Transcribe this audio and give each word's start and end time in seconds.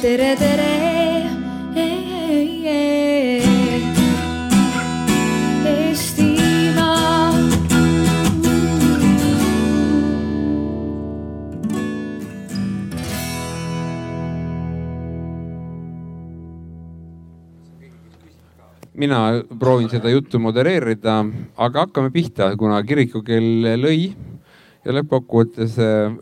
tere, 0.00 0.34
tere. 0.36 0.68
Mina 19.00 19.40
proovin 19.56 19.88
seda 19.88 20.10
juttu 20.12 20.36
modereerida, 20.36 21.22
aga 21.56 21.86
hakkame 21.86 22.10
pihta, 22.12 22.50
kuna 22.60 22.82
kirikukell 22.84 23.68
lõi 23.80 24.10
ja 24.84 24.92
lõppkokkuvõttes 24.92 25.78
äh, 25.80 26.18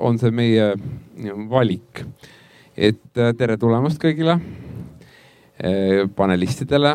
on 0.00 0.16
see 0.20 0.32
meie 0.32 0.72
valik. 1.52 2.04
Et 2.80 3.20
äh, 3.20 3.34
tere 3.36 3.58
tulemast 3.60 4.00
kõigile 4.00 4.38
äh, 4.40 6.06
panelistidele 6.16 6.94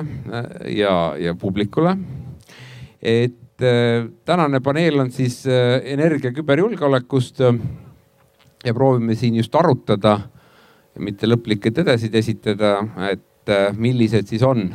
ja, 0.73 0.93
ja 1.21 1.35
publikule. 1.37 1.95
et 3.01 3.41
tänane 4.25 4.59
paneel 4.59 4.99
on 4.99 5.11
siis 5.15 5.45
energia 5.47 6.33
küberjulgeolekust 6.35 7.37
ja 7.39 8.73
proovime 8.75 9.15
siin 9.15 9.37
just 9.39 9.53
arutada, 9.55 10.17
mitte 10.99 11.29
lõplikke 11.29 11.71
tõdesid 11.71 12.17
esitada, 12.19 12.73
et 13.07 13.53
millised 13.79 14.27
siis 14.27 14.43
on 14.43 14.65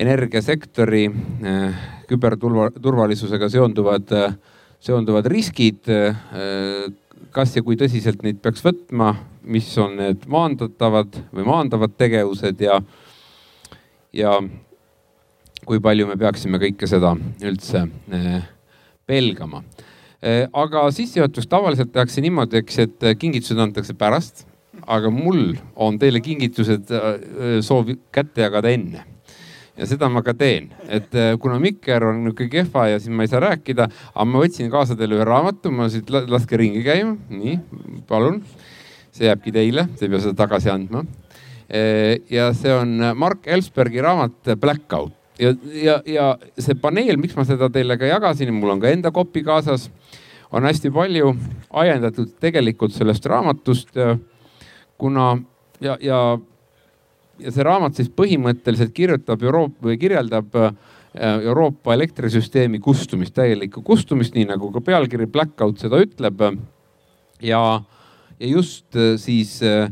energiasektori 0.00 1.02
küberturvalisusega 2.08 3.50
seonduvad, 3.52 4.16
seonduvad 4.80 5.28
riskid. 5.28 5.92
Kas 7.34 7.56
ja 7.56 7.62
kui 7.64 7.78
tõsiselt 7.78 8.22
neid 8.24 8.40
peaks 8.42 8.64
võtma, 8.64 9.14
mis 9.48 9.68
on 9.80 9.96
need 10.00 10.26
maandatavad 10.30 11.20
või 11.34 11.46
maandavad 11.48 11.94
tegevused 11.98 12.60
ja, 12.64 12.80
ja 14.12 14.38
kui 15.68 15.80
palju 15.84 16.08
me 16.08 16.16
peaksime 16.20 16.60
kõike 16.62 16.88
seda 16.88 17.14
üldse 17.44 17.86
pelgama. 19.08 19.62
aga 20.52 20.84
sissejuhatus 20.92 21.46
tavaliselt 21.46 21.92
tehakse 21.92 22.20
niimoodi, 22.20 22.62
eks, 22.62 22.78
et 22.84 23.10
kingitused 23.20 23.58
antakse 23.62 23.94
pärast 23.94 24.48
aga 24.86 25.10
mul 25.12 25.56
on 25.76 25.98
teile 26.00 26.20
kingitused 26.24 26.90
äh, 26.92 27.60
soov 27.64 27.92
kätte 28.14 28.44
jagada 28.44 28.72
enne 28.72 29.04
ja 29.78 29.86
seda 29.86 30.08
ma 30.10 30.22
ka 30.26 30.34
teen, 30.34 30.72
et 30.90 31.14
äh, 31.14 31.34
kuna 31.40 31.58
mikker 31.62 32.08
on 32.10 32.24
nihuke 32.24 32.48
kehva 32.50 32.88
ja 32.90 32.98
siis 32.98 33.14
ma 33.14 33.24
ei 33.24 33.30
saa 33.30 33.42
rääkida, 33.44 33.88
aga 34.14 34.26
ma 34.26 34.42
võtsin 34.42 34.70
kaasa 34.72 34.96
teile 34.98 35.18
ühe 35.18 35.26
raamatu, 35.26 35.72
ma 35.74 35.88
siit 35.92 36.10
laske 36.10 36.58
ringi 36.58 36.82
käima, 36.86 37.14
nii, 37.30 37.58
palun. 38.08 38.42
see 39.14 39.26
jääbki 39.26 39.52
teile, 39.54 39.88
te 39.98 40.06
ei 40.06 40.12
pea 40.12 40.20
seda 40.22 40.36
tagasi 40.38 40.70
andma. 40.70 41.02
Äh, 41.68 42.18
ja 42.30 42.50
see 42.56 42.72
on 42.74 42.98
Mark 43.18 43.46
Ellsbergi 43.46 44.02
raamat 44.04 44.54
Blackout 44.60 45.14
ja, 45.38 45.52
ja, 45.74 45.98
ja 46.06 46.30
see 46.58 46.78
paneel, 46.78 47.18
miks 47.20 47.36
ma 47.36 47.44
seda 47.46 47.70
teile 47.72 47.98
ka 48.00 48.08
jagasin, 48.08 48.52
mul 48.54 48.76
on 48.76 48.82
ka 48.82 48.90
enda 48.90 49.12
kopi 49.14 49.44
kaasas, 49.46 49.88
on 50.50 50.64
hästi 50.64 50.90
palju 50.90 51.34
ajendatud 51.76 52.32
tegelikult 52.40 52.94
sellest 52.96 53.26
raamatust 53.28 53.94
kuna 54.98 55.38
ja, 55.80 55.96
ja, 56.00 56.38
ja 57.42 57.52
see 57.54 57.66
raamat 57.66 57.98
siis 57.98 58.10
põhimõtteliselt 58.14 58.94
kirjutab 58.96 59.42
Euroopa 59.46 59.88
või 59.90 59.98
kirjeldab 60.00 60.56
äh, 60.58 60.72
Euroopa 61.18 61.94
elektrisüsteemi 61.96 62.80
kustumist, 62.82 63.34
täielikku 63.36 63.82
kustumist, 63.86 64.34
nii 64.36 64.48
nagu 64.50 64.70
ka 64.74 64.82
pealkiri 64.84 65.28
Blackout 65.30 65.80
seda 65.82 66.00
ütleb. 66.02 66.42
ja, 67.42 67.62
ja 68.40 68.46
just 68.46 68.96
äh, 68.96 69.16
siis 69.16 69.60
äh, 69.62 69.90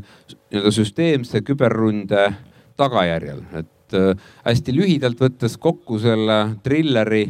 nii-öelda 0.51 0.71
süsteemse 0.71 1.41
küberründe 1.41 2.29
tagajärjel, 2.77 3.41
et 3.57 3.95
hästi 4.43 4.73
lühidalt 4.75 5.19
võttes 5.19 5.55
kokku 5.57 5.95
selle 5.99 6.57
trilleri 6.63 7.23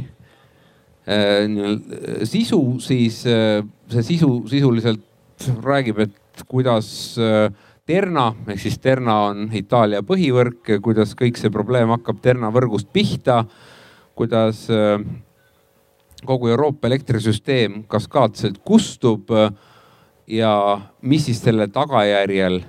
sisu, 2.28 2.59
siis 2.84 3.19
see 3.22 4.03
sisu 4.03 4.29
sisuliselt 4.49 5.05
räägib, 5.63 5.99
et 5.99 6.44
kuidas 6.47 7.17
äh, 7.17 7.51
Terna 7.87 8.33
ehk 8.51 8.59
siis 8.59 8.81
Terna 8.83 9.13
on 9.29 9.45
Itaalia 9.55 10.01
põhivõrk, 10.03 10.73
kuidas 10.83 11.13
kõik 11.15 11.37
see 11.39 11.51
probleem 11.53 11.93
hakkab 11.95 12.19
Terna 12.19 12.49
võrgust 12.51 12.89
pihta, 12.91 13.45
kuidas 14.17 14.65
äh, 14.73 14.97
kogu 16.27 16.49
Euroopa 16.51 16.89
elektrisüsteem 16.89 17.85
kaskaadselt 17.87 18.59
kustub 18.67 19.31
äh, 19.31 19.53
ja 20.27 20.51
mis 21.01 21.29
siis 21.29 21.39
selle 21.45 21.69
tagajärjel 21.71 22.59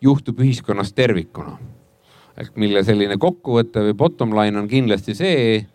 juhtub 0.00 0.40
ühiskonnas 0.40 0.94
tervikuna. 0.96 1.58
ehk 2.40 2.56
mille 2.56 2.80
selline 2.84 3.20
kokkuvõte 3.20 3.84
või 3.90 3.94
bottom 3.94 4.32
line 4.32 4.56
on 4.58 4.68
kindlasti 4.68 5.14
see 5.14 5.66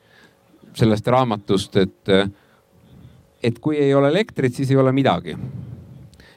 sellest 0.73 1.07
raamatust, 1.07 1.77
et, 1.77 2.33
et 3.43 3.59
kui 3.59 3.77
ei 3.77 3.93
ole 3.93 4.09
elektrit, 4.09 4.53
siis 4.53 4.71
ei 4.73 4.77
ole 4.81 4.91
midagi 4.91 5.37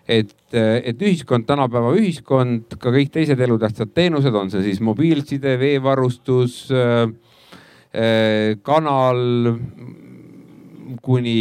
et, 0.08 0.32
et 0.52 1.02
ühiskond, 1.02 1.46
tänapäeva 1.48 1.92
ühiskond, 1.98 2.78
ka 2.80 2.92
kõik 2.94 3.12
teised 3.14 3.40
elutähtsad 3.40 3.92
teenused, 3.94 4.34
on 4.34 4.50
see 4.52 4.64
siis 4.66 4.80
mobiilside, 4.84 5.56
veevarustus, 5.60 6.62
äh, 6.74 7.04
äh, 7.94 8.58
kanal 8.66 9.54
kuni 11.02 11.40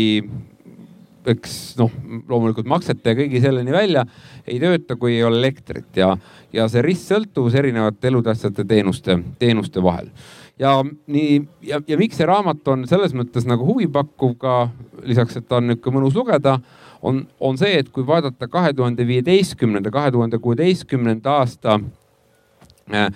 eks 1.29 1.55
noh, 1.79 1.91
loomulikult 2.29 2.67
maksete 2.69 3.11
ja 3.11 3.17
kõigi 3.17 3.41
selleni 3.43 3.73
välja 3.73 4.05
ei 4.47 4.59
tööta, 4.61 4.95
kui 4.99 5.17
ei 5.17 5.23
ole 5.27 5.41
elektrit 5.41 5.97
ja, 5.99 6.13
ja 6.55 6.67
see 6.71 6.83
ristsõltuvus 6.85 7.57
erinevate 7.59 8.09
elutähtsate 8.09 8.65
teenuste, 8.67 9.19
teenuste 9.39 9.83
vahel. 9.83 10.09
ja 10.59 10.77
nii 10.83 11.39
ja, 11.67 11.81
ja 11.87 11.97
miks 11.99 12.19
see 12.19 12.27
raamat 12.29 12.67
on 12.67 12.87
selles 12.89 13.13
mõttes 13.17 13.47
nagu 13.49 13.67
huvipakkuv 13.67 14.35
ka 14.39 14.55
lisaks, 15.03 15.37
et 15.37 15.47
ta 15.47 15.59
on 15.59 15.69
nihuke 15.69 15.93
mõnus 15.93 16.15
lugeda 16.17 16.59
on, 17.01 17.23
on 17.39 17.57
see, 17.57 17.79
et 17.79 17.89
kui 17.93 18.05
vaadata 18.07 18.47
kahe 18.47 18.73
tuhande 18.73 19.07
viieteistkümnenda, 19.07 19.91
kahe 19.91 20.11
tuhande 20.11 20.39
kuueteistkümnenda 20.43 21.39
aasta 21.41 21.79
äh, 22.93 23.09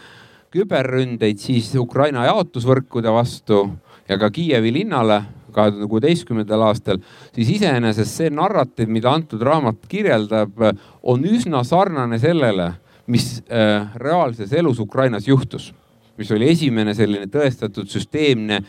küberründeid, 0.54 1.40
siis 1.42 1.72
Ukraina 1.80 2.28
jaotusvõrkude 2.30 3.12
vastu 3.14 3.66
ja 4.10 4.20
ka 4.22 4.30
Kiievi 4.34 4.74
linnale 4.74 5.24
kahe 5.54 5.72
tuhande 5.72 5.90
kuueteistkümnendal 5.90 6.66
aastal, 6.70 7.00
siis 7.36 7.52
iseenesest 7.58 8.22
see 8.22 8.32
narratiiv, 8.34 8.90
mida 8.90 9.14
antud 9.14 9.42
raamat 9.46 9.86
kirjeldab, 9.90 10.58
on 11.04 11.28
üsna 11.30 11.64
sarnane 11.68 12.20
sellele, 12.22 12.72
mis 13.08 13.38
äh, 13.52 13.90
reaalses 14.00 14.54
elus 14.56 14.80
Ukrainas 14.80 15.28
juhtus, 15.28 15.72
mis 16.18 16.32
oli 16.32 16.50
esimene 16.54 16.94
selline 16.96 17.28
tõestatud 17.32 17.90
süsteemne 17.92 18.62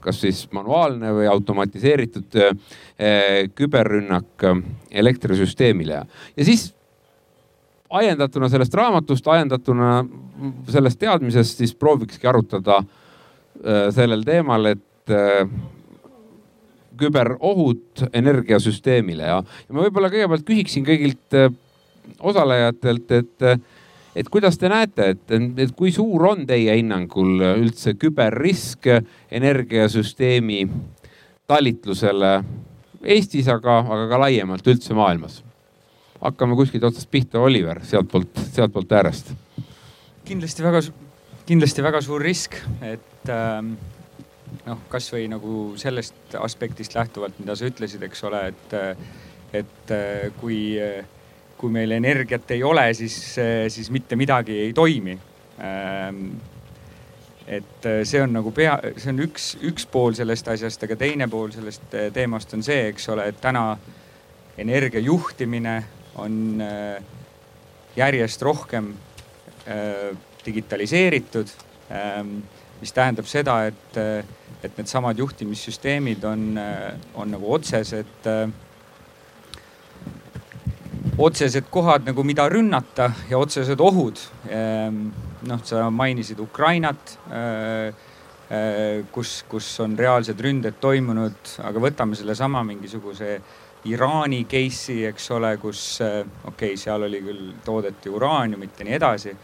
kas 0.00 0.20
siis 0.24 0.42
manuaalne 0.52 1.12
või 1.14 1.28
automatiseeritud 1.30 2.36
eh, 2.40 3.50
küberrünnak 3.54 4.46
eh, 4.48 4.62
elektrisüsteemile. 5.02 6.00
Ja 6.36 6.46
siis 6.46 6.70
ajendatuna 7.90 8.48
sellest 8.50 8.74
raamatust, 8.74 9.28
ajendatuna 9.30 10.04
sellest 10.70 10.98
teadmisest, 10.98 11.62
siis 11.62 11.74
proovikski 11.74 12.26
arutada 12.26 12.82
sellel 13.92 14.22
teemal, 14.24 14.70
et 14.70 15.10
küberohud 16.96 18.04
energiasüsteemile. 18.16 19.26
Ja, 19.26 19.40
ja 19.42 19.74
ma 19.74 19.82
võib-olla 19.84 20.08
kõigepealt 20.12 20.46
küsiksin 20.48 20.86
kõigilt 20.86 21.36
osalejatelt, 22.30 23.10
et 23.18 23.44
et 24.16 24.28
kuidas 24.28 24.58
te 24.58 24.70
näete, 24.70 25.12
et, 25.14 25.36
et 25.58 25.74
kui 25.76 25.92
suur 25.94 26.26
on 26.32 26.46
teie 26.48 26.74
hinnangul 26.78 27.44
üldse 27.52 27.94
küberrisk 27.98 28.88
energiasüsteemi 29.30 30.64
talitlusele 31.50 32.34
Eestis, 33.00 33.46
aga, 33.48 33.78
aga 33.80 34.08
ka 34.10 34.18
laiemalt 34.26 34.66
üldse 34.68 34.96
maailmas? 34.96 35.40
hakkame 36.20 36.52
kuskilt 36.52 36.84
otsast 36.84 37.08
pihta, 37.08 37.40
Oliver, 37.40 37.78
sealtpoolt, 37.88 38.42
sealtpoolt 38.52 38.90
äärest. 38.92 39.30
kindlasti 40.28 40.62
väga, 40.62 40.82
kindlasti 41.48 41.82
väga 41.82 42.02
suur 42.04 42.20
risk, 42.20 42.58
et 42.84 43.32
ähm, 43.32 43.70
noh, 44.66 44.82
kasvõi 44.92 45.24
nagu 45.32 45.54
sellest 45.80 46.36
aspektist 46.36 46.94
lähtuvalt, 46.94 47.40
mida 47.40 47.56
sa 47.56 47.70
ütlesid, 47.70 48.04
eks 48.04 48.24
ole, 48.28 48.42
et, 48.52 48.76
et 49.62 49.94
kui 50.42 50.60
äh, 50.76 51.00
kui 51.60 51.72
meil 51.72 51.92
energiat 51.92 52.50
ei 52.56 52.62
ole, 52.64 52.86
siis, 52.96 53.16
siis 53.68 53.90
mitte 53.92 54.16
midagi 54.16 54.56
ei 54.64 54.72
toimi. 54.72 55.18
Ähm, 55.60 56.30
et 57.50 57.86
äh, 57.86 58.04
see 58.06 58.20
on 58.22 58.30
nagu 58.32 58.52
pea, 58.54 58.76
see 58.94 59.10
on 59.10 59.24
üks, 59.24 59.52
üks 59.66 59.86
pool 59.90 60.14
sellest 60.14 60.48
asjast, 60.52 60.84
aga 60.86 60.96
teine 61.00 61.26
pool 61.30 61.50
sellest 61.50 61.96
äh, 61.98 62.06
teemast 62.14 62.54
on 62.54 62.62
see, 62.62 62.84
eks 62.92 63.08
ole, 63.10 63.26
et 63.32 63.40
täna 63.42 63.74
energia 64.60 65.02
juhtimine 65.02 65.74
on 66.22 66.62
äh, 66.62 67.00
järjest 67.98 68.42
rohkem 68.46 68.94
digitaliseeritud. 70.40 71.50
Ähm, 71.94 72.38
mis 72.80 72.94
tähendab 72.96 73.26
seda, 73.28 73.58
et, 73.68 73.98
et 74.64 74.78
needsamad 74.78 75.18
juhtimissüsteemid 75.20 76.24
on, 76.24 76.56
on 77.20 77.28
nagu 77.34 77.50
otsesed 77.52 78.30
otsesed 81.20 81.68
kohad 81.70 82.06
nagu, 82.08 82.24
mida 82.24 82.46
rünnata 82.48 83.10
ja 83.28 83.38
otsesed 83.38 83.80
ohud. 83.80 84.20
Ehm, 84.48 85.08
noh, 85.48 85.62
sa 85.64 85.88
mainisid 85.92 86.40
Ukrainat, 86.40 87.16
äh, 87.28 87.92
äh, 88.50 89.04
kus, 89.12 89.42
kus 89.48 89.68
on 89.84 89.98
reaalsed 89.98 90.40
ründed 90.40 90.80
toimunud, 90.80 91.56
aga 91.64 91.82
võtame 91.82 92.16
sellesama 92.16 92.64
mingisuguse 92.64 93.40
Iraani 93.88 94.44
case'i, 94.44 95.06
eks 95.08 95.30
ole, 95.36 95.54
kus 95.60 96.00
okei 96.00 96.44
okay,, 96.52 96.76
seal 96.76 97.06
oli 97.06 97.22
küll, 97.24 97.46
toodeti 97.64 98.12
uraaniumit 98.12 98.80
ja 98.80 98.88
nii 98.88 98.96
edasi. 98.98 99.36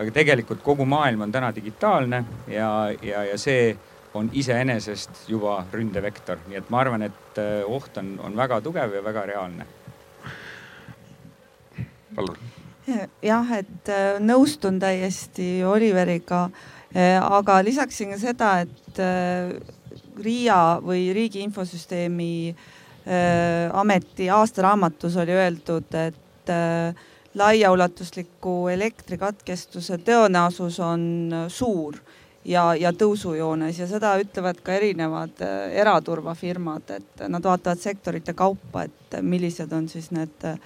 aga 0.00 0.12
tegelikult 0.16 0.62
kogu 0.64 0.86
maailm 0.88 1.26
on 1.26 1.32
täna 1.32 1.50
digitaalne 1.52 2.24
ja, 2.48 2.68
ja, 3.02 3.24
ja 3.24 3.38
see 3.38 3.74
on 4.14 4.30
iseenesest 4.32 5.28
juba 5.28 5.58
ründevektor, 5.72 6.38
nii 6.48 6.56
et 6.62 6.70
ma 6.70 6.80
arvan, 6.80 7.02
et 7.02 7.42
oht 7.66 7.98
on, 8.00 8.14
on 8.22 8.36
väga 8.36 8.60
tugev 8.64 8.94
ja 8.94 9.04
väga 9.04 9.26
reaalne 9.26 9.66
palun. 12.20 12.36
jah, 13.22 13.52
et 13.58 13.90
äh, 13.92 14.18
nõustun 14.22 14.80
täiesti 14.82 15.60
Oliveriga. 15.64 16.48
Äh, 16.90 17.16
aga 17.22 17.60
lisaksin 17.64 18.14
ka 18.14 18.18
seda, 18.20 18.52
et 18.64 19.00
äh, 19.00 19.54
RIA 20.20 20.80
või 20.84 21.10
Riigi 21.16 21.44
Infosüsteemi 21.46 22.54
Ameti 23.10 24.26
aastaraamatus 24.30 25.14
oli 25.18 25.32
öeldud, 25.32 25.94
et 25.96 26.50
laiaulatusliku 27.40 28.68
elektrikatkestuse 28.70 29.96
tõenäosus 30.04 30.76
on 30.84 31.06
suur 31.50 31.96
ja, 32.44 32.66
ja 32.76 32.92
tõusujoones 32.92 33.80
ja 33.80 33.88
seda 33.88 34.12
ütlevad 34.20 34.60
ka 34.62 34.76
erinevad 34.76 35.40
eraturvafirmad, 35.80 36.92
et 37.00 37.24
nad 37.32 37.48
vaatavad 37.48 37.80
sektorite 37.80 38.36
kaupa, 38.36 38.84
et 38.84 39.18
millised 39.24 39.72
on 39.72 39.88
siis 39.88 40.12
need 40.14 40.46
äh, 40.46 40.60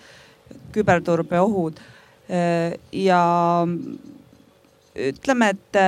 küberturbeohud. 0.74 1.80
ja 2.92 3.22
ütleme, 4.94 5.50
et 5.52 5.78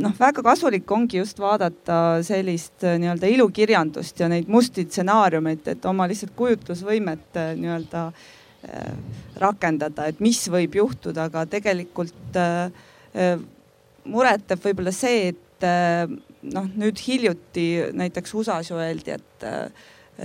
noh, 0.00 0.14
väga 0.18 0.42
kasulik 0.42 0.90
ongi 0.90 1.20
just 1.20 1.38
vaadata 1.42 2.22
sellist 2.24 2.86
nii-öelda 2.86 3.28
ilukirjandust 3.34 4.22
ja 4.22 4.30
neid 4.32 4.48
musti 4.48 4.86
stsenaariumeid, 4.88 5.68
et 5.68 5.84
oma 5.84 6.08
lihtsalt 6.08 6.32
kujutlusvõimet 6.38 7.40
nii-öelda 7.60 8.06
rakendada, 9.42 10.08
et 10.08 10.22
mis 10.24 10.40
võib 10.50 10.80
juhtuda, 10.80 11.28
aga 11.28 11.44
tegelikult 11.50 12.40
muret 14.06 14.48
teeb 14.48 14.64
võib-olla 14.64 14.96
see, 14.96 15.34
et 15.34 15.64
noh, 16.54 16.68
nüüd 16.72 17.00
hiljuti 17.04 17.66
näiteks 17.96 18.34
USA-s 18.36 18.70
ju 18.70 18.76
öeldi, 18.80 19.16
et, 19.16 19.44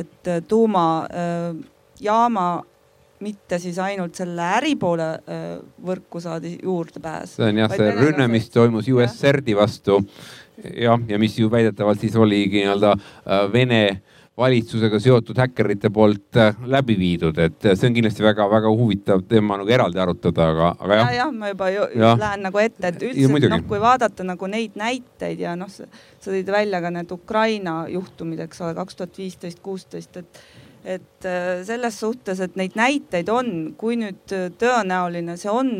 et 0.04 0.30
tuumajaama 0.48 2.48
mitte 3.22 3.60
siis 3.62 3.80
ainult 3.82 4.18
selle 4.18 4.46
äripoole 4.58 5.10
võrku 5.86 6.22
saadi 6.24 6.58
juurdepääs. 6.64 7.38
see 7.38 7.50
on 7.52 7.64
jah, 7.64 7.76
see 7.76 7.92
rünne, 8.00 8.28
mis 8.32 8.50
toimus 8.54 8.90
USSR-i 8.92 9.56
vastu 9.58 10.02
jah, 10.62 11.00
ja 11.08 11.20
mis 11.20 11.38
ju 11.40 11.52
väidetavalt 11.52 12.02
siis 12.02 12.16
oligi 12.16 12.62
nii-öelda 12.62 12.96
Vene 13.54 13.84
valitsusega 14.38 15.00
seotud 15.00 15.38
häkkerite 15.38 15.90
poolt 15.94 16.38
läbi 16.72 16.96
viidud, 17.00 17.38
et 17.44 17.66
see 17.74 17.90
on 17.90 17.98
kindlasti 17.98 18.24
väga-väga 18.24 18.72
huvitav 18.80 19.26
teema 19.30 19.58
nagu 19.60 19.74
eraldi 19.74 20.00
arutada, 20.02 20.48
aga, 20.54 20.70
aga 20.80 21.00
jah. 21.02 21.12
ja, 21.12 21.18
jah, 21.20 21.34
ma 21.36 21.52
juba 21.52 21.68
ju, 21.74 21.88
ja. 22.00 22.14
lähen 22.20 22.46
nagu 22.48 22.62
ette, 22.64 22.94
et 22.94 23.06
üldse 23.10 23.52
noh, 23.52 23.66
kui 23.68 23.82
vaadata 23.84 24.26
nagu 24.26 24.50
neid 24.50 24.80
näiteid 24.80 25.44
ja 25.44 25.58
noh, 25.60 25.70
sa 25.72 26.32
tõid 26.32 26.50
välja 26.56 26.82
ka 26.82 26.94
need 26.96 27.12
Ukraina 27.14 27.76
juhtumid, 27.92 28.42
eks 28.48 28.64
ole, 28.64 28.74
kaks 28.80 29.02
tuhat 29.02 29.22
viisteist, 29.22 29.62
kuusteist, 29.66 30.24
et 30.24 30.44
et 30.84 31.26
äh, 31.30 31.62
selles 31.66 31.98
suhtes, 32.02 32.40
et 32.42 32.56
neid 32.58 32.76
näiteid 32.78 33.30
on, 33.30 33.52
kui 33.78 33.98
nüüd 34.00 34.34
äh, 34.34 34.48
tõenäoline 34.62 35.36
see 35.40 35.52
on, 35.54 35.72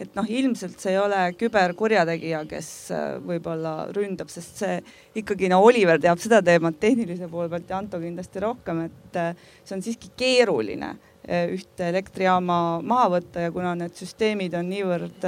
et 0.00 0.12
noh, 0.18 0.28
ilmselt 0.28 0.80
see 0.82 0.92
ei 0.94 1.00
ole 1.00 1.20
küberkurjategija, 1.40 2.42
kes 2.50 2.70
äh, 2.94 3.06
võib-olla 3.24 3.88
ründab, 3.96 4.32
sest 4.32 4.60
see 4.60 4.78
ikkagi 5.20 5.48
no 5.52 5.62
Oliver 5.64 6.00
teab 6.02 6.20
seda 6.22 6.42
teemat 6.44 6.80
tehnilise 6.82 7.30
poole 7.32 7.48
pealt 7.52 7.72
ja 7.72 7.80
Anto 7.80 8.00
kindlasti 8.02 8.44
rohkem, 8.44 8.84
et 8.90 9.20
see 9.64 9.76
on 9.78 9.84
siiski 9.84 10.12
keeruline 10.18 10.94
ühte 11.30 11.84
elektrijaama 11.90 12.80
maha 12.82 13.10
võtta 13.16 13.42
ja 13.44 13.50
kuna 13.54 13.74
need 13.78 13.92
süsteemid 13.94 14.54
on 14.56 14.70
niivõrd 14.72 15.26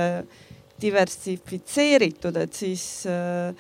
diversifitseeritud, 0.83 2.39
et 2.41 2.57
siis 2.57 2.87
Äh, 3.07 3.55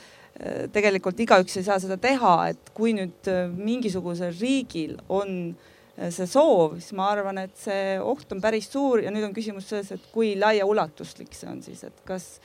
tegelikult 0.73 1.21
igaüks 1.21 1.59
ei 1.61 1.67
saa 1.67 1.79
seda 1.83 1.99
teha, 2.01 2.35
et 2.53 2.73
kui 2.77 2.95
nüüd 2.97 3.31
äh, 3.31 3.45
mingisugusel 3.53 4.33
riigil 4.39 4.97
on 5.13 5.53
äh, 5.53 6.11
see 6.15 6.27
soov, 6.31 6.79
siis 6.81 6.97
ma 6.97 7.11
arvan, 7.13 7.43
et 7.45 7.55
see 7.61 7.99
oht 8.01 8.33
on 8.33 8.43
päris 8.43 8.71
suur 8.73 9.05
ja 9.05 9.13
nüüd 9.15 9.29
on 9.29 9.37
küsimus 9.37 9.69
selles, 9.71 9.93
et 9.95 10.11
kui 10.15 10.35
laiaulatuslik 10.41 11.37
see 11.37 11.51
on 11.53 11.63
siis, 11.65 11.85
et 11.89 12.05
kas 12.09 12.37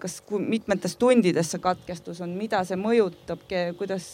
kas 0.00 0.20
mitmetes 0.30 0.94
tundides 0.96 1.50
see 1.50 1.60
katkestus 1.62 2.20
on, 2.24 2.32
mida 2.38 2.62
see 2.64 2.78
mõjutab, 2.80 3.42
kuidas 3.78 4.06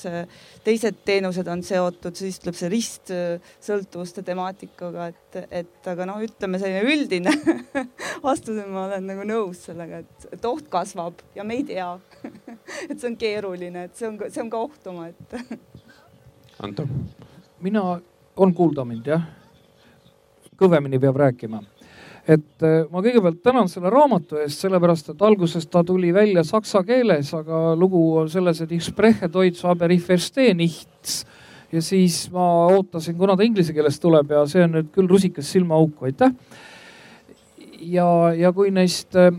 teised 0.64 1.02
teenused 1.06 1.48
on 1.52 1.62
seotud, 1.66 2.16
siis 2.18 2.40
tuleb 2.42 2.56
see 2.58 2.70
ristsõltuvuste 2.72 4.24
temaatikaga, 4.26 5.10
et, 5.12 5.40
et 5.62 5.90
aga 5.92 6.08
noh, 6.08 6.22
ütleme 6.24 6.60
selline 6.62 6.82
üldine 6.88 7.34
vastus, 8.26 8.62
ma 8.64 8.88
olen 8.88 9.06
nagu 9.12 9.26
nõus 9.28 9.66
sellega, 9.68 10.02
et, 10.02 10.28
et 10.32 10.48
oht 10.48 10.70
kasvab 10.72 11.20
ja 11.36 11.46
me 11.46 11.60
ei 11.60 11.68
tea 11.68 11.90
et 12.90 12.98
see 12.98 13.10
on 13.10 13.18
keeruline, 13.20 13.84
et 13.84 13.96
see 13.96 14.08
on, 14.08 14.18
see 14.28 14.42
on 14.42 14.50
ka 14.50 14.64
oht 14.68 14.90
omaette 14.92 15.44
Anto. 16.62 16.86
mina, 17.60 18.00
on 18.36 18.54
kuulda 18.54 18.84
mind 18.88 19.12
jah? 19.14 19.28
kõvemini 20.62 21.00
peab 21.02 21.16
rääkima 21.18 21.62
et 22.28 22.62
äh, 22.62 22.84
ma 22.90 23.02
kõigepealt 23.02 23.40
tänan 23.42 23.70
selle 23.70 23.90
raamatu 23.90 24.38
eest, 24.42 24.62
sellepärast 24.62 25.12
et 25.12 25.22
alguses 25.26 25.66
ta 25.66 25.82
tuli 25.86 26.12
välja 26.14 26.44
saksa 26.46 26.84
keeles, 26.86 27.32
aga 27.34 27.72
lugu 27.78 28.02
on 28.20 28.30
selles, 28.30 28.60
et 28.62 28.72
ich 28.72 28.86
spreche 28.86 29.30
deutsch, 29.32 29.64
aber 29.66 29.90
ich 29.90 30.04
verstehe 30.06 30.54
nichts. 30.54 31.24
ja 31.72 31.80
siis 31.82 32.26
ma 32.30 32.66
ootasin, 32.68 33.16
kuna 33.16 33.36
ta 33.36 33.42
inglise 33.42 33.72
keeles 33.72 33.96
tuleb 34.00 34.30
ja 34.30 34.42
see 34.46 34.60
on 34.60 34.74
nüüd 34.76 34.90
küll 34.92 35.08
rusikas 35.08 35.48
silmaauku, 35.54 36.04
aitäh. 36.04 36.34
ja, 37.80 38.06
ja 38.36 38.52
kui 38.52 38.70
neist 38.70 39.16
äh, 39.16 39.32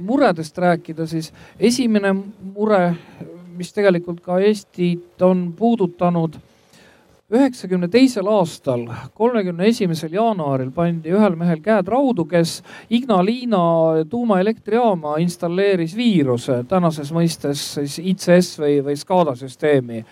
muredest 0.00 0.58
rääkida, 0.58 1.06
siis 1.06 1.32
esimene 1.60 2.14
mure, 2.54 2.94
mis 3.56 3.72
tegelikult 3.72 4.20
ka 4.24 4.38
Eestit 4.42 5.22
on 5.22 5.52
puudutanud 5.56 6.38
üheksakümne 7.34 7.88
teisel 7.88 8.26
aastal, 8.28 8.84
kolmekümne 9.14 9.66
esimesel 9.66 10.12
jaanuaril 10.12 10.70
pandi 10.74 11.12
ühel 11.14 11.34
mehel 11.38 11.62
käed 11.64 11.88
raudu, 11.88 12.26
kes 12.28 12.58
Ignalina 12.90 14.04
tuumaelektrijaama 14.10 15.16
installeeris 15.24 15.96
viiruse, 15.96 16.60
tänases 16.68 17.10
mõistes 17.16 17.64
siis 17.78 17.98
ICS 17.98 18.58
või, 18.60 18.76
või 18.84 18.96
SCADA 19.00 19.34
süsteemi. 19.40 20.04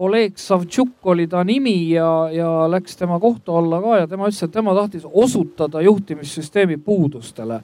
Oleg 0.00 0.38
Savtšuk 0.40 1.06
oli 1.12 1.26
ta 1.28 1.44
nimi 1.44 1.92
ja, 1.92 2.08
ja 2.32 2.50
läks 2.72 2.96
tema 2.96 3.18
kohtu 3.20 3.56
alla 3.56 3.82
ka 3.84 3.98
ja 4.00 4.08
tema 4.08 4.28
ütles, 4.28 4.42
et 4.44 4.52
tema 4.52 4.74
tahtis 4.74 5.04
osutada 5.04 5.82
juhtimissüsteemi 5.84 6.80
puudustele 6.80 7.60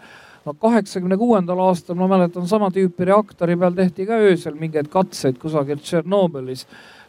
no 0.47 0.55
kaheksakümne 0.55 1.17
kuuendal 1.19 1.59
aastal 1.69 1.99
ma 1.99 2.09
mäletan 2.09 2.47
sama 2.49 2.71
tüüpi 2.71 3.09
reaktori 3.11 3.57
peal 3.59 3.75
tehti 3.75 4.07
ka 4.07 4.21
öösel 4.29 4.55
mingeid 4.59 4.89
katseid 4.93 5.41
kusagil 5.43 5.83
Tšernobõlis 5.83 6.67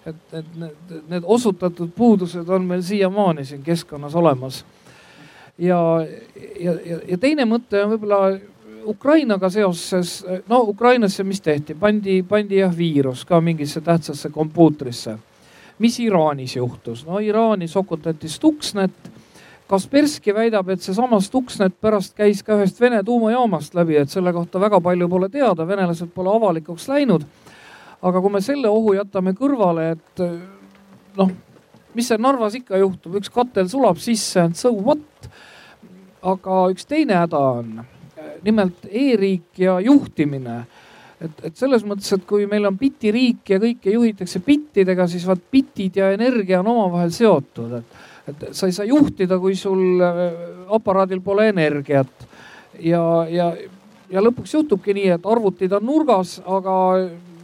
et, 0.07 0.33
et 0.33 0.55
need, 0.55 0.99
need 1.11 1.25
osutatud 1.25 1.91
puudused 1.95 2.49
on 2.49 2.67
meil 2.67 2.83
siiamaani 2.85 3.45
siin 3.45 3.63
keskkonnas 3.63 4.15
olemas. 4.15 4.65
ja, 5.57 5.79
ja, 6.59 6.73
ja, 6.85 6.99
ja 7.07 7.17
teine 7.17 7.45
mõte 7.45 7.83
on 7.83 7.95
võib-olla 7.95 8.21
Ukrainaga 8.87 9.49
seoses, 9.51 10.21
no 10.47 10.61
Ukrainasse, 10.71 11.23
mis 11.27 11.41
tehti, 11.43 11.75
pandi, 11.75 12.21
pandi 12.23 12.61
jah 12.61 12.71
viirus 12.77 13.25
ka 13.27 13.41
mingisse 13.41 13.81
tähtsasse 13.81 14.29
kompuutrisse. 14.29 15.17
mis 15.79 15.99
Iraanis 15.99 16.55
juhtus? 16.55 17.05
no 17.05 17.19
Iraani 17.19 17.67
sokutati 17.67 18.29
Stuxnet. 18.29 19.11
Kasperski 19.67 20.31
väidab, 20.31 20.69
et 20.71 20.81
seesama 20.81 21.19
Stuxnet 21.19 21.73
pärast 21.81 22.13
käis 22.15 22.39
ka 22.43 22.55
ühest 22.55 22.79
Vene 22.79 23.01
tuumajaamast 23.03 23.75
läbi, 23.75 23.97
et 23.99 24.09
selle 24.09 24.31
kohta 24.33 24.61
väga 24.63 24.79
palju 24.81 25.09
pole 25.11 25.27
teada, 25.29 25.67
venelased 25.67 26.13
pole 26.15 26.31
avalikuks 26.31 26.87
läinud 26.87 27.25
aga 28.01 28.21
kui 28.21 28.33
me 28.33 28.41
selle 28.43 28.69
ohu 28.69 28.93
jätame 28.97 29.33
kõrvale, 29.37 29.91
et 29.95 30.23
noh, 31.17 31.31
mis 31.97 32.09
seal 32.09 32.21
Narvas 32.21 32.57
ikka 32.59 32.79
juhtub, 32.81 33.17
üks 33.19 33.31
katel 33.33 33.69
sulab 33.71 34.01
sisse, 34.01 34.49
so 34.57 34.73
what. 34.75 35.29
aga 36.27 36.63
üks 36.73 36.87
teine 36.89 37.15
häda 37.15 37.39
on 37.61 37.77
nimelt 38.43 38.87
e-riik 38.89 39.59
ja 39.61 39.77
juhtimine 39.79 40.55
et, 41.21 41.43
et 41.45 41.57
selles 41.57 41.85
mõttes, 41.87 42.09
et 42.13 42.25
kui 42.27 42.45
meil 42.49 42.65
on 42.67 42.75
bitiriik 42.77 43.49
ja 43.49 43.59
kõike 43.61 43.93
juhitakse 43.93 44.41
bittidega, 44.45 45.07
siis 45.07 45.25
vaat 45.29 45.41
bitid 45.51 45.97
ja 45.97 46.11
energia 46.13 46.59
on 46.61 46.71
omavahel 46.73 47.13
seotud, 47.13 47.79
et 47.79 48.16
sa 48.51 48.67
ei 48.67 48.75
saa 48.75 48.85
juhtida, 48.85 49.39
kui 49.39 49.55
sul 49.55 50.01
äh, 50.03 50.23
aparaadil 50.73 51.21
pole 51.21 51.49
energiat. 51.49 52.27
ja, 52.79 53.01
ja, 53.29 53.51
ja 54.09 54.21
lõpuks 54.21 54.53
juhtubki 54.53 54.93
nii, 54.93 55.09
et 55.15 55.25
arvutid 55.25 55.73
on 55.73 55.85
nurgas, 55.85 56.37
aga 56.45 56.73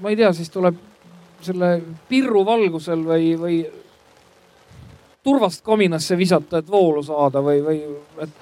ma 0.02 0.12
ei 0.12 0.20
tea, 0.20 0.34
siis 0.34 0.52
tuleb 0.54 0.76
selle 1.44 1.76
pirru 2.10 2.44
valgusel 2.46 3.04
või, 3.08 3.34
või 3.40 3.58
turvast 5.24 5.64
kominasse 5.64 6.18
visata, 6.20 6.60
et 6.60 6.70
voolu 6.70 7.04
saada 7.04 7.42
või, 7.44 7.64
või 7.64 7.82
et 8.24 8.38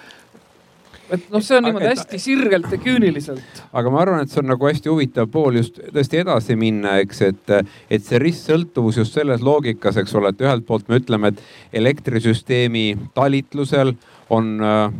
et 1.11 1.25
noh, 1.33 1.43
see 1.43 1.57
on 1.57 1.65
niimoodi 1.67 1.89
hästi 1.89 2.19
sirgelt 2.21 2.69
ja 2.71 2.79
küüniliselt. 2.81 3.61
aga 3.73 3.93
ma 3.93 4.01
arvan, 4.03 4.23
et 4.23 4.31
see 4.31 4.41
on 4.41 4.49
nagu 4.51 4.67
hästi 4.67 4.91
huvitav 4.91 5.29
pool 5.33 5.59
just 5.59 5.81
tõesti 5.91 6.21
edasi 6.21 6.57
minna, 6.59 6.97
eks, 7.03 7.21
et, 7.27 7.53
et 7.91 8.05
see 8.05 8.21
ristsõltuvus 8.21 9.01
just 9.01 9.17
selles 9.17 9.43
loogikas, 9.45 9.99
eks 10.01 10.15
ole, 10.19 10.31
et 10.31 10.45
ühelt 10.45 10.65
poolt 10.67 10.89
me 10.91 11.01
ütleme, 11.01 11.33
et 11.33 11.81
elektrisüsteemi 11.81 12.85
talitlusel 13.17 13.95
on 14.31 14.55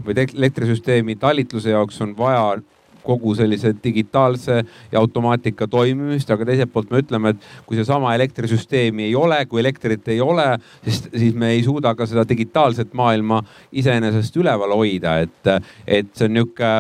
või 0.05 0.17
elektrisüsteemi 0.25 1.15
talitluse 1.21 1.71
jaoks 1.71 2.01
on 2.03 2.15
vaja 2.17 2.59
kogu 3.03 3.33
sellise 3.37 3.73
digitaalse 3.83 4.61
ja 4.91 4.99
automaatika 4.99 5.67
toimimist, 5.67 6.29
aga 6.31 6.47
teiselt 6.47 6.73
poolt 6.73 6.91
me 6.91 7.01
ütleme, 7.03 7.33
et 7.33 7.49
kui 7.67 7.79
seesama 7.79 8.15
elektrisüsteemi 8.17 9.09
ei 9.09 9.15
ole, 9.15 9.43
kui 9.49 9.61
elektrit 9.63 10.07
ei 10.13 10.21
ole, 10.21 10.47
siis, 10.85 11.03
siis 11.09 11.35
me 11.35 11.53
ei 11.55 11.63
suuda 11.65 11.95
ka 11.97 12.07
seda 12.09 12.25
digitaalset 12.29 12.93
maailma 12.97 13.41
iseenesest 13.71 14.37
üleval 14.41 14.75
hoida, 14.77 15.19
et, 15.25 15.53
et 15.87 16.11
see 16.15 16.29
on 16.29 16.37
nihuke 16.39 16.73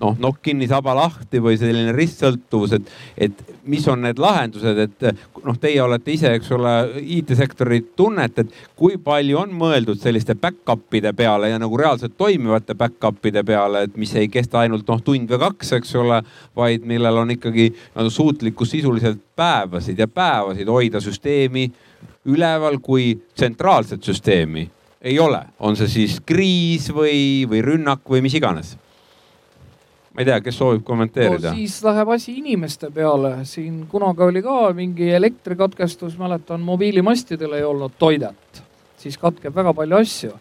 noh, 0.00 0.16
nokk 0.20 0.42
kinni, 0.44 0.68
saba 0.68 0.94
lahti 0.96 1.40
või 1.42 1.56
selline 1.60 1.92
ristsõltuvus, 1.96 2.74
et, 2.76 2.90
et 3.28 3.42
mis 3.70 3.86
on 3.88 4.02
need 4.04 4.20
lahendused, 4.20 4.80
et 4.84 5.06
noh, 5.44 5.56
teie 5.60 5.80
olete 5.82 6.12
ise, 6.14 6.32
eks 6.36 6.52
ole, 6.56 6.74
IT-sektorit 7.16 7.92
tunnete, 7.98 8.46
et 8.46 8.76
kui 8.78 8.98
palju 9.02 9.40
on 9.40 9.56
mõeldud 9.56 10.00
selliste 10.02 10.36
back-up'ide 10.40 11.12
peale 11.16 11.50
ja 11.52 11.60
nagu 11.62 11.80
reaalselt 11.80 12.16
toimivate 12.18 12.76
back-up'ide 12.78 13.44
peale, 13.46 13.86
et 13.86 13.98
mis 14.00 14.14
ei 14.18 14.30
kesta 14.32 14.62
ainult 14.64 14.88
noh, 14.90 15.02
tund 15.04 15.32
või 15.32 15.42
kaks, 15.46 15.74
eks 15.80 15.96
ole, 16.02 16.22
vaid 16.56 16.86
millel 16.88 17.22
on 17.24 17.34
ikkagi 17.36 17.70
nagu 17.96 18.12
suutlikkus 18.12 18.74
sisuliselt 18.76 19.22
päevasid 19.36 19.98
ja 20.00 20.08
päevasid 20.08 20.68
hoida 20.70 21.02
süsteemi 21.02 21.68
üleval 22.26 22.80
kui 22.82 23.14
tsentraalset 23.34 24.02
süsteemi 24.04 24.66
ei 25.06 25.18
ole, 25.22 25.38
on 25.62 25.76
see 25.78 25.88
siis 25.90 26.16
kriis 26.26 26.88
või, 26.90 27.46
või 27.46 27.60
rünnak 27.62 28.02
või 28.10 28.24
mis 28.24 28.34
iganes 28.34 28.74
ma 30.16 30.22
ei 30.24 30.30
tea, 30.30 30.38
kes 30.40 30.56
soovib 30.56 30.84
kommenteerida 30.86 31.50
no,? 31.50 31.58
siis 31.58 31.76
läheb 31.84 32.08
asi 32.14 32.38
inimeste 32.40 32.88
peale, 32.94 33.34
siin 33.44 33.82
kunagi 33.90 34.24
oli 34.24 34.40
ka 34.42 34.70
mingi 34.76 35.10
elektrikatkestus, 35.12 36.16
mäletan, 36.16 36.62
mobiilimastidel 36.64 37.58
ei 37.58 37.64
olnud 37.68 37.98
toidet, 38.00 38.62
siis 38.96 39.18
katkeb 39.20 39.54
väga 39.54 39.74
palju 39.76 39.98
asju. 39.98 40.32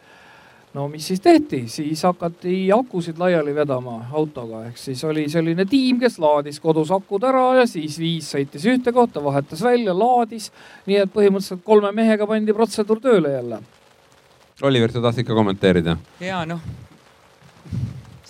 no 0.79 0.87
mis 0.91 1.09
siis 1.11 1.19
tehti, 1.19 1.65
siis 1.67 2.05
hakati 2.07 2.69
akusid 2.71 3.19
laiali 3.19 3.55
vedama 3.55 3.97
autoga, 4.15 4.63
ehk 4.69 4.79
siis 4.79 5.03
oli 5.03 5.27
selline 5.29 5.67
tiim, 5.67 5.99
kes 5.99 6.15
laadis 6.23 6.61
kodus 6.63 6.95
akud 6.95 7.27
ära 7.27 7.43
ja 7.59 7.67
siis 7.67 7.99
viis 7.99 8.31
sõitis 8.31 8.63
ühte 8.71 8.95
kohta, 8.95 9.23
vahetas 9.23 9.63
välja, 9.63 9.91
laadis. 9.91 10.53
nii 10.87 11.03
et 11.03 11.11
põhimõtteliselt 11.11 11.67
kolme 11.67 11.91
mehega 11.91 12.27
pandi 12.31 12.55
protseduur 12.55 13.03
tööle 13.03 13.35
jälle. 13.35 13.59
Oliver, 14.63 14.91
sa 14.91 15.03
tahtsid 15.03 15.27
ka 15.27 15.35
kommenteerida? 15.35 15.99
ja 16.23 16.45
noh 16.47 16.63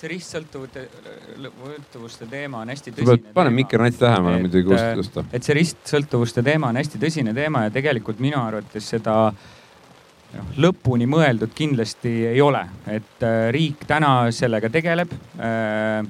see 0.05 0.13
ristsõltuvuste 0.13 2.27
teema 2.29 2.61
on 2.61 2.69
hästi 2.73 2.91
tõsine. 2.95 3.33
pane 3.33 3.49
mikri 3.53 3.77
nats 3.81 4.01
lähemale 4.01 4.39
muidugi 4.43 4.65
kuulda 4.69 4.95
tõsta. 4.99 5.19
et 5.33 5.43
see 5.45 5.55
ristsõltuvuste 5.57 6.41
teema 6.45 6.65
on 6.69 6.77
hästi 6.79 6.97
tõsine 7.01 7.31
teema 7.35 7.59
ja 7.65 7.69
tegelikult 7.73 8.19
minu 8.23 8.39
arvates 8.41 8.85
seda 8.93 9.15
noh, 9.31 10.47
lõpuni 10.61 11.05
mõeldud 11.09 11.51
kindlasti 11.55 12.13
ei 12.33 12.41
ole, 12.43 12.63
et 12.91 13.23
äh, 13.25 13.49
riik 13.55 13.79
täna 13.89 14.11
sellega 14.35 14.67
tegeleb 14.73 15.09
äh,. 15.39 16.03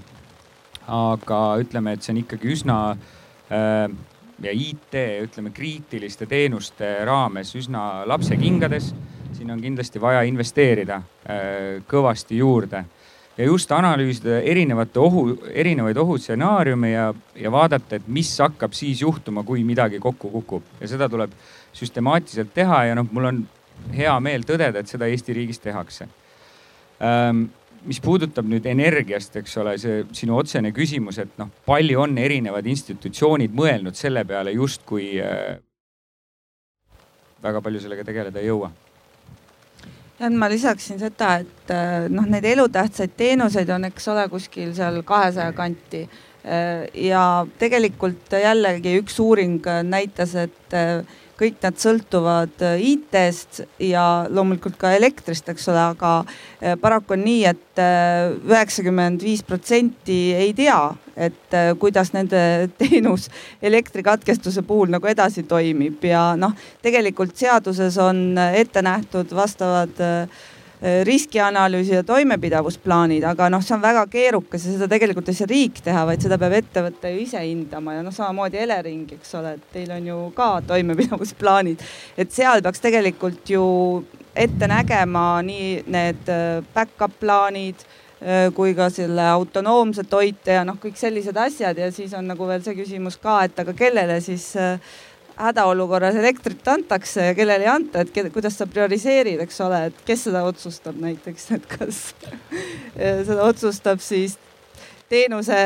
aga 0.85 1.39
ütleme, 1.57 1.93
et 1.95 2.01
see 2.05 2.13
on 2.13 2.19
ikkagi 2.21 2.45
üsna 2.53 2.75
äh, 2.93 3.89
ja 4.43 4.51
IT, 4.51 4.93
ütleme 5.25 5.49
kriitiliste 5.55 6.25
teenuste 6.29 6.85
raames 7.07 7.55
üsna 7.55 7.81
lapsekingades. 8.05 8.93
siin 9.35 9.51
on 9.51 9.61
kindlasti 9.61 10.01
vaja 10.01 10.21
investeerida 10.23 10.95
äh, 10.95 11.83
kõvasti 11.87 12.37
juurde 12.37 12.85
ja 13.37 13.45
just 13.45 13.71
analüüsida 13.71 14.39
erinevate 14.47 14.99
ohu, 14.99 15.25
erinevaid 15.51 15.97
ohustsenaariume 15.97 16.91
ja, 16.91 17.09
ja 17.35 17.51
vaadata, 17.51 17.99
et 17.99 18.07
mis 18.07 18.31
hakkab 18.39 18.75
siis 18.77 19.01
juhtuma, 19.03 19.43
kui 19.43 19.63
midagi 19.67 19.99
kokku 20.03 20.31
kukub. 20.37 20.63
Ja 20.79 20.89
seda 20.91 21.09
tuleb 21.11 21.33
süstemaatiliselt 21.75 22.53
teha 22.55 22.85
ja 22.89 22.95
noh, 22.95 23.09
mul 23.11 23.29
on 23.31 23.43
hea 23.95 24.15
meel 24.23 24.47
tõdeda, 24.47 24.81
et 24.81 24.91
seda 24.91 25.09
Eesti 25.11 25.35
riigis 25.35 25.59
tehakse. 25.63 26.07
Ähm, 27.03 27.47
mis 27.85 27.99
puudutab 28.01 28.47
nüüd 28.49 28.65
energiast, 28.71 29.35
eks 29.41 29.57
ole, 29.61 29.75
see 29.81 30.05
sinu 30.15 30.39
otsene 30.39 30.71
küsimus, 30.75 31.19
et 31.21 31.35
noh, 31.41 31.51
palju 31.67 32.01
on 32.07 32.17
erinevad 32.17 32.65
institutsioonid 32.71 33.53
mõelnud 33.55 33.99
selle 33.99 34.23
peale, 34.25 34.55
justkui 34.55 35.11
äh, 35.21 35.59
väga 37.43 37.61
palju 37.61 37.83
sellega 37.83 38.07
tegeleda 38.07 38.41
ei 38.41 38.49
jõua 38.49 38.71
ja 40.19 40.29
ma 40.31 40.49
lisaksin 40.51 40.99
seda, 41.01 41.35
et 41.43 41.73
äh, 41.73 42.07
noh, 42.11 42.27
neid 42.29 42.45
elutähtsaid 42.47 43.15
teenuseid 43.17 43.69
on, 43.75 43.89
eks 43.89 44.07
ole, 44.13 44.27
kuskil 44.31 44.73
seal 44.77 45.01
kahesaja 45.07 45.53
kanti. 45.57 46.05
Äh, 46.45 46.85
ja 47.07 47.45
tegelikult 47.59 48.35
jällegi 48.41 48.97
üks 49.01 49.19
uuring 49.23 49.59
näitas, 49.89 50.35
et 50.39 50.77
äh, 50.77 51.17
kõik 51.39 51.59
nad 51.63 51.77
sõltuvad 51.79 52.61
IT-st 52.79 53.65
ja 53.83 54.25
loomulikult 54.31 54.77
ka 54.79 54.93
elektrist, 54.95 55.49
eks 55.51 55.67
ole, 55.71 55.81
aga 55.95 56.77
paraku 56.81 57.17
on 57.17 57.25
nii 57.25 57.43
et, 57.49 57.63
et 57.75 58.47
üheksakümmend 58.47 59.23
viis 59.25 59.43
protsenti 59.43 60.19
ei 60.35 60.53
tea, 60.55 60.79
et 61.15 61.55
kuidas 61.79 62.13
nende 62.15 62.39
teenus 62.79 63.27
elektrikatkestuse 63.61 64.63
puhul 64.67 64.93
nagu 64.95 65.07
edasi 65.11 65.43
toimib. 65.43 66.03
Ja 66.07 66.33
noh, 66.39 66.55
tegelikult 66.85 67.35
seaduses 67.37 67.97
on 68.01 68.39
ette 68.55 68.83
nähtud 68.85 69.35
vastavad 69.35 69.99
äh, 69.99 70.43
riskianalüüsi 71.07 71.93
ja 71.95 72.03
toimepidavusplaanid, 72.03 73.23
aga 73.23 73.47
noh, 73.49 73.63
see 73.63 73.75
on 73.77 73.83
väga 73.83 74.03
keerukas 74.11 74.65
ja 74.67 74.73
seda 74.75 74.89
tegelikult 74.91 75.29
ei 75.31 75.37
saa 75.37 75.49
riik 75.49 75.79
teha, 75.85 76.03
vaid 76.09 76.23
seda 76.25 76.37
peab 76.41 76.57
ettevõte 76.57 77.13
ju 77.13 77.21
ise 77.23 77.41
hindama 77.41 77.95
ja 77.95 78.03
noh, 78.05 78.13
samamoodi 78.15 78.59
Elering, 78.65 79.07
eks 79.15 79.37
ole, 79.39 79.55
et 79.55 79.71
teil 79.73 79.93
on 79.95 80.11
ju 80.11 80.19
ka 80.35 80.49
toimepidavusplaanid. 80.67 81.85
et 82.17 82.31
seal 82.35 82.63
peaks 82.65 82.83
tegelikult 82.83 83.49
ju 83.49 83.65
ette 84.35 84.67
nägema 84.67 85.41
nii 85.45 85.83
need 85.87 86.29
äh, 86.29 86.63
back-up 86.75 87.15
plaanid 87.19 87.79
äh, 87.79 88.51
kui 88.55 88.75
ka 88.75 88.89
selle 88.93 89.23
autonoomse 89.31 90.03
toite 90.11 90.57
ja 90.59 90.65
noh, 90.67 90.77
kõik 90.81 90.99
sellised 90.99 91.37
asjad 91.39 91.79
ja 91.79 91.91
siis 91.95 92.13
on 92.17 92.27
nagu 92.27 92.47
veel 92.47 92.63
see 92.65 92.75
küsimus 92.77 93.17
ka, 93.21 93.41
et 93.47 93.59
aga 93.63 93.73
kellele 93.77 94.19
siis 94.23 94.51
äh, 94.59 94.75
hädaolukorras 95.35 96.15
elektrit 96.15 96.67
antakse 96.67 97.29
ja 97.29 97.35
kellele 97.35 97.67
ei 97.67 97.71
anta, 97.71 98.05
et 98.05 98.11
keda, 98.15 98.31
kuidas 98.33 98.57
sa 98.59 98.67
prioriseerid, 98.69 99.41
eks 99.43 99.61
ole, 99.65 99.85
et 99.89 100.01
kes 100.07 100.27
seda 100.29 100.45
otsustab 100.47 100.97
näiteks, 101.01 101.49
et 101.57 101.69
kas 101.69 102.01
seda 103.27 103.41
otsustab 103.43 104.03
siis 104.03 104.37
teenuse 105.09 105.57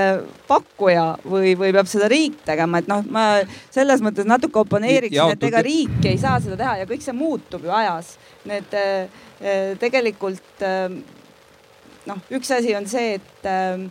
pakkuja 0.48 1.06
või, 1.24 1.54
või 1.60 1.72
peab 1.76 1.88
seda 1.90 2.10
riik 2.12 2.42
tegema, 2.48 2.82
et 2.82 2.90
noh, 2.92 3.06
ma 3.12 3.26
selles 3.72 4.04
mõttes 4.04 4.28
natuke 4.28 4.62
oponeeriksin, 4.64 5.36
et 5.36 5.48
ega 5.48 5.64
riik 5.66 6.04
ei 6.10 6.20
saa 6.20 6.40
seda 6.44 6.58
teha 6.60 6.76
ja 6.82 6.90
kõik 6.90 7.06
see 7.06 7.16
muutub 7.16 7.64
ju 7.64 7.74
ajas. 7.74 8.18
Need 8.50 8.76
eh, 8.76 9.22
tegelikult 9.80 10.66
eh, 10.66 10.98
noh, 12.10 12.24
üks 12.36 12.52
asi 12.56 12.76
on 12.76 12.88
see, 12.92 13.16
et 13.20 13.48
eh, 13.48 13.88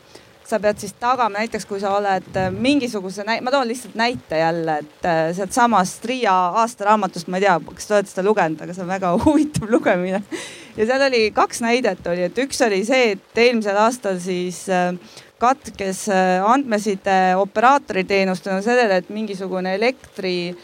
sa 0.49 0.59
pead 0.63 0.81
siis 0.81 0.95
tagama 1.01 1.43
näiteks, 1.43 1.67
kui 1.69 1.81
sa 1.83 1.93
oled 1.99 2.37
äh, 2.39 2.49
mingisuguse, 2.55 3.25
ma 3.27 3.53
toon 3.53 3.69
lihtsalt 3.69 3.97
näite 3.99 4.41
jälle, 4.41 4.79
et 4.83 5.09
äh, 5.09 5.21
sealtsamast 5.37 6.05
Riia 6.09 6.35
aastaraamatust, 6.63 7.29
ma 7.29 7.41
ei 7.41 7.45
tea, 7.45 7.59
kas 7.69 7.89
te 7.89 7.97
olete 7.97 8.13
seda 8.13 8.25
lugenud, 8.27 8.63
aga 8.65 8.77
see 8.77 8.85
on 8.87 8.93
väga 8.93 9.13
huvitav 9.27 9.69
lugemine. 9.73 10.23
ja 10.77 10.89
seal 10.89 11.05
oli 11.09 11.23
kaks 11.37 11.61
näidet 11.65 12.07
oli, 12.07 12.25
et 12.31 12.41
üks 12.45 12.63
oli 12.65 12.81
see, 12.89 13.13
et 13.17 13.43
eelmisel 13.45 13.77
aastal 13.83 14.21
siis 14.25 14.65
äh, 14.73 14.95
katkes 15.39 16.09
andmeside 16.11 17.37
operaatori 17.39 18.03
teenust 18.09 18.43
tänu 18.43 18.65
sellele, 18.65 18.97
et 18.99 19.13
mingisugune 19.15 19.77
elektri 19.77 20.57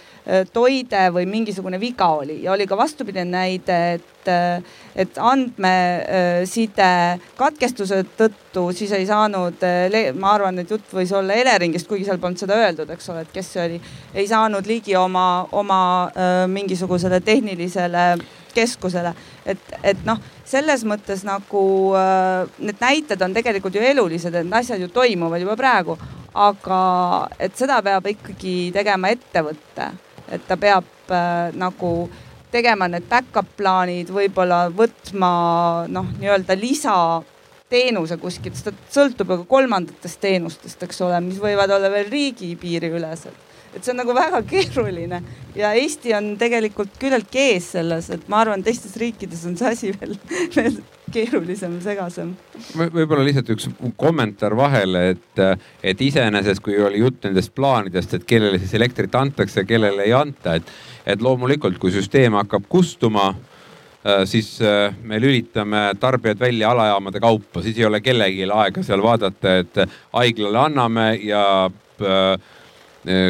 toide 0.50 1.03
või 1.14 1.29
mingisugune 1.31 1.79
viga 1.79 2.09
oli 2.17 2.41
ja 2.43 2.57
oli 2.57 2.67
ka 2.67 2.75
vastupidine 2.81 3.29
näide, 3.29 3.76
et, 4.00 4.33
et 4.96 5.18
andmeside 5.18 6.90
katkestuse 7.38 8.02
tõttu 8.18 8.68
siis 8.76 8.92
ei 8.94 9.06
saanud, 9.08 9.62
äh, 9.66 10.10
ma 10.14 10.34
arvan, 10.36 10.60
et 10.62 10.70
jutt 10.70 10.94
võis 10.94 11.12
olla 11.16 11.36
Eleringist, 11.40 11.88
kuigi 11.90 12.06
seal 12.08 12.20
polnud 12.22 12.40
seda 12.40 12.58
öeldud, 12.62 12.90
eks 12.94 13.10
ole, 13.12 13.24
et 13.24 13.34
kes 13.34 13.52
see 13.56 13.64
oli, 13.64 13.82
ei 14.14 14.26
saanud 14.30 14.66
ligi 14.70 14.96
oma, 14.98 15.26
oma 15.52 15.80
mingisugusele 16.50 17.20
tehnilisele 17.24 18.06
keskusele, 18.54 19.10
et, 19.50 19.62
et 19.82 20.04
noh, 20.06 20.20
selles 20.46 20.84
mõttes 20.86 21.24
nagu 21.26 21.64
need 22.62 22.78
näited 22.78 23.22
on 23.26 23.34
tegelikult 23.34 23.74
ju 23.74 23.82
elulised, 23.82 24.30
et 24.34 24.46
need 24.46 24.60
asjad 24.60 24.84
ju 24.84 24.92
toimuvad 24.94 25.42
juba 25.42 25.56
praegu, 25.58 25.98
aga 26.34 26.80
et 27.38 27.54
seda 27.56 27.78
peab 27.86 28.06
ikkagi 28.10 28.72
tegema 28.74 29.12
ettevõte. 29.14 29.90
Et 30.32 30.46
ta 30.48 30.56
peab 30.58 31.12
äh, 31.12 31.52
nagu 31.54 31.90
tegema 32.54 32.88
need 32.90 33.08
back-up 33.11 33.49
plaanid, 33.58 34.12
võib-olla 34.14 34.68
võtma 34.75 35.30
noh, 35.90 36.12
nii-öelda 36.20 36.56
lisateenuse 36.58 38.18
kuskilt, 38.23 38.58
sest 38.58 38.70
ta 38.70 38.94
sõltub 38.94 39.32
ju 39.32 39.40
ka 39.42 39.50
kolmandatest 39.56 40.23
teenustest, 40.23 40.87
eks 40.87 41.02
ole, 41.06 41.18
mis 41.25 41.40
võivad 41.42 41.73
olla 41.75 41.90
veel 41.92 42.06
riigipiiriülesed. 42.12 43.42
Et 43.75 43.83
see 43.83 43.93
on 43.93 44.00
nagu 44.02 44.14
väga 44.16 44.40
keeruline 44.49 45.21
ja 45.59 45.73
Eesti 45.78 46.14
on 46.16 46.35
tegelikult 46.38 46.99
küllalt 47.00 47.35
ees 47.38 47.73
selles, 47.75 48.11
et 48.14 48.28
ma 48.31 48.43
arvan, 48.45 48.62
teistes 48.64 48.95
riikides 49.00 49.45
on 49.49 49.57
see 49.59 49.71
asi 49.71 49.93
veel, 49.95 50.14
veel 50.57 50.78
keerulisem, 51.14 51.76
segasem 51.85 52.35
v. 52.75 52.88
võib-olla 52.95 53.25
lihtsalt 53.26 53.50
üks 53.54 53.69
kommentaar 54.00 54.57
vahele, 54.59 55.07
et, 55.14 55.43
et 55.83 56.04
iseenesest, 56.07 56.62
kui 56.64 56.78
oli 56.83 57.02
jutt 57.02 57.26
nendest 57.26 57.54
plaanidest, 57.57 58.16
et 58.19 58.28
kellele 58.28 58.61
siis 58.62 58.75
elektrit 58.78 59.14
antakse, 59.19 59.66
kellele 59.69 60.07
ei 60.07 60.14
anta, 60.16 60.59
et, 60.61 60.75
et 61.07 61.23
loomulikult, 61.23 61.78
kui 61.83 61.95
süsteem 61.95 62.38
hakkab 62.38 62.66
kustuma 62.71 63.31
äh, 63.31 64.25
siis 64.31 64.57
äh, 64.62 64.95
me 65.02 65.21
lülitame 65.23 65.90
tarbijad 66.00 66.43
välja 66.43 66.75
alajaamade 66.75 67.23
kaupa, 67.23 67.62
siis 67.62 67.78
ei 67.78 67.88
ole 67.90 68.02
kellelgi 68.04 68.50
aega 68.50 68.87
seal 68.87 69.02
vaadata, 69.02 69.57
et 69.62 69.87
haiglale 70.14 70.66
anname 70.66 71.09
ja 71.23 71.47
äh, 71.69 72.52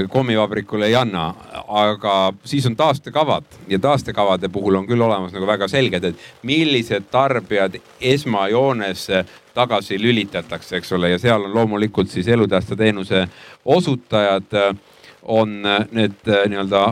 kommivabrikule 0.08 0.86
ei 0.86 0.94
anna, 0.94 1.34
aga 1.66 2.32
siis 2.46 2.66
on 2.66 2.76
taastekavad 2.76 3.44
ja 3.68 3.78
taastekavade 3.82 4.48
puhul 4.48 4.78
on 4.78 4.86
küll 4.86 5.02
olemas 5.02 5.32
nagu 5.34 5.46
väga 5.46 5.66
selged, 5.68 6.04
et 6.04 6.46
millised 6.46 7.08
tarbijad 7.10 7.80
esmajoones 8.00 9.08
tagasi 9.54 9.98
lülitatakse, 10.02 10.76
eks 10.76 10.92
ole, 10.92 11.10
ja 11.14 11.18
seal 11.18 11.46
on 11.46 11.54
loomulikult 11.54 12.10
siis 12.10 12.28
elutähtsa 12.28 12.76
teenuse 12.76 13.26
osutajad 13.64 14.58
eh, 14.58 14.74
on 15.22 15.62
need 15.90 16.26
eh, 16.26 16.46
nii-öelda 16.50 16.86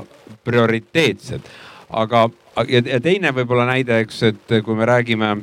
prioriteetsed. 0.45 1.51
aga, 1.91 2.29
ja 2.69 3.01
teine 3.01 3.35
võib-olla 3.37 3.67
näide, 3.69 3.99
eks, 4.01 4.23
et 4.23 4.55
kui 4.65 4.75
me 4.75 4.87
räägime 4.89 5.37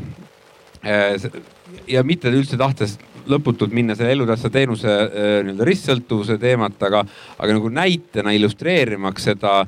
ja 1.87 2.03
mitte 2.03 2.31
üldse 2.33 2.57
tahtes 2.57 2.97
lõputult 3.29 3.73
minna 3.75 3.95
selle 3.97 4.13
elutähtsa 4.17 4.49
teenuse 4.53 4.89
äh, 4.89 5.27
nii-öelda 5.45 5.67
ristsõltuvuse 5.67 6.39
teemat, 6.41 6.77
aga, 6.87 7.03
aga 7.37 7.55
nagu 7.57 7.71
näitena 7.73 8.33
illustreerimaks 8.35 9.29
seda 9.31 9.61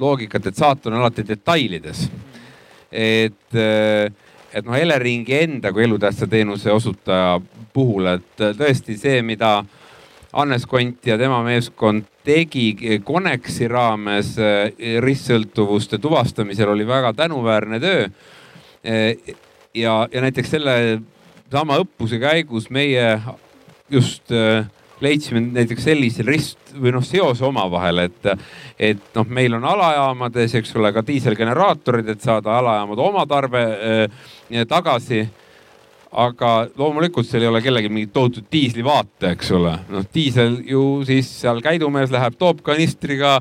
loogikat, 0.00 0.50
et 0.50 0.58
saatan 0.58 0.96
on 0.96 1.02
alati 1.02 1.26
detailides. 1.28 2.08
et, 2.90 3.54
äh, 3.54 4.10
et 4.54 4.66
noh, 4.66 4.76
Eleringi 4.78 5.38
enda 5.40 5.72
kui 5.72 5.84
elutähtsa 5.84 6.26
teenuse 6.30 6.72
osutaja 6.72 7.40
puhul, 7.72 8.06
et 8.16 8.42
äh, 8.42 8.54
tõesti 8.58 8.98
see, 8.98 9.22
mida 9.22 9.62
Hannes 10.34 10.66
Kont 10.66 11.06
ja 11.06 11.18
tema 11.18 11.42
meeskond 11.46 12.08
tegi 12.26 12.98
Connexi 13.06 13.68
raames 13.70 14.32
ristsõltuvuste 15.04 16.00
tuvastamisel 16.02 16.72
oli 16.72 16.86
väga 16.86 17.12
tänuväärne 17.14 17.78
töö. 17.80 18.08
ja, 19.74 19.92
ja 20.12 20.20
näiteks 20.20 20.50
selle 20.50 20.74
sama 21.52 21.78
õppuse 21.82 22.18
käigus 22.22 22.70
meie 22.72 23.18
just 23.92 24.32
äh, 24.32 24.64
leidsime 25.04 25.42
näiteks 25.44 25.84
sellise 25.84 26.24
rist 26.26 26.74
või 26.74 26.92
noh, 26.94 27.04
seose 27.04 27.44
omavahel, 27.46 28.04
et, 28.06 28.28
et 28.78 29.16
noh, 29.16 29.28
meil 29.28 29.56
on 29.58 29.66
alajaamades, 29.68 30.56
eks 30.60 30.74
ole, 30.78 30.92
ka 30.94 31.04
diiselgeneraatorid, 31.06 32.08
et 32.14 32.24
saada 32.24 32.58
alajaamade 32.58 33.04
omatarve 33.04 33.64
äh, 33.64 34.68
tagasi. 34.68 35.26
aga 36.14 36.68
loomulikult 36.78 37.26
seal 37.26 37.42
ei 37.42 37.48
ole 37.50 37.60
kellelgi 37.62 37.88
mingit 37.90 38.12
tohutut 38.14 38.44
diislivaate, 38.52 39.32
eks 39.34 39.50
ole. 39.50 39.72
noh, 39.90 40.04
diisel 40.14 40.60
ju 40.62 41.02
siis 41.06 41.30
seal 41.40 41.58
käidumees 41.62 42.12
läheb, 42.14 42.36
toob 42.38 42.62
kanistriga 42.62 43.40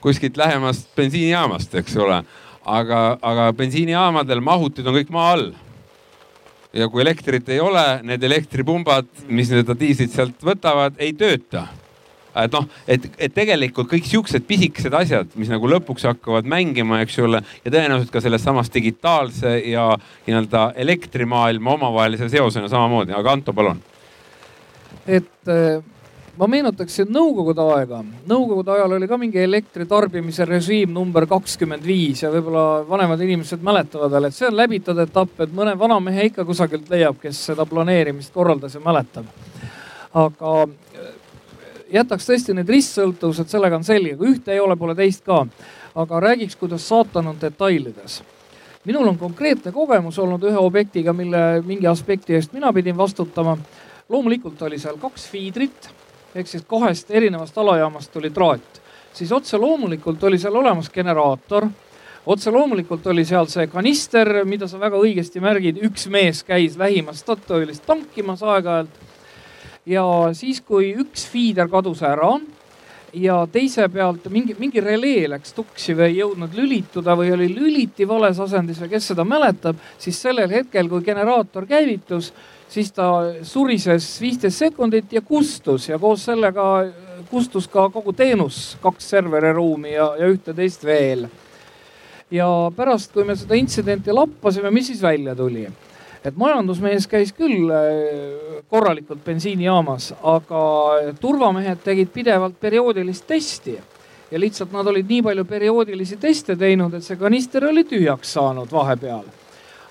kuskilt 0.00 0.36
lähemast 0.36 0.88
bensiinijaamast, 0.96 1.74
eks 1.74 1.96
ole. 1.96 2.22
aga, 2.64 3.18
aga 3.20 3.52
bensiinijaamadel 3.52 4.40
mahutid 4.40 4.86
on 4.86 4.96
kõik 4.96 5.12
maa 5.12 5.32
all 5.34 5.52
ja 6.74 6.88
kui 6.90 7.04
elektrit 7.04 7.48
ei 7.54 7.60
ole, 7.62 7.84
need 8.06 8.22
elektripumbad, 8.26 9.08
mis 9.28 9.50
seda 9.50 9.76
diislit 9.78 10.14
sealt 10.14 10.44
võtavad, 10.44 10.98
ei 10.98 11.14
tööta. 11.16 11.68
et 12.34 12.50
noh, 12.50 12.64
et, 12.90 13.04
et 13.18 13.34
tegelikult 13.34 13.86
kõik 13.92 14.08
siuksed 14.10 14.42
pisikesed 14.48 14.94
asjad, 14.98 15.30
mis 15.38 15.52
nagu 15.52 15.68
lõpuks 15.70 16.08
hakkavad 16.08 16.48
mängima, 16.50 16.98
eks 17.04 17.20
ole, 17.22 17.44
ja 17.62 17.70
tõenäoliselt 17.70 18.10
ka 18.10 18.22
selles 18.24 18.42
samas 18.42 18.72
digitaalse 18.74 19.54
ja 19.70 19.86
nii-öelda 20.26 20.72
elektrimaailma 20.82 21.76
omavahelise 21.78 22.28
seosena 22.32 22.68
samamoodi, 22.68 23.14
aga 23.14 23.38
Anto, 23.38 23.54
palun. 23.54 23.82
et 25.06 25.30
äh 25.46 25.93
ma 26.38 26.48
meenutaksin 26.50 27.10
Nõukogude 27.14 27.62
aega. 27.74 28.00
Nõukogude 28.28 28.74
ajal 28.74 28.96
oli 28.96 29.08
ka 29.08 29.18
mingi 29.20 29.40
elektritarbimise 29.42 30.46
režiim 30.48 30.92
number 30.94 31.26
kakskümmend 31.30 31.86
viis 31.86 32.24
ja 32.24 32.30
võib-olla 32.32 32.82
vanemad 32.88 33.22
inimesed 33.22 33.62
mäletavad 33.64 34.12
veel, 34.14 34.28
et 34.28 34.36
see 34.36 34.48
on 34.48 34.58
läbitud 34.58 34.98
etapp, 35.04 35.38
et 35.44 35.54
mõne 35.54 35.76
vanamehe 35.78 36.28
ikka 36.30 36.46
kusagilt 36.48 36.90
leiab, 36.90 37.20
kes 37.22 37.44
seda 37.50 37.66
planeerimist 37.70 38.34
korraldas 38.34 38.74
ja 38.74 38.82
mäletab. 38.84 39.30
aga 40.14 40.52
äh, 40.66 41.08
jätaks 42.00 42.28
tõesti 42.28 42.54
need 42.54 42.68
ristsõltuvused, 42.70 43.50
sellega 43.50 43.78
on 43.78 43.86
selge, 43.86 44.16
kui 44.16 44.34
ühte 44.34 44.54
ei 44.54 44.60
ole, 44.60 44.76
pole 44.76 44.94
teist 44.94 45.24
ka. 45.24 45.46
aga 45.94 46.20
räägiks, 46.20 46.56
kuidas 46.56 46.88
saatan 46.88 47.26
on 47.26 47.36
detailides 47.40 48.22
minul 48.84 49.06
on 49.08 49.18
konkreetne 49.18 49.72
kogemus 49.72 50.18
olnud 50.18 50.42
ühe 50.44 50.58
objektiga, 50.60 51.12
mille 51.12 51.62
mingi 51.64 51.86
aspekti 51.86 52.34
eest 52.34 52.52
mina 52.52 52.72
pidin 52.72 52.96
vastutama. 52.96 53.58
loomulikult 54.08 54.62
oli 54.62 54.78
seal 54.78 54.98
kaks 55.00 55.28
fiidrit 55.28 55.88
ehk 56.34 56.48
siis 56.50 56.64
kahest 56.68 57.10
erinevast 57.10 57.58
alajaamast 57.58 58.12
tuli 58.12 58.30
traat, 58.30 58.80
siis 59.14 59.32
otse 59.32 59.58
loomulikult 59.58 60.22
oli 60.24 60.38
seal 60.38 60.56
olemas 60.56 60.90
generaator. 60.90 61.68
Otse 62.26 62.50
loomulikult 62.50 63.06
oli 63.12 63.20
seal 63.28 63.44
see 63.52 63.66
kanister, 63.68 64.30
mida 64.48 64.64
sa 64.64 64.78
väga 64.80 64.96
õigesti 64.96 65.42
märgid, 65.44 65.76
üks 65.84 66.06
mees 66.08 66.40
käis 66.42 66.78
lähimast 66.80 67.20
Statoilist 67.20 67.84
tankimas 67.84 68.40
aeg-ajalt. 68.42 69.02
ja 69.86 70.04
siis, 70.32 70.62
kui 70.64 70.94
üks 70.96 71.26
fiider 71.28 71.68
kadus 71.68 72.00
ära 72.02 72.38
ja 73.14 73.36
teise 73.52 73.88
pealt 73.92 74.26
mingi, 74.32 74.56
mingi 74.58 74.80
relee 74.80 75.28
läks 75.30 75.52
tuksi 75.54 75.94
või 75.94 76.06
ei 76.08 76.16
jõudnud 76.18 76.56
lülituda 76.56 77.14
või 77.18 77.30
oli 77.34 77.48
lüliti 77.52 78.08
vales 78.08 78.40
asendis 78.40 78.80
või 78.82 78.90
kes 78.94 79.10
seda 79.12 79.24
mäletab, 79.24 79.78
siis 79.98 80.18
sellel 80.22 80.50
hetkel, 80.50 80.88
kui 80.88 81.04
generaator 81.04 81.66
käivitus 81.70 82.32
siis 82.74 82.90
ta 82.92 83.08
surises 83.46 84.06
viisteist 84.20 84.58
sekundit 84.64 85.12
ja 85.12 85.22
kustus 85.22 85.88
ja 85.88 85.98
koos 85.98 86.24
sellega 86.26 86.66
kustus 87.30 87.68
ka 87.70 87.88
kogu 87.90 88.12
teenus, 88.16 88.76
kaks 88.82 89.10
serveriruumi 89.14 89.94
ja, 89.94 90.10
ja 90.18 90.28
ühte-teist 90.30 90.84
veel. 90.86 91.26
ja 92.30 92.46
pärast, 92.76 93.12
kui 93.12 93.24
me 93.24 93.36
seda 93.38 93.54
intsidenti 93.54 94.12
lappasime, 94.12 94.70
mis 94.74 94.90
siis 94.90 95.02
välja 95.02 95.36
tuli? 95.38 95.66
et 96.24 96.36
majandusmees 96.40 97.06
käis 97.06 97.34
küll 97.36 97.70
äh, 97.70 98.62
korralikult 98.72 99.20
bensiinijaamas, 99.24 100.14
aga 100.22 100.62
turvamehed 101.20 101.84
tegid 101.84 102.10
pidevalt 102.14 102.56
perioodilist 102.60 103.26
testi 103.28 103.76
ja 104.30 104.40
lihtsalt 104.40 104.72
nad 104.72 104.88
olid 104.88 105.08
nii 105.08 105.22
palju 105.22 105.44
perioodilisi 105.44 106.16
teste 106.16 106.56
teinud, 106.56 106.94
et 106.96 107.04
see 107.04 107.20
kanister 107.20 107.68
oli 107.70 107.84
tühjaks 107.86 108.34
saanud 108.38 108.72
vahepeal 108.72 109.43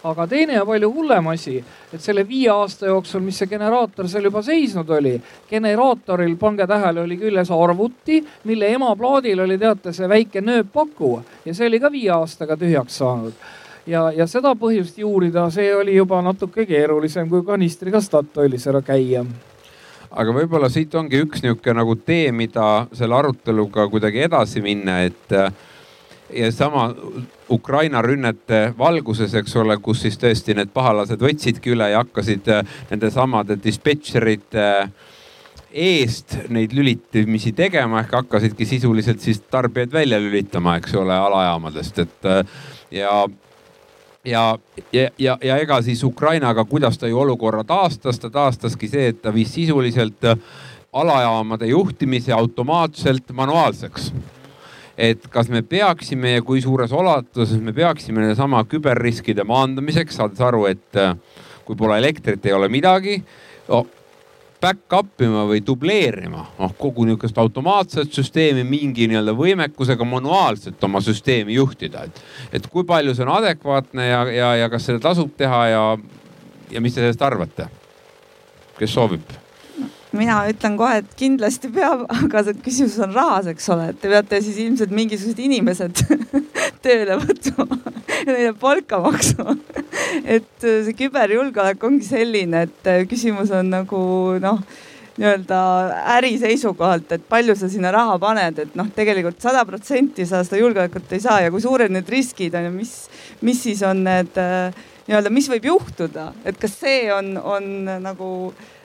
aga 0.03 0.27
teine 0.27 0.57
ja 0.57 0.65
palju 0.67 0.89
hullem 0.91 1.27
asi, 1.31 1.57
et 1.93 2.01
selle 2.03 2.25
viie 2.27 2.49
aasta 2.51 2.89
jooksul, 2.89 3.23
mis 3.23 3.37
see 3.39 3.47
generaator 3.51 4.09
seal 4.11 4.27
juba 4.27 4.41
seisnud 4.43 4.89
oli, 4.97 5.15
generaatoril, 5.49 6.35
pange 6.39 6.67
tähele, 6.67 7.05
oli 7.07 7.17
küljes 7.21 7.51
arvuti, 7.55 8.19
mille 8.49 8.73
emaplaadil 8.75 9.45
oli 9.45 9.57
teate 9.61 9.93
see 9.95 10.09
väike 10.09 10.43
nööppaku. 10.43 11.13
Ja 11.45 11.55
see 11.55 11.69
oli 11.71 11.79
ka 11.79 11.91
viie 11.91 12.11
aastaga 12.15 12.57
tühjaks 12.59 12.99
saanud. 12.99 13.39
Ja, 13.87 14.09
ja 14.15 14.27
seda 14.27 14.53
põhjust 14.59 14.99
juurida, 14.99 15.49
see 15.51 15.73
oli 15.75 15.95
juba 15.95 16.21
natuke 16.23 16.65
keerulisem 16.67 17.27
kui 17.31 17.43
kanistriga 17.47 17.99
Statoilis 18.01 18.67
ära 18.71 18.83
käia. 18.83 19.25
Aga 20.13 20.33
võib-olla 20.35 20.69
siit 20.69 20.93
ongi 20.95 21.19
üks 21.23 21.41
niisugune 21.41 21.79
nagu 21.79 21.95
tee, 21.97 22.31
mida 22.31 22.85
selle 22.93 23.15
aruteluga 23.17 23.87
kuidagi 23.89 24.21
edasi 24.27 24.61
minna, 24.61 24.99
et 25.07 25.31
ja 26.35 26.51
sama 26.51 26.93
Ukraina 27.49 28.01
rünnete 28.01 28.73
valguses, 28.77 29.33
eks 29.33 29.55
ole, 29.61 29.77
kus 29.83 30.03
siis 30.05 30.17
tõesti 30.19 30.55
need 30.57 30.71
pahalased 30.73 31.21
võtsidki 31.21 31.73
üle 31.75 31.89
ja 31.91 32.03
hakkasid 32.03 32.49
äh, 32.51 32.63
nende 32.91 33.11
samade 33.13 33.57
dispetšerite 33.63 34.67
eest 35.73 36.37
neid 36.53 36.73
lülitamisi 36.77 37.53
tegema 37.57 38.03
ehk 38.03 38.13
hakkasidki 38.19 38.65
sisuliselt 38.69 39.21
siis 39.25 39.41
tarbijaid 39.51 39.93
välja 39.93 40.19
lülitama, 40.21 40.77
eks 40.77 40.93
ole, 41.01 41.15
alajaamadest, 41.17 42.03
et 42.05 42.29
äh, 42.29 42.43
ja 42.91 43.23
ja, 44.25 44.43
ja, 44.93 45.09
ja, 45.19 45.37
ja 45.43 45.57
ega 45.59 45.81
siis 45.81 46.03
Ukrainaga, 46.03 46.65
kuidas 46.65 46.97
ta 46.97 47.07
ju 47.07 47.19
olukorra 47.19 47.63
taastas, 47.63 48.19
ta 48.19 48.29
taastaski 48.29 48.87
see, 48.87 49.09
et 49.11 49.21
ta 49.21 49.33
viis 49.33 49.51
sisuliselt 49.53 50.29
äh, 50.29 50.37
alajaamade 50.93 51.67
juhtimise 51.67 52.33
automaatselt 52.33 53.33
manuaalseks 53.33 54.13
et 54.97 55.27
kas 55.33 55.49
me 55.49 55.63
peaksime 55.65 56.35
ja 56.35 56.43
kui 56.45 56.61
suures 56.61 56.91
ulatuses 56.93 57.57
me 57.61 57.73
peaksime 57.73 58.33
sama 58.37 58.63
küberriskide 58.69 59.45
maandamiseks, 59.47 60.19
saades 60.19 60.41
aru, 60.43 60.67
et 60.69 61.01
äh, 61.01 61.15
kui 61.65 61.77
pole 61.79 61.97
elektrit, 61.97 62.45
ei 62.45 62.53
ole 62.53 62.69
midagi 62.71 63.17
no, 63.69 63.83
back-up 64.63 65.21
ima 65.25 65.43
või 65.49 65.59
dubleerima, 65.65 66.45
noh 66.59 66.73
kogu 66.79 67.07
niisugust 67.07 67.37
automaatset 67.41 68.13
süsteemi 68.15 68.63
mingi 68.67 69.09
nii-öelda 69.11 69.35
võimekusega 69.35 70.07
manuaalselt 70.07 70.83
oma 70.87 71.01
süsteemi 71.03 71.57
juhtida, 71.57 72.05
et, 72.07 72.23
et 72.59 72.67
kui 72.71 72.87
palju 72.87 73.15
see 73.15 73.25
on 73.27 73.33
adekvaatne 73.39 74.07
ja, 74.07 74.25
ja, 74.31 74.51
ja 74.63 74.71
kas 74.71 74.87
seda 74.89 75.03
tasub 75.09 75.33
teha 75.39 75.63
ja, 75.73 75.85
ja 76.71 76.83
mis 76.83 76.95
te 76.95 77.03
sellest 77.03 77.25
arvate? 77.25 77.71
kes 78.77 78.93
soovib? 78.93 79.42
Mina 80.17 80.43
ütlen 80.49 80.77
kohe, 80.77 80.99
et 81.01 81.15
kindlasti 81.17 81.69
peab, 81.73 82.05
aga 82.13 82.43
see 82.45 82.61
küsimus 82.65 82.99
on 83.03 83.13
rahas, 83.15 83.49
eks 83.51 83.69
ole, 83.73 83.89
et 83.91 83.99
te 84.01 84.11
peate 84.11 84.39
siis 84.45 84.59
ilmselt 84.65 84.93
mingisugused 84.93 85.41
inimesed 85.41 86.03
tööle 86.85 87.17
võtma 87.21 87.67
ja 88.23 88.29
neile 88.29 88.53
palka 88.59 89.01
maksma. 89.03 89.55
et 90.23 90.49
see 90.63 90.95
küberjulgeolek 90.97 91.83
ongi 91.83 92.07
selline, 92.07 92.65
et 92.67 92.89
küsimus 93.09 93.53
on 93.55 93.71
nagu 93.73 94.01
noh 94.43 94.63
nii-öelda 95.13 95.57
äri 96.15 96.31
seisukohalt, 96.41 97.11
et 97.13 97.25
palju 97.29 97.53
sa 97.57 97.67
sinna 97.69 97.91
raha 97.93 98.15
paned, 98.21 98.63
et 98.63 98.77
noh, 98.77 98.87
tegelikult 98.95 99.37
sada 99.45 99.61
protsenti 99.69 100.25
sa 100.25 100.41
seda 100.41 100.57
julgeolekut 100.57 101.11
ei 101.13 101.21
saa 101.21 101.43
ja 101.43 101.51
kui 101.53 101.61
suured 101.61 101.93
need 101.93 102.09
riskid 102.09 102.55
on 102.57 102.65
ja 102.65 102.71
mis, 102.73 102.95
mis 103.45 103.61
siis 103.61 103.83
on 103.85 104.01
need 104.07 104.33
nii-öelda, 104.33 105.29
mis 105.33 105.49
võib 105.53 105.69
juhtuda, 105.69 106.31
et 106.49 106.57
kas 106.57 106.79
see 106.81 107.11
on, 107.13 107.35
on 107.37 107.69
nagu 108.01 108.31
äh, 108.49 108.71
Äh, 108.73 108.82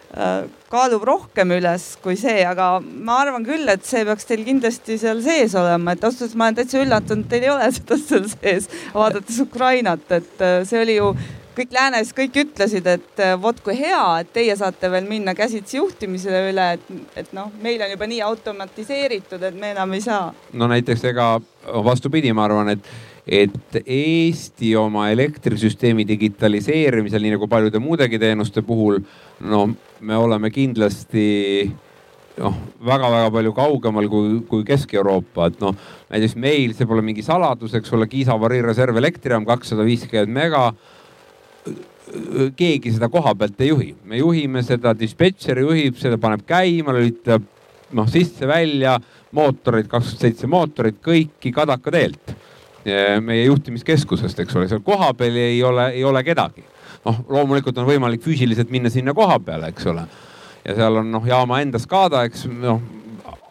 kaalub 0.72 1.02
rohkem 1.04 1.50
üles 1.58 1.90
kui 2.02 2.16
see, 2.16 2.40
aga 2.48 2.78
ma 2.80 3.18
arvan 3.22 3.44
küll, 3.44 3.68
et 3.68 3.84
see 3.84 4.04
peaks 4.08 4.28
teil 4.28 4.44
kindlasti 4.46 4.96
seal 5.00 5.20
sees 5.24 5.56
olema, 5.58 5.92
et 5.92 6.04
ausalt 6.04 6.24
öeldes 6.26 6.38
ma 6.38 6.48
olen 6.48 6.56
täitsa 6.60 6.80
üllatunud, 6.84 7.28
teil 7.28 7.44
ei 7.44 7.52
ole 7.52 7.68
seda 7.76 7.98
seal 8.00 8.30
sees, 8.32 8.70
vaadates 8.94 9.42
Ukrainat, 9.44 10.06
et 10.16 10.40
äh, 10.44 10.62
see 10.68 10.80
oli 10.80 10.96
ju 10.96 11.12
kõik 11.58 11.74
läänes, 11.74 12.12
kõik 12.14 12.36
ütlesid, 12.44 12.86
et 12.86 13.22
äh, 13.24 13.34
vot 13.40 13.60
kui 13.64 13.76
hea, 13.78 14.02
et 14.22 14.32
teie 14.32 14.54
saate 14.56 14.90
veel 14.92 15.08
minna 15.10 15.34
käsitsi 15.36 15.80
juhtimisele 15.80 16.44
üle, 16.52 16.70
et, 16.78 16.88
et 17.24 17.32
noh, 17.36 17.50
meil 17.62 17.82
on 17.84 17.92
juba 17.92 18.08
nii 18.08 18.22
automatiseeritud, 18.28 19.42
et 19.42 19.60
me 19.60 19.74
enam 19.74 19.92
ei 19.96 20.04
saa. 20.04 20.32
no 20.52 20.70
näiteks 20.70 21.04
ega 21.12 21.34
vastupidi, 21.84 22.32
ma 22.32 22.46
arvan, 22.48 22.76
et 22.76 22.92
et 23.28 23.76
Eesti 23.84 24.70
oma 24.80 25.10
elektrisüsteemi 25.12 26.06
digitaliseerimisel, 26.08 27.20
nii 27.22 27.34
nagu 27.36 27.48
paljude 27.50 27.80
muudegi 27.82 28.20
teenuste 28.20 28.62
puhul, 28.64 29.02
no 29.44 29.66
me 30.00 30.16
oleme 30.16 30.48
kindlasti 30.50 31.26
noh, 32.38 32.56
väga-väga 32.88 33.28
palju 33.34 33.52
kaugemal 33.56 34.08
kui, 34.08 34.38
kui 34.48 34.64
Kesk-Euroopa, 34.64 35.50
et 35.50 35.60
noh, 35.60 35.76
näiteks 36.08 36.38
meil, 36.40 36.72
see 36.76 36.88
pole 36.88 37.04
mingi 37.04 37.24
saladus, 37.26 37.76
eks 37.76 37.92
ole, 37.96 38.08
Kiisa 38.08 38.36
avarii 38.38 38.62
reservelektrijaam 38.64 39.46
kakssada 39.48 39.84
viiskümmend 39.86 40.34
mega. 40.34 40.70
keegi 42.56 42.94
seda 42.94 43.10
koha 43.12 43.34
pealt 43.36 43.58
ei 43.60 43.68
juhi, 43.68 43.90
me 44.08 44.16
juhime 44.16 44.62
seda, 44.64 44.94
dispetšer 44.96 45.58
juhib 45.60 45.98
seda, 46.00 46.16
paneb 46.16 46.46
käima, 46.48 46.94
lülitab 46.96 47.44
noh 47.92 48.08
sisse-välja, 48.08 48.94
mootorid, 49.36 49.90
kakskümmend 49.90 50.22
seitse 50.22 50.48
mootorit, 50.48 51.02
kõiki 51.04 51.52
Kadaka 51.52 51.92
teelt 51.92 52.32
meie 53.20 53.44
juhtimiskeskusest, 53.44 54.38
eks 54.42 54.56
ole, 54.56 54.68
seal 54.70 54.82
kohapeal 54.84 55.36
ei 55.40 55.62
ole, 55.64 55.88
ei 55.96 56.04
ole 56.04 56.22
kedagi. 56.24 56.64
noh, 57.04 57.20
loomulikult 57.28 57.78
on 57.78 57.86
võimalik 57.88 58.22
füüsiliselt 58.24 58.70
minna 58.74 58.90
sinna 58.90 59.14
koha 59.14 59.38
peale, 59.40 59.70
eks 59.72 59.86
ole. 59.86 60.04
ja 60.64 60.74
seal 60.74 61.00
on 61.02 61.10
noh, 61.12 61.26
jaama 61.26 61.60
enda 61.62 61.78
SCADA, 61.78 62.24
eks 62.28 62.46
noh, 62.50 62.82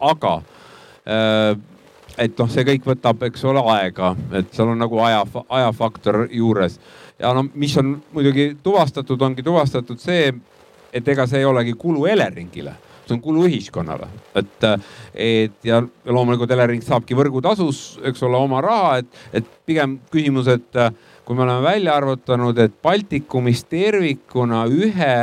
aga 0.00 0.34
äh, 1.08 1.52
et 2.18 2.38
noh, 2.38 2.50
see 2.50 2.66
kõik 2.66 2.86
võtab, 2.86 3.22
eks 3.28 3.44
ole, 3.48 3.62
aega, 3.76 4.14
et 4.40 4.50
seal 4.54 4.74
on 4.74 4.82
nagu 4.82 5.00
aja, 5.04 5.22
ajafaktor 5.48 6.26
juures. 6.30 6.80
ja 7.18 7.32
no 7.34 7.46
mis 7.54 7.76
on 7.76 7.96
muidugi 8.12 8.56
tuvastatud, 8.62 9.22
ongi 9.22 9.42
tuvastatud 9.42 10.00
see, 10.00 10.32
et 10.92 11.08
ega 11.08 11.26
see 11.26 11.42
ei 11.42 11.48
olegi 11.48 11.74
kulu 11.78 12.06
Eleringile 12.06 12.74
see 13.08 13.16
on 13.16 13.22
kulu 13.24 13.46
ühiskonnale, 13.48 14.08
et, 14.38 14.66
et 15.14 15.68
ja 15.68 15.80
loomulikult 16.06 16.50
Elering 16.54 16.84
saabki 16.84 17.16
võrgutasus, 17.18 17.98
eks 18.08 18.24
ole, 18.28 18.38
oma 18.38 18.60
raha, 18.64 18.98
et, 19.02 19.22
et 19.40 19.52
pigem 19.68 19.98
küsimus, 20.12 20.50
et 20.52 20.82
kui 21.24 21.36
me 21.36 21.44
oleme 21.44 21.64
välja 21.64 21.96
arvutanud, 21.98 22.58
et 22.60 22.76
Baltikumis 22.82 23.64
tervikuna 23.68 24.64
ühe 24.68 25.16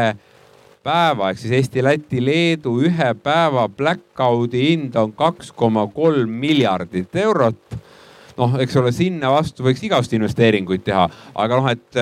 päeva 0.86 1.32
ehk 1.32 1.42
siis 1.42 1.56
Eesti, 1.58 1.82
Läti, 1.84 2.22
Leedu 2.22 2.76
ühe 2.86 3.10
päeva 3.24 3.66
blackout'i 3.70 4.62
hind 4.68 4.98
on 5.02 5.16
kaks 5.18 5.50
koma 5.58 5.88
kolm 5.94 6.36
miljardit 6.44 7.16
eurot. 7.26 7.78
noh, 8.38 8.58
eks 8.60 8.76
ole, 8.78 8.92
sinna 8.92 9.32
vastu 9.32 9.64
võiks 9.64 9.82
igast 9.88 10.14
investeeringuid 10.14 10.84
teha, 10.84 11.06
aga 11.40 11.58
noh, 11.58 11.70
et 11.72 12.00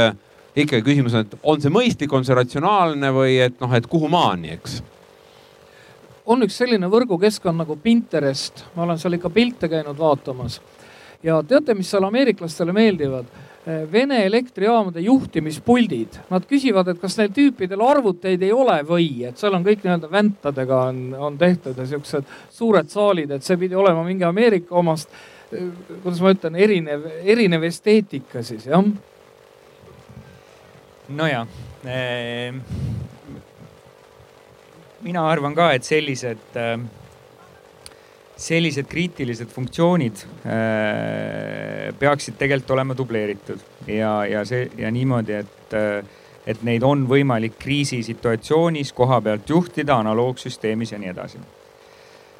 ikkagi 0.64 0.82
küsimus 0.86 1.14
on, 1.14 1.28
et 1.28 1.36
on 1.44 1.62
see 1.62 1.72
mõistlik, 1.72 2.14
on 2.14 2.26
see 2.26 2.36
ratsionaalne 2.38 3.12
või 3.14 3.38
et 3.46 3.60
noh, 3.62 3.72
et 3.78 3.86
kuhu 3.88 4.10
maani, 4.10 4.56
eks 4.58 4.82
on 6.26 6.46
üks 6.46 6.58
selline 6.60 6.88
võrgukeskkond 6.92 7.64
nagu 7.64 7.78
Pinterest, 7.84 8.66
ma 8.76 8.86
olen 8.86 9.00
seal 9.00 9.18
ikka 9.18 9.32
pilte 9.34 9.70
käinud 9.72 9.98
vaatamas. 10.00 10.62
ja 11.24 11.42
teate, 11.48 11.74
mis 11.74 11.90
seal 11.92 12.04
ameeriklastele 12.04 12.74
meeldivad? 12.76 13.26
Eh, 13.64 13.86
Vene 13.92 14.26
elektrijaamade 14.26 15.00
juhtimispuldid, 15.00 16.18
nad 16.30 16.44
küsivad, 16.48 16.90
et 16.92 17.00
kas 17.00 17.16
neil 17.16 17.30
tüüpidel 17.32 17.80
arvuteid 17.80 18.42
ei 18.44 18.52
ole 18.52 18.82
või, 18.84 19.24
et 19.24 19.40
seal 19.40 19.56
on 19.56 19.64
kõik 19.64 19.86
nii-öelda 19.86 20.10
väntadega 20.12 20.82
on, 20.90 21.00
on 21.16 21.38
tehtud 21.40 21.80
ja 21.80 21.86
siuksed 21.88 22.28
suured 22.52 22.92
saalid, 22.92 23.32
et 23.32 23.44
see 23.44 23.56
pidi 23.62 23.80
olema 23.80 24.04
mingi 24.04 24.28
Ameerika 24.28 24.76
omast, 24.76 25.16
eh, 25.52 25.72
kuidas 26.04 26.20
ma 26.20 26.36
ütlen, 26.36 26.60
erinev, 26.60 27.08
erinev 27.24 27.64
esteetika 27.72 28.44
siis 28.44 28.68
jah. 28.68 28.84
nojah 31.08 31.48
ehm 31.84 32.60
mina 35.04 35.24
arvan 35.28 35.56
ka, 35.56 35.70
et 35.76 35.86
sellised, 35.88 36.44
äh, 36.60 36.78
sellised 38.40 38.88
kriitilised 38.90 39.52
funktsioonid 39.54 40.24
äh, 40.48 41.90
peaksid 42.00 42.38
tegelikult 42.40 42.74
olema 42.78 42.98
dubleeritud 42.98 43.62
ja, 43.88 44.16
ja 44.30 44.44
see 44.48 44.68
ja 44.80 44.92
niimoodi, 44.94 45.42
et, 45.44 45.76
äh, 45.78 46.22
et 46.50 46.64
neid 46.68 46.86
on 46.88 47.06
võimalik 47.10 47.60
kriisisituatsioonis 47.62 48.94
koha 48.96 49.20
pealt 49.24 49.50
juhtida 49.50 50.00
analoogsüsteemis 50.04 50.96
ja 50.96 51.02
nii 51.02 51.12
edasi. 51.12 51.44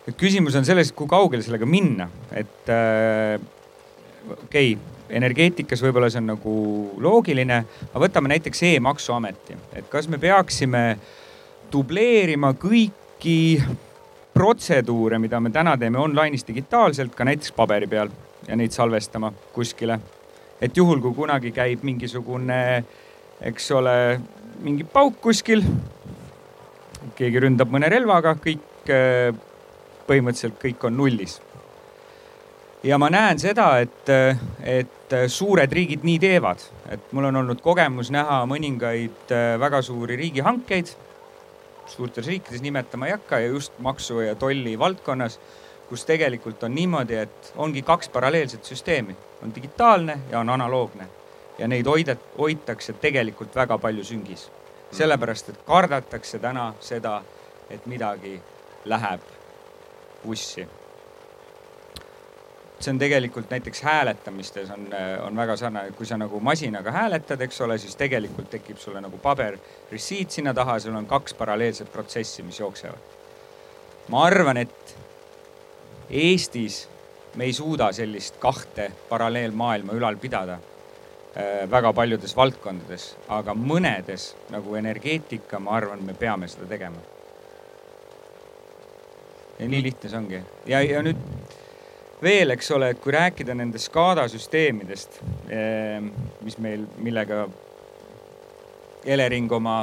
nüüd 0.08 0.18
küsimus 0.20 0.56
on 0.60 0.66
selles, 0.68 0.92
kui 0.92 1.08
kaugele 1.08 1.44
sellega 1.44 1.68
minna, 1.68 2.10
et 2.36 2.72
okei 4.34 4.74
okay, 4.74 4.74
energeetikas 5.14 5.84
võib-olla 5.84 6.10
see 6.12 6.20
on 6.20 6.32
nagu 6.34 6.54
loogiline, 7.04 7.60
aga 7.86 8.02
võtame 8.04 8.32
näiteks 8.34 8.64
e-maksuameti, 8.72 9.56
et 9.80 9.88
kas 9.92 10.10
me 10.12 10.20
peaksime 10.20 10.84
äh, 10.92 11.23
dubleerima 11.74 12.54
kõiki 12.60 13.38
protseduure, 14.34 15.20
mida 15.22 15.40
me 15.40 15.52
täna 15.54 15.76
teeme 15.78 16.02
online'is 16.02 16.46
digitaalselt, 16.48 17.14
ka 17.16 17.26
näiteks 17.28 17.54
paberi 17.58 17.88
peal 17.90 18.12
ja 18.48 18.58
neid 18.60 18.74
salvestama 18.74 19.32
kuskile. 19.54 20.00
et 20.62 20.78
juhul, 20.78 21.02
kui 21.02 21.14
kunagi 21.14 21.52
käib 21.52 21.82
mingisugune, 21.84 22.84
eks 23.42 23.72
ole, 23.72 24.20
mingi 24.64 24.84
pauk 24.84 25.18
kuskil, 25.22 25.64
keegi 27.18 27.42
ründab 27.44 27.72
mõne 27.74 27.90
relvaga, 27.92 28.36
kõik, 28.40 28.88
põhimõtteliselt 30.08 30.56
kõik 30.62 30.86
on 30.88 30.98
nullis. 30.98 31.42
ja 32.84 32.98
ma 32.98 33.10
näen 33.10 33.40
seda, 33.40 33.80
et, 33.80 34.10
et 34.64 35.18
suured 35.28 35.72
riigid 35.72 36.04
nii 36.04 36.20
teevad, 36.20 36.64
et 36.90 37.12
mul 37.12 37.26
on 37.26 37.42
olnud 37.44 37.62
kogemus 37.62 38.12
näha 38.12 38.46
mõningaid 38.48 39.36
väga 39.60 39.82
suuri 39.82 40.16
riigihankeid 40.16 40.96
suurtes 41.88 42.28
riikides 42.28 42.62
nimetama 42.62 43.08
ei 43.08 43.12
hakka 43.12 43.40
ja 43.40 43.48
just 43.48 43.80
maksu 43.80 44.20
ja 44.20 44.36
tolli 44.36 44.80
valdkonnas, 44.80 45.40
kus 45.90 46.06
tegelikult 46.06 46.64
on 46.64 46.76
niimoodi, 46.76 47.16
et 47.16 47.54
ongi 47.56 47.82
kaks 47.82 48.10
paralleelset 48.10 48.66
süsteemi, 48.66 49.16
on 49.44 49.56
digitaalne 49.56 50.20
ja 50.32 50.40
on 50.40 50.50
analoogne. 50.50 51.08
Ja 51.58 51.68
neid 51.68 51.86
hoidet-, 51.86 52.30
hoitakse 52.38 52.94
tegelikult 52.94 53.56
väga 53.56 53.78
palju 53.78 54.04
süngis. 54.04 54.50
sellepärast, 54.94 55.50
et 55.50 55.62
kardetakse 55.66 56.40
täna 56.40 56.74
seda, 56.80 57.24
et 57.70 57.86
midagi 57.90 58.42
läheb 58.86 59.22
vussi 60.26 60.68
see 62.84 62.92
on 62.92 63.00
tegelikult 63.00 63.52
näiteks 63.52 63.82
hääletamistes 63.82 64.72
on, 64.72 64.88
on 65.28 65.38
väga 65.38 65.56
sarnane, 65.58 65.92
kui 65.98 66.06
sa 66.06 66.18
nagu 66.20 66.40
masinaga 66.44 66.92
hääletad, 66.92 67.42
eks 67.46 67.62
ole, 67.62 67.78
siis 67.78 67.96
tegelikult 68.00 68.50
tekib 68.52 68.80
sulle 68.82 69.02
nagu 69.02 69.18
paber 69.24 69.58
receipt 69.92 70.36
sinna 70.36 70.54
taha, 70.54 70.80
sul 70.80 70.96
on 70.96 71.08
kaks 71.08 71.34
paralleelset 71.40 71.92
protsessi, 71.94 72.44
mis 72.44 72.60
jooksevad. 72.60 73.12
ma 74.08 74.26
arvan, 74.26 74.58
et 74.58 74.98
Eestis 76.10 76.90
me 77.36 77.48
ei 77.48 77.54
suuda 77.54 77.92
sellist 77.96 78.36
kahte 78.40 78.92
paralleelmaailma 79.10 79.96
ülal 79.98 80.20
pidada 80.22 80.60
äh, 80.60 81.64
väga 81.72 81.94
paljudes 81.94 82.36
valdkondades, 82.36 83.08
aga 83.28 83.56
mõnedes 83.56 84.34
nagu 84.52 84.76
energeetika, 84.76 85.60
ma 85.60 85.78
arvan, 85.80 86.04
me 86.04 86.14
peame 86.14 86.48
seda 86.52 86.68
tegema. 86.70 87.10
ja 89.60 89.68
nii 89.70 89.84
lihtne 89.84 90.10
see 90.10 90.18
ongi 90.18 90.40
ja, 90.68 90.80
ja 90.82 91.02
nüüd 91.06 91.20
veel, 92.24 92.54
eks 92.56 92.72
ole, 92.76 92.94
et 92.94 93.02
kui 93.04 93.14
rääkida 93.14 93.56
nendest 93.58 93.90
SCADA 93.90 94.28
süsteemidest, 94.32 95.20
ehm, 95.52 96.10
mis 96.46 96.58
meil, 96.64 96.88
millega 97.04 97.46
Elering 99.04 99.52
oma, 99.52 99.82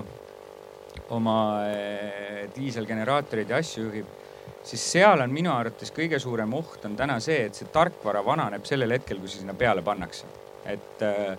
oma 1.12 1.36
eh, 1.68 2.46
diiselgeneraatoreid 2.54 3.52
ja 3.52 3.60
asju 3.60 3.84
juhib, 3.84 4.14
siis 4.64 4.84
seal 4.94 5.20
on 5.20 5.32
minu 5.32 5.52
arvates 5.52 5.92
kõige 5.92 6.20
suurem 6.22 6.52
oht 6.56 6.86
on 6.88 6.96
täna 6.96 7.18
see, 7.20 7.44
et 7.48 7.58
see 7.58 7.68
tarkvara 7.72 8.24
vananeb 8.24 8.64
sellel 8.68 8.96
hetkel, 8.96 9.20
kui 9.20 9.28
see 9.28 9.42
sinna 9.42 9.56
peale 9.58 9.84
pannakse. 9.84 10.28
et, 10.70 11.02
eh, 11.02 11.36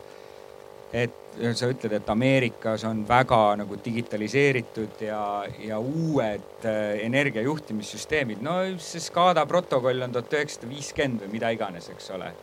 et 0.93 1.17
sa 1.55 1.69
ütled, 1.71 1.93
et 1.95 2.09
Ameerikas 2.11 2.83
on 2.87 3.05
väga 3.07 3.39
nagu 3.61 3.77
digitaliseeritud 3.83 5.03
ja, 5.05 5.21
ja 5.63 5.79
uued 5.79 6.65
äh, 6.67 6.99
energiajuhtimissüsteemid. 7.05 8.41
no 8.43 8.57
see 8.77 8.99
SCADA 8.99 9.45
protokoll 9.47 10.03
on 10.03 10.11
tuhat 10.11 10.35
üheksasada 10.35 10.69
viiskümmend 10.71 11.23
või 11.25 11.37
mida 11.37 11.53
iganes, 11.55 11.87
eks 11.93 12.11
ole. 12.17 12.33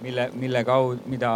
mille, 0.00 0.28
mille 0.38 0.62
kaudu, 0.64 1.00
mida, 1.10 1.32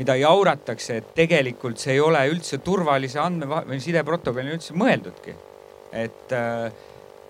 mida 0.00 0.16
jauratakse, 0.16 0.96
et 1.02 1.12
tegelikult 1.14 1.82
see 1.82 1.98
ei 1.98 2.00
ole 2.00 2.24
üldse 2.30 2.58
turvalise 2.64 3.20
andme 3.20 3.64
või 3.68 3.80
sideprotokollina 3.84 4.56
üldse 4.56 4.76
mõeldudki. 4.80 5.36
et 5.92 6.32
äh, 6.32 6.72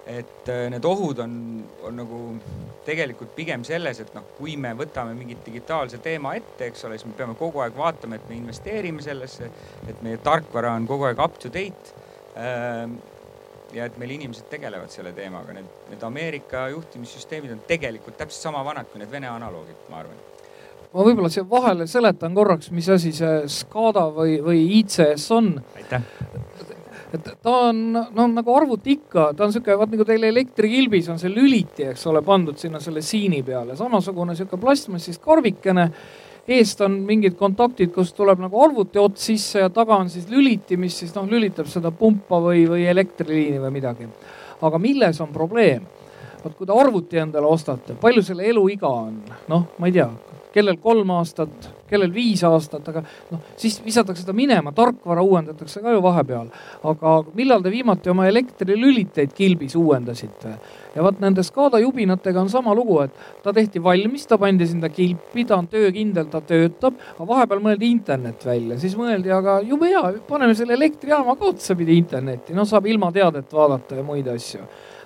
et 0.06 0.48
äh, 0.52 0.66
need 0.72 0.84
ohud 0.84 1.18
on, 1.24 1.36
on 1.86 1.96
nagu 1.96 2.18
tegelikult 2.84 3.32
pigem 3.36 3.64
selles, 3.64 4.02
et 4.02 4.12
noh, 4.16 4.26
kui 4.36 4.56
me 4.60 4.74
võtame 4.76 5.14
mingit 5.16 5.40
digitaalse 5.46 6.00
teema 6.04 6.34
ette, 6.36 6.68
eks 6.68 6.84
ole, 6.84 6.98
siis 6.98 7.08
me 7.08 7.16
peame 7.16 7.36
kogu 7.38 7.62
aeg 7.64 7.76
vaatama, 7.78 8.18
et 8.18 8.28
me 8.28 8.36
investeerime 8.36 9.04
sellesse, 9.04 9.48
et 9.88 10.04
meie 10.04 10.20
tarkvara 10.24 10.74
on 10.76 10.88
kogu 10.90 11.08
aeg 11.08 11.24
up 11.24 11.40
to 11.40 11.52
date. 11.52 11.96
Ähm, 12.36 12.98
ja 13.74 13.88
et 13.88 13.96
meil 13.98 14.12
inimesed 14.14 14.46
tegelevad 14.52 14.92
selle 14.92 15.10
teemaga, 15.16 15.56
need, 15.56 15.66
need 15.90 16.04
Ameerika 16.06 16.68
juhtimissüsteemid 16.70 17.56
on 17.56 17.64
tegelikult 17.66 18.20
täpselt 18.20 18.50
sama 18.50 18.62
vanad 18.66 18.86
kui 18.92 19.00
need 19.02 19.10
Vene 19.10 19.32
analoogid, 19.32 19.88
ma 19.90 20.02
arvan 20.04 20.20
ma 20.94 21.02
võib-olla 21.02 21.30
siia 21.32 21.42
vahele 21.50 21.88
seletan 21.90 22.36
korraks, 22.36 22.70
mis 22.70 22.86
asi 22.94 23.10
see 23.16 23.48
SCADA 23.50 24.04
või, 24.14 24.36
või 24.44 24.60
ICS 24.78 25.26
on. 25.34 25.50
aitäh 25.74 26.06
et 27.14 27.30
ta 27.42 27.54
on 27.68 27.80
noh, 27.94 28.28
nagu 28.30 28.54
arvuti 28.56 28.98
ikka, 28.98 29.30
ta 29.36 29.46
on 29.46 29.54
sihuke, 29.54 29.76
vaat 29.78 29.94
nagu 29.94 30.06
teil 30.08 30.26
elektrikilbis 30.28 31.08
on 31.12 31.20
see 31.20 31.32
lüliti, 31.32 31.88
eks 31.92 32.06
ole, 32.10 32.22
pandud 32.26 32.58
sinna 32.60 32.80
selle 32.82 33.02
siini 33.04 33.42
peale, 33.46 33.76
samasugune 33.78 34.36
sihuke 34.38 34.58
plastmassist 34.60 35.22
karvikene. 35.24 35.90
eest 36.44 36.80
on 36.84 36.98
mingid 37.08 37.38
kontaktid, 37.40 37.88
kust 37.94 38.12
tuleb 38.16 38.42
nagu 38.42 38.58
arvuti 38.60 39.00
ots 39.00 39.30
sisse 39.30 39.62
ja 39.62 39.70
taga 39.72 39.96
on 39.96 40.10
siis 40.12 40.26
lüliti, 40.28 40.76
mis 40.76 40.98
siis 40.98 41.14
noh, 41.14 41.24
lülitab 41.24 41.70
seda 41.72 41.88
pumpa 41.90 42.36
või, 42.36 42.66
või 42.68 42.84
elektriliini 42.90 43.62
või 43.62 43.70
midagi. 43.78 44.08
aga 44.60 44.78
milles 44.78 45.20
on 45.20 45.32
probleem? 45.32 45.86
vot 46.44 46.56
kui 46.58 46.66
te 46.68 46.74
arvuti 46.76 47.16
endale 47.16 47.48
ostate, 47.48 47.96
palju 48.00 48.22
selle 48.22 48.44
eluiga 48.44 48.88
on? 48.88 49.22
noh, 49.48 49.64
ma 49.78 49.88
ei 49.88 49.96
tea, 49.96 50.10
kellel 50.52 50.76
kolm 50.82 51.10
aastat, 51.16 51.70
kellel 51.94 52.12
viis 52.14 52.42
aastat, 52.46 52.86
aga 52.92 53.04
noh, 53.30 53.42
siis 53.60 53.78
visatakse 53.84 54.26
ta 54.26 54.34
minema, 54.36 54.74
tarkvara 54.76 55.24
uuendatakse 55.24 55.82
ka 55.84 55.94
ju 55.94 56.02
vahepeal. 56.04 56.50
aga 56.90 57.16
millal 57.38 57.62
te 57.62 57.72
viimati 57.72 58.10
oma 58.12 58.28
elektrilüliteid 58.30 59.34
kilbis 59.36 59.76
uuendasite? 59.80 60.56
ja 60.94 61.02
vot 61.02 61.18
nende 61.22 61.42
SCADA 61.42 61.80
jubinatega 61.82 62.40
on 62.40 62.50
sama 62.50 62.74
lugu, 62.74 63.00
et 63.02 63.42
ta 63.42 63.52
tehti 63.52 63.82
valmis, 63.82 64.26
ta 64.30 64.38
pandi 64.38 64.66
sinna 64.70 64.88
kilpi, 64.94 65.44
ta 65.48 65.58
on 65.58 65.68
töökindel, 65.70 66.28
ta 66.30 66.40
töötab, 66.46 66.98
aga 67.16 67.28
vahepeal 67.28 67.62
mõeldi 67.64 67.90
internet 67.90 68.46
välja, 68.46 68.78
siis 68.82 68.94
mõeldi, 68.98 69.32
aga 69.34 69.58
jube 69.66 69.90
hea, 69.90 70.04
paneme 70.28 70.54
selle 70.54 70.76
elektrijaama 70.78 71.36
ka 71.40 71.50
otsapidi 71.50 71.98
internetti, 71.98 72.54
noh 72.54 72.68
saab 72.68 72.86
ilma 72.90 73.10
teadet 73.14 73.50
vaadata 73.54 73.98
ja 73.98 74.06
muid 74.06 74.30
asju 74.30 74.62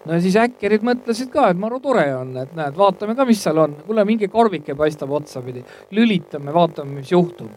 no 0.08 0.20
siis 0.24 0.38
häkkerid 0.40 0.86
mõtlesid 0.86 1.32
ka, 1.32 1.50
et 1.52 1.60
maru 1.60 1.80
tore 1.84 2.06
on, 2.16 2.32
et 2.40 2.54
näed, 2.56 2.76
vaatame 2.78 3.16
ka, 3.18 3.26
mis 3.28 3.42
seal 3.44 3.60
on. 3.64 3.76
kuule, 3.86 4.04
mingi 4.08 4.30
karvike 4.32 4.76
paistab 4.78 5.12
otsapidi, 5.18 5.64
lülitame, 5.96 6.54
vaatame, 6.54 7.00
mis 7.00 7.12
juhtub 7.12 7.52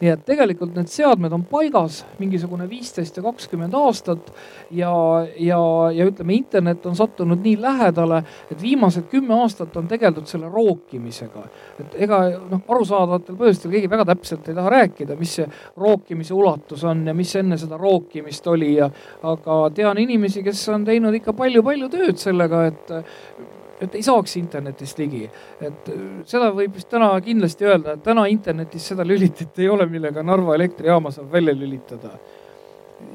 nii 0.00 0.10
et 0.12 0.24
tegelikult 0.28 0.74
need 0.76 0.90
seadmed 0.92 1.32
on 1.32 1.44
paigas 1.48 2.02
mingisugune 2.20 2.66
viisteist 2.68 3.16
ja 3.16 3.24
kakskümmend 3.24 3.74
aastat 3.76 4.28
ja, 4.70 4.92
ja, 5.40 5.60
ja 5.96 6.08
ütleme, 6.08 6.36
internet 6.36 6.84
on 6.86 6.96
sattunud 6.96 7.40
nii 7.44 7.56
lähedale, 7.62 8.22
et 8.50 8.62
viimased 8.62 9.08
kümme 9.12 9.34
aastat 9.40 9.76
on 9.76 9.88
tegeldud 9.88 10.28
selle 10.28 10.50
rookimisega. 10.52 11.46
et 11.80 11.98
ega 12.06 12.20
noh, 12.50 12.62
arusaadavatel 12.68 13.40
põhjustel 13.40 13.72
keegi 13.72 13.90
väga 13.90 14.08
täpselt 14.12 14.48
ei 14.48 14.58
taha 14.58 14.74
rääkida, 14.76 15.16
mis 15.16 15.38
see 15.40 15.48
rookimise 15.76 16.34
ulatus 16.34 16.84
on 16.84 17.06
ja 17.06 17.14
mis 17.16 17.34
enne 17.36 17.58
seda 17.60 17.80
rookimist 17.80 18.46
oli 18.52 18.74
ja 18.76 18.90
aga 19.22 19.60
tean 19.74 19.98
inimesi, 19.98 20.44
kes 20.44 20.68
on 20.74 20.84
teinud 20.84 21.14
ikka 21.16 21.32
palju-palju 21.36 21.88
tööd 21.92 22.20
sellega, 22.20 22.66
et 22.68 23.55
et 23.80 23.94
ei 23.94 24.02
saaks 24.02 24.36
internetist 24.40 24.98
ligi. 24.98 25.24
et 25.60 25.90
äh, 25.92 26.02
seda 26.28 26.50
võib 26.54 26.76
vist 26.76 26.88
täna 26.92 27.10
kindlasti 27.24 27.68
öelda, 27.68 27.96
et 27.96 28.04
täna 28.04 28.26
internetis 28.32 28.88
seda 28.92 29.04
lülitit 29.06 29.58
ei 29.60 29.68
ole, 29.68 29.86
millega 29.90 30.24
Narva 30.24 30.56
elektrijaama 30.56 31.12
saab 31.14 31.32
välja 31.32 31.54
lülitada. 31.54 32.16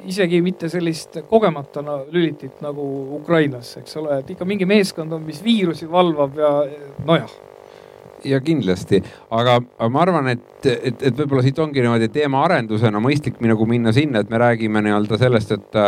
isegi 0.06 0.42
mitte 0.42 0.70
sellist 0.70 1.18
kogemata 1.30 1.82
lülitit 2.12 2.62
nagu 2.62 2.84
Ukrainas, 3.18 3.78
eks 3.78 3.98
ole, 3.98 4.20
et 4.20 4.30
ikka 4.30 4.46
mingi 4.46 4.66
meeskond 4.66 5.14
on, 5.14 5.24
mis 5.26 5.42
viirusi 5.44 5.90
valvab 5.92 6.38
ja 6.38 6.52
nojah 7.06 7.32
ja 8.26 8.38
kindlasti, 8.40 9.00
aga, 9.34 9.56
ma 9.90 10.02
arvan, 10.04 10.28
et, 10.30 10.66
et, 10.70 11.02
et 11.02 11.16
võib-olla 11.18 11.42
siit 11.42 11.58
ongi 11.60 11.82
niimoodi 11.82 12.12
teemaarendusena 12.14 13.02
mõistlik 13.02 13.40
nagu 13.42 13.66
minna 13.66 13.90
sinna, 13.96 14.22
et 14.22 14.30
me 14.30 14.38
räägime 14.38 14.84
nii-öelda 14.86 15.18
sellest, 15.18 15.56
et, 15.58 15.80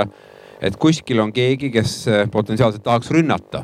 et 0.65 0.79
kuskil 0.81 1.21
on 1.21 1.33
keegi, 1.35 1.69
kes 1.69 1.93
potentsiaalselt 2.33 2.81
tahaks 2.83 3.13
rünnata 3.13 3.61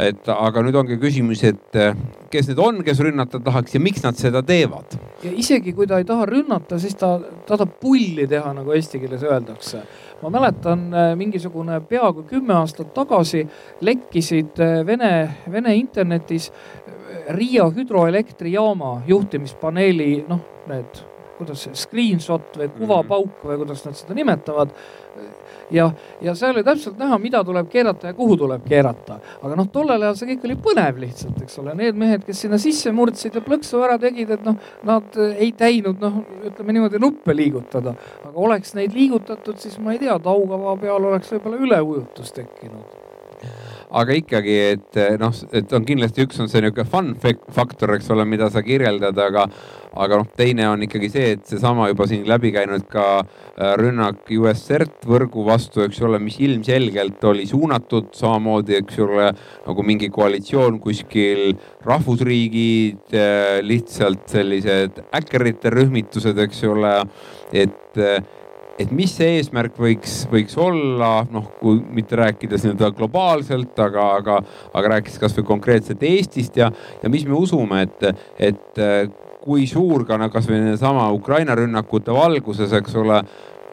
et 0.00 0.28
aga 0.32 0.62
nüüd 0.64 0.76
ongi 0.80 0.96
küsimus, 1.00 1.42
et 1.48 1.78
eh, 1.78 1.96
kes 2.32 2.50
need 2.50 2.60
on, 2.62 2.80
kes 2.86 3.00
rünnata 3.04 3.40
tahaks 3.44 3.74
ja 3.76 3.82
miks 3.82 4.04
nad 4.04 4.18
seda 4.18 4.42
teevad? 4.46 4.96
ja 5.24 5.32
isegi 5.36 5.74
kui 5.76 5.88
ta 5.88 5.98
ei 6.00 6.06
taha 6.08 6.26
rünnata, 6.28 6.78
siis 6.80 6.96
ta, 6.98 7.16
ta 7.20 7.56
tahab 7.56 7.76
pulli 7.82 8.26
teha, 8.30 8.54
nagu 8.56 8.72
eesti 8.76 9.02
keeles 9.02 9.24
öeldakse. 9.26 9.82
ma 10.22 10.32
mäletan 10.32 10.86
eh, 10.92 11.12
mingisugune 11.20 11.80
peaaegu 11.88 12.24
kümme 12.30 12.56
aastat 12.60 12.94
tagasi 12.96 13.44
lekkisid 13.86 14.60
eh, 14.60 14.80
Vene, 14.86 15.12
Vene 15.52 15.76
internetis 15.76 16.50
Riia 17.30 17.66
hüdroelektrijaama 17.70 19.02
juhtimispaneeli, 19.06 20.24
noh, 20.28 20.40
need, 20.70 21.02
kuidas 21.40 21.66
see 21.66 21.76
screenshot 21.84 22.56
või 22.60 22.70
kuvapauk 22.78 23.44
või 23.48 23.60
kuidas 23.64 23.84
nad 23.86 23.98
seda 23.98 24.16
nimetavad 24.16 24.76
ja, 25.70 25.90
ja 26.20 26.34
seal 26.34 26.54
oli 26.54 26.64
täpselt 26.64 26.98
näha, 26.98 27.18
mida 27.18 27.42
tuleb 27.44 27.68
keerata 27.70 28.10
ja 28.10 28.14
kuhu 28.14 28.36
tuleb 28.36 28.64
keerata. 28.68 29.18
aga 29.42 29.56
noh, 29.56 29.68
tollel 29.72 30.02
ajal 30.02 30.16
see 30.18 30.30
kõik 30.32 30.46
oli 30.48 30.56
põnev 30.68 31.02
lihtsalt, 31.04 31.42
eks 31.44 31.60
ole, 31.62 31.74
need 31.78 31.98
mehed, 32.00 32.24
kes 32.26 32.44
sinna 32.46 32.58
sisse 32.62 32.92
murdsid 32.94 33.36
ja 33.38 33.44
plõksu 33.44 33.82
ära 33.86 33.98
tegid, 34.02 34.32
et 34.36 34.46
noh, 34.46 34.58
nad 34.86 35.20
ei 35.36 35.52
täinud 35.56 36.02
noh, 36.02 36.22
ütleme 36.50 36.76
niimoodi 36.76 37.02
nuppe 37.02 37.36
liigutada. 37.36 37.94
aga 38.24 38.34
oleks 38.34 38.74
neid 38.78 38.96
liigutatud, 38.96 39.58
siis 39.62 39.78
ma 39.78 39.94
ei 39.94 40.02
tea, 40.02 40.18
Taugava 40.20 40.76
peal 40.80 41.10
oleks 41.12 41.32
võib-olla 41.34 41.62
üleujutus 41.66 42.34
tekkinud 42.36 43.09
aga 43.90 44.14
ikkagi, 44.14 44.56
et 44.74 44.98
noh, 45.20 45.34
et 45.56 45.72
on 45.74 45.84
kindlasti 45.86 46.24
üks 46.26 46.38
on 46.42 46.50
see 46.50 46.62
niisugune 46.62 46.86
fun 46.90 47.10
faktor, 47.54 47.94
eks 47.96 48.10
ole, 48.14 48.26
mida 48.28 48.50
sa 48.52 48.62
kirjeldad, 48.62 49.18
aga, 49.18 49.46
aga 49.98 50.20
noh, 50.20 50.28
teine 50.38 50.68
on 50.70 50.84
ikkagi 50.86 51.10
see, 51.12 51.32
et 51.36 51.44
seesama 51.50 51.88
juba 51.90 52.06
siin 52.10 52.26
läbi 52.30 52.52
käinud 52.54 52.86
ka 52.90 53.06
äh, 53.20 53.74
rünnak 53.80 54.30
USCERT 54.30 55.06
võrgu 55.10 55.44
vastu, 55.48 55.84
eks 55.86 56.00
ole, 56.06 56.20
mis 56.22 56.38
ilmselgelt 56.42 57.24
oli 57.30 57.46
suunatud 57.50 58.12
samamoodi, 58.16 58.78
eks 58.80 59.00
ole, 59.06 59.30
nagu 59.66 59.86
mingi 59.86 60.10
koalitsioon 60.14 60.78
kuskil, 60.82 61.56
rahvusriigid, 61.86 63.06
äh, 63.14 63.58
lihtsalt 63.66 64.28
sellised 64.30 65.02
äkkerite 65.18 65.74
rühmitused, 65.74 66.38
eks 66.46 66.62
ole, 66.70 66.94
et 67.50 67.98
et 68.80 68.92
mis 68.96 69.12
see 69.12 69.36
eesmärk 69.38 69.76
võiks, 69.80 70.22
võiks 70.32 70.56
olla, 70.60 71.26
noh, 71.32 71.50
kui 71.60 71.80
mitte 71.94 72.16
rääkides 72.18 72.64
nii-öelda 72.64 72.92
globaalselt, 72.96 73.74
aga, 73.84 74.06
aga, 74.20 74.38
aga 74.72 74.94
rääkides 74.96 75.20
kasvõi 75.20 75.46
konkreetselt 75.50 76.02
Eestist 76.06 76.56
ja, 76.60 76.70
ja 77.02 77.12
mis 77.12 77.26
me 77.28 77.36
usume, 77.36 77.84
et, 77.84 78.24
et 78.50 78.82
kui 79.40 79.66
suur 79.68 80.04
ka 80.08 80.18
no 80.20 80.30
kasvõi 80.32 80.76
sama 80.80 81.08
Ukraina 81.16 81.56
rünnakute 81.58 82.14
valguses, 82.14 82.72
eks 82.80 82.96
ole 83.00 83.22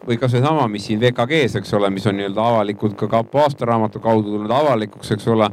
või 0.08 0.16
kasvõi 0.20 0.42
sama, 0.44 0.66
mis 0.70 0.86
siin 0.88 1.00
VKG-s, 1.02 1.58
eks 1.60 1.74
ole, 1.76 1.90
mis 1.92 2.06
on 2.08 2.16
nii-öelda 2.18 2.44
avalikult 2.52 2.96
ka 2.98 3.08
kapo 3.10 3.42
aastaraamatu 3.44 4.00
kaudu 4.00 4.32
tulnud 4.32 4.52
avalikuks, 4.54 5.12
eks 5.16 5.28
ole 5.34 5.50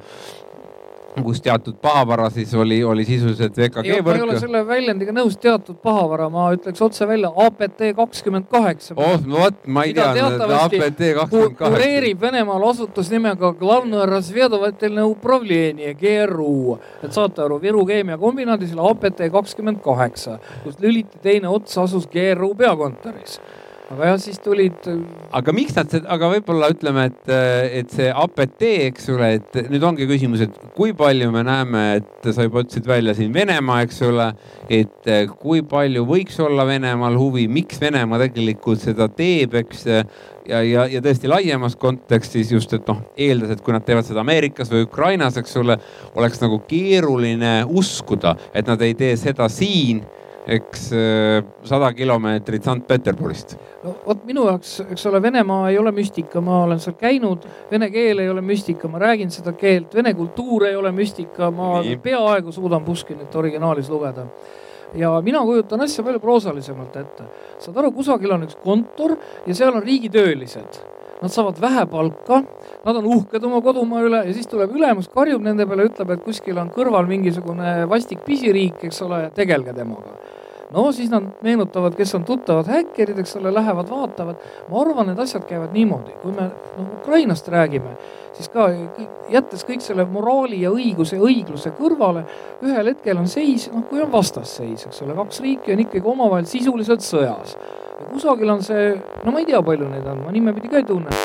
kus 1.23 1.41
teatud 1.41 1.77
pahavara 1.81 2.29
siis 2.33 2.53
oli, 2.57 2.81
oli 2.83 3.05
sisuliselt 3.05 3.57
VKG 3.57 3.99
võrk. 3.99 4.05
ma 4.05 4.15
ei 4.15 4.23
ole 4.25 4.39
selle 4.39 4.61
väljendiga 4.67 5.15
nõus, 5.15 5.37
teatud 5.41 5.77
pahavara, 5.83 6.27
ma 6.33 6.47
ütleks 6.55 6.81
otse 6.83 7.07
välja 7.07 7.31
APT 7.45 7.83
kakskümmend 7.97 8.49
kaheksa. 8.51 8.95
oh, 8.97 9.17
no 9.25 9.43
vot, 9.43 9.59
ma 9.67 9.85
ei 9.87 9.93
tea, 9.95 10.11
APT 10.11 11.03
kakskümmend 11.19 11.57
kaheksa. 11.59 11.71
kureerib 11.75 12.21
Venemaal 12.21 12.69
asutus 12.69 13.11
nimega 13.13 13.53
Glavnoja 13.59 14.07
Razvedovatelne 14.09 15.05
Upravljeni 15.11 15.93
GRU, 15.99 16.79
et 17.03 17.13
saate 17.15 17.45
aru, 17.45 17.59
Viru 17.61 17.85
keemiakombinaadis 17.87 18.75
oli 18.75 18.89
APT 18.91 19.27
kakskümmend 19.33 19.83
kaheksa, 19.85 20.39
kus 20.63 20.79
lüliti 20.83 21.21
teine 21.23 21.51
ots 21.51 21.77
asus 21.81 22.09
GRU 22.11 22.53
peakontoris 22.59 23.39
aga 23.93 24.09
jah, 24.09 24.19
siis 24.21 24.39
tulid. 24.43 24.77
Äh, 24.89 25.01
aga 25.37 25.53
miks 25.55 25.75
nad, 25.77 25.93
aga 26.15 26.29
võib-olla 26.33 26.69
ütleme, 26.73 27.07
et, 27.11 27.21
äh, 27.31 27.77
et 27.81 27.93
see 27.93 28.09
APT, 28.09 28.65
eks 28.89 29.09
ole, 29.13 29.31
et 29.39 29.59
nüüd 29.71 29.85
ongi 29.85 30.07
küsimus, 30.09 30.43
et 30.45 30.55
kui 30.77 30.95
palju 30.97 31.31
me 31.33 31.43
näeme, 31.45 31.83
et 31.99 32.29
sa 32.31 32.47
juba 32.47 32.63
ütlesid 32.65 32.89
välja 32.89 33.15
siin 33.17 33.33
Venemaa, 33.35 33.83
eks 33.85 34.01
ole. 34.07 34.31
et 34.69 35.09
äh, 35.11 35.27
kui 35.29 35.61
palju 35.61 36.05
võiks 36.09 36.39
olla 36.41 36.65
Venemaal 36.65 37.17
huvi, 37.19 37.45
miks 37.47 37.77
Venemaa 37.81 38.23
tegelikult 38.25 38.81
seda 38.81 39.07
teeb, 39.13 39.53
eks 39.61 39.85
ja, 39.85 40.61
ja, 40.65 40.85
ja 40.89 41.01
tõesti 41.05 41.29
laiemas 41.29 41.77
kontekstis 41.79 42.51
just, 42.53 42.73
et 42.73 42.89
noh, 42.89 43.03
eeldas, 43.17 43.53
et 43.53 43.63
kui 43.65 43.75
nad 43.75 43.85
teevad 43.85 44.07
seda 44.07 44.23
Ameerikas 44.25 44.71
või 44.73 44.87
Ukrainas, 44.87 45.37
eks 45.37 45.57
ole, 45.61 45.77
oleks 46.17 46.41
nagu 46.41 46.61
keeruline 46.69 47.57
uskuda, 47.69 48.35
et 48.53 48.67
nad 48.69 48.81
ei 48.85 48.97
tee 48.97 49.13
seda 49.19 49.49
siin 49.51 50.01
eks 50.47 50.89
äh, 50.93 51.43
sada 51.63 51.91
kilomeetrit 51.93 52.63
Sankt-Peterburist. 52.63 53.55
no 53.83 53.95
vot 54.05 54.25
minu 54.25 54.45
jaoks, 54.49 54.79
eks 54.89 55.05
ole, 55.09 55.21
Venemaa 55.21 55.69
ei 55.69 55.79
ole 55.81 55.91
müstika, 55.95 56.41
ma 56.41 56.63
olen 56.63 56.79
seal 56.79 56.97
käinud, 56.99 57.47
vene 57.71 57.89
keel 57.93 58.21
ei 58.21 58.29
ole 58.29 58.41
müstika, 58.45 58.87
ma 58.91 59.01
räägin 59.01 59.31
seda 59.33 59.55
keelt, 59.57 59.95
vene 59.95 60.13
kultuur 60.13 60.67
ei 60.69 60.75
ole 60.75 60.91
müstika, 60.91 61.51
ma 61.51 61.79
Nii. 61.81 61.97
peaaegu 62.03 62.51
suudan 62.51 62.85
Puškinit 62.85 63.35
originaalis 63.35 63.89
lugeda 63.89 64.27
ja 64.95 65.21
mina 65.21 65.41
kujutan 65.43 65.81
asja 65.81 66.03
palju 66.03 66.19
proosalisemalt 66.19 66.95
ette. 66.95 67.23
saad 67.59 67.77
aru, 67.77 67.91
kusagil 67.91 68.31
on 68.31 68.45
üks 68.47 68.57
kontor 68.63 69.15
ja 69.47 69.55
seal 69.55 69.75
on 69.75 69.83
riigitöölised. 69.83 70.81
Nad 71.21 71.31
saavad 71.31 71.59
vähe 71.63 71.85
palka, 71.87 72.41
nad 72.83 72.97
on 72.99 73.05
uhked 73.15 73.43
oma 73.47 73.61
kodumaa 73.63 74.03
üle 74.03 74.19
ja 74.27 74.33
siis 74.35 74.49
tuleb 74.51 74.73
ülemus, 74.75 75.07
karjub 75.13 75.43
nende 75.45 75.67
peale, 75.69 75.87
ütleb, 75.87 76.11
et 76.11 76.25
kuskil 76.25 76.59
on 76.59 76.73
kõrval 76.75 77.07
mingisugune 77.07 77.85
vastik 77.89 78.25
pisiriik, 78.27 78.83
eks 78.89 78.99
ole, 79.07 79.21
tegelge 79.37 79.73
temaga 79.77 80.17
no 80.73 80.91
siis 80.91 81.09
nad 81.09 81.23
meenutavad, 81.41 81.95
kes 81.95 82.15
on 82.15 82.25
tuttavad 82.25 82.67
häkkerid, 82.67 83.19
eks 83.19 83.35
ole, 83.39 83.53
lähevad 83.53 83.89
vaatavad. 83.89 84.35
ma 84.69 84.81
arvan, 84.81 85.07
need 85.07 85.19
asjad 85.19 85.45
käivad 85.47 85.73
niimoodi, 85.73 86.17
kui 86.21 86.31
me 86.31 86.49
noh, 86.77 86.89
Ukrainast 86.99 87.47
räägime, 87.47 87.95
siis 88.33 88.49
ka 88.49 88.67
jättes 89.29 89.65
kõik 89.67 89.85
selle 89.85 90.05
moraali 90.09 90.61
ja 90.61 90.73
õiguse, 90.73 91.19
õigluse 91.21 91.71
kõrvale, 91.77 92.25
ühel 92.65 92.91
hetkel 92.93 93.21
on 93.21 93.27
seis, 93.31 93.69
noh, 93.73 93.85
kui 93.89 94.01
on 94.01 94.11
vastasseis, 94.11 94.87
eks 94.89 95.01
ole, 95.05 95.17
kaks 95.21 95.41
riiki 95.45 95.73
on 95.73 95.85
ikkagi 95.85 96.13
omavahel 96.15 96.49
sisuliselt 96.49 97.05
sõjas. 97.05 97.57
Ja 97.99 98.11
kusagil 98.11 98.49
on 98.57 98.63
see, 98.65 98.93
no 99.23 99.31
ma 99.31 99.41
ei 99.41 99.49
tea, 99.49 99.61
palju 99.63 99.89
neid 99.89 100.07
on, 100.11 100.25
ma 100.25 100.35
nimepidi 100.35 100.71
ka 100.71 100.81
ei 100.81 100.87
tunne 100.87 101.23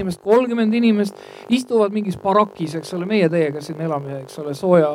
inimest, 0.00 0.22
kolmkümmend 0.24 0.74
inimest 0.74 1.16
istuvad 1.52 1.92
mingis 1.92 2.16
barakis, 2.20 2.74
eks 2.78 2.94
ole, 2.96 3.06
meie 3.10 3.28
teiega 3.28 3.60
siin 3.64 3.80
elame, 3.84 4.22
eks 4.22 4.38
ole, 4.40 4.54
sooja, 4.56 4.88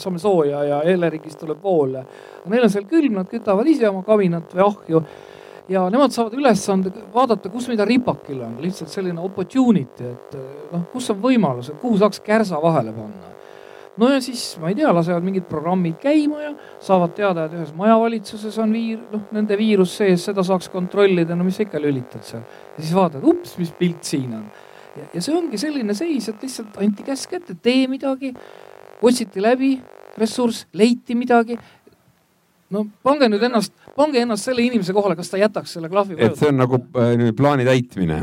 saame 0.00 0.20
sooja 0.22 0.62
ja 0.64 0.82
Ellerikist 0.82 1.40
tuleb 1.42 1.62
vool. 1.62 1.96
Neil 2.48 2.64
on 2.64 2.72
seal 2.72 2.86
külm, 2.88 3.18
nad 3.18 3.28
kütavad 3.30 3.68
ise 3.68 3.88
oma 3.90 4.04
kaminat 4.06 4.54
või 4.56 4.64
ahju 4.64 5.02
ja 5.68 5.86
nemad 5.90 6.14
saavad 6.14 6.36
ülesande 6.38 6.92
vaadata, 7.14 7.50
kus 7.52 7.68
mida 7.68 7.84
ripakil 7.84 8.40
on, 8.46 8.58
lihtsalt 8.62 8.92
selline 8.92 9.20
opportunity, 9.22 10.12
et 10.12 10.36
noh, 10.72 10.86
kus 10.92 11.10
on 11.12 11.20
võimalused, 11.22 11.78
kuhu 11.82 11.98
saaks 12.00 12.22
kärsa 12.24 12.62
vahele 12.62 12.94
panna. 12.96 13.35
No 14.00 14.10
ja 14.12 14.20
siis 14.24 14.42
ma 14.60 14.70
ei 14.70 14.76
tea, 14.78 14.90
lasevad 14.94 15.24
mingid 15.24 15.46
programmid 15.50 15.98
käima 16.02 16.42
ja 16.42 16.52
saavad 16.82 17.14
teada, 17.16 17.46
et 17.46 17.56
ühes 17.56 17.72
majavalitsuses 17.76 18.58
on 18.62 18.74
viir-, 18.76 19.02
noh, 19.12 19.26
nende 19.36 19.58
viirus 19.58 19.96
sees, 20.00 20.26
seda 20.28 20.44
saaks 20.46 20.70
kontrollida, 20.72 21.36
no 21.36 21.46
mis 21.46 21.58
sa 21.58 21.66
ikka 21.66 21.80
lülitad 21.82 22.24
seal. 22.26 22.44
ja 22.76 22.82
siis 22.82 22.94
vaatad, 22.96 23.24
ups, 23.24 23.56
mis 23.60 23.72
pilt 23.78 24.04
siin 24.08 24.34
on. 24.36 24.46
ja 25.14 25.22
see 25.22 25.36
ongi 25.36 25.60
selline 25.60 25.96
seis, 25.96 26.28
et 26.32 26.44
lihtsalt 26.44 26.76
anti 26.82 27.06
käsk 27.06 27.38
ette, 27.40 27.56
tee 27.62 27.86
midagi, 27.90 28.34
otsiti 29.02 29.42
läbi 29.44 29.76
ressurss, 30.16 30.66
leiti 30.76 31.16
midagi 31.16 31.58
no 32.72 32.86
pange 33.04 33.28
nüüd 33.30 33.44
ennast, 33.46 33.74
pange 33.96 34.20
ennast 34.24 34.48
selle 34.48 34.64
inimese 34.64 34.94
kohale, 34.96 35.16
kas 35.18 35.30
ta 35.30 35.40
jätaks 35.40 35.76
selle 35.76 35.90
klahvi. 35.92 36.18
et 36.18 36.36
see 36.38 36.50
on 36.50 36.60
nagu 36.64 36.80
äh, 36.98 37.28
plaani 37.36 37.68
täitmine 37.68 38.22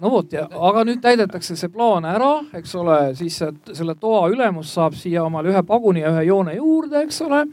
no 0.00 0.10
vot 0.12 0.34
ja, 0.34 0.44
aga 0.68 0.82
nüüd 0.84 1.00
täidetakse 1.00 1.56
see 1.56 1.70
plaan 1.72 2.04
ära, 2.08 2.32
eks 2.58 2.74
ole, 2.76 2.98
siis 3.16 3.38
selle 3.72 3.94
toa 4.00 4.26
ülemus 4.32 4.74
saab 4.76 4.96
siia 4.98 5.22
omale 5.24 5.54
ühe 5.54 5.62
paguni 5.64 6.02
ja 6.04 6.12
ühe 6.12 6.26
joone 6.28 6.58
juurde, 6.58 7.04
eks 7.06 7.22
ole 7.24 7.44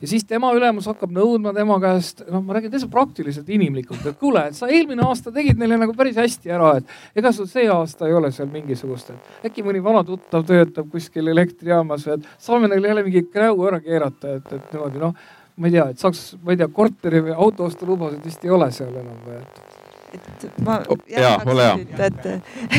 ja 0.00 0.08
siis 0.08 0.24
tema 0.28 0.50
ülemus 0.56 0.86
hakkab 0.90 1.12
nõudma 1.14 1.52
tema 1.56 1.78
käest, 1.82 2.22
noh, 2.28 2.42
ma 2.44 2.56
räägin 2.56 2.72
täitsa 2.72 2.88
praktiliselt 2.92 3.48
inimlikult, 3.52 4.04
et 4.06 4.18
kuule, 4.20 4.46
et 4.50 4.58
sa 4.58 4.68
eelmine 4.68 5.04
aasta 5.06 5.32
tegid 5.34 5.58
neile 5.60 5.78
nagu 5.80 5.94
päris 5.96 6.18
hästi 6.20 6.52
ära, 6.52 6.74
et 6.80 7.18
ega 7.18 7.32
sul 7.34 7.48
see 7.50 7.68
aasta 7.72 8.08
ei 8.08 8.16
ole 8.16 8.30
seal 8.34 8.50
mingisugust, 8.52 9.14
et 9.14 9.48
äkki 9.50 9.64
mõni 9.66 9.82
vana 9.84 10.04
tuttav 10.06 10.44
töötab 10.48 10.92
kuskil 10.92 11.32
elektrijaamas 11.32 12.06
et 12.12 12.28
saame 12.38 12.70
neile 12.72 12.92
jälle 12.92 13.06
mingi 13.06 13.24
kräu 13.32 13.66
ära 13.70 13.80
keerata, 13.80 14.36
et, 14.36 14.52
et 14.52 14.76
niimoodi 14.76 15.02
noh, 15.02 15.16
ma 15.56 15.70
ei 15.70 15.78
tea, 15.78 15.88
et 15.94 16.04
saaks, 16.04 16.28
ma 16.44 16.52
ei 16.52 16.60
tea, 16.60 16.68
korteri 16.68 17.24
või 17.30 17.36
auto 17.36 17.70
ostulubasid 17.70 18.24
vist 18.24 18.44
ei 18.44 18.54
ole 18.54 18.70
seal 18.74 18.94
enam 19.00 19.24
või 19.24 19.40
et 19.40 19.85
et 20.14 20.58
ma 20.64 20.78
oh, 20.88 20.98
jätkaksin, 21.10 21.86
et, 21.98 22.26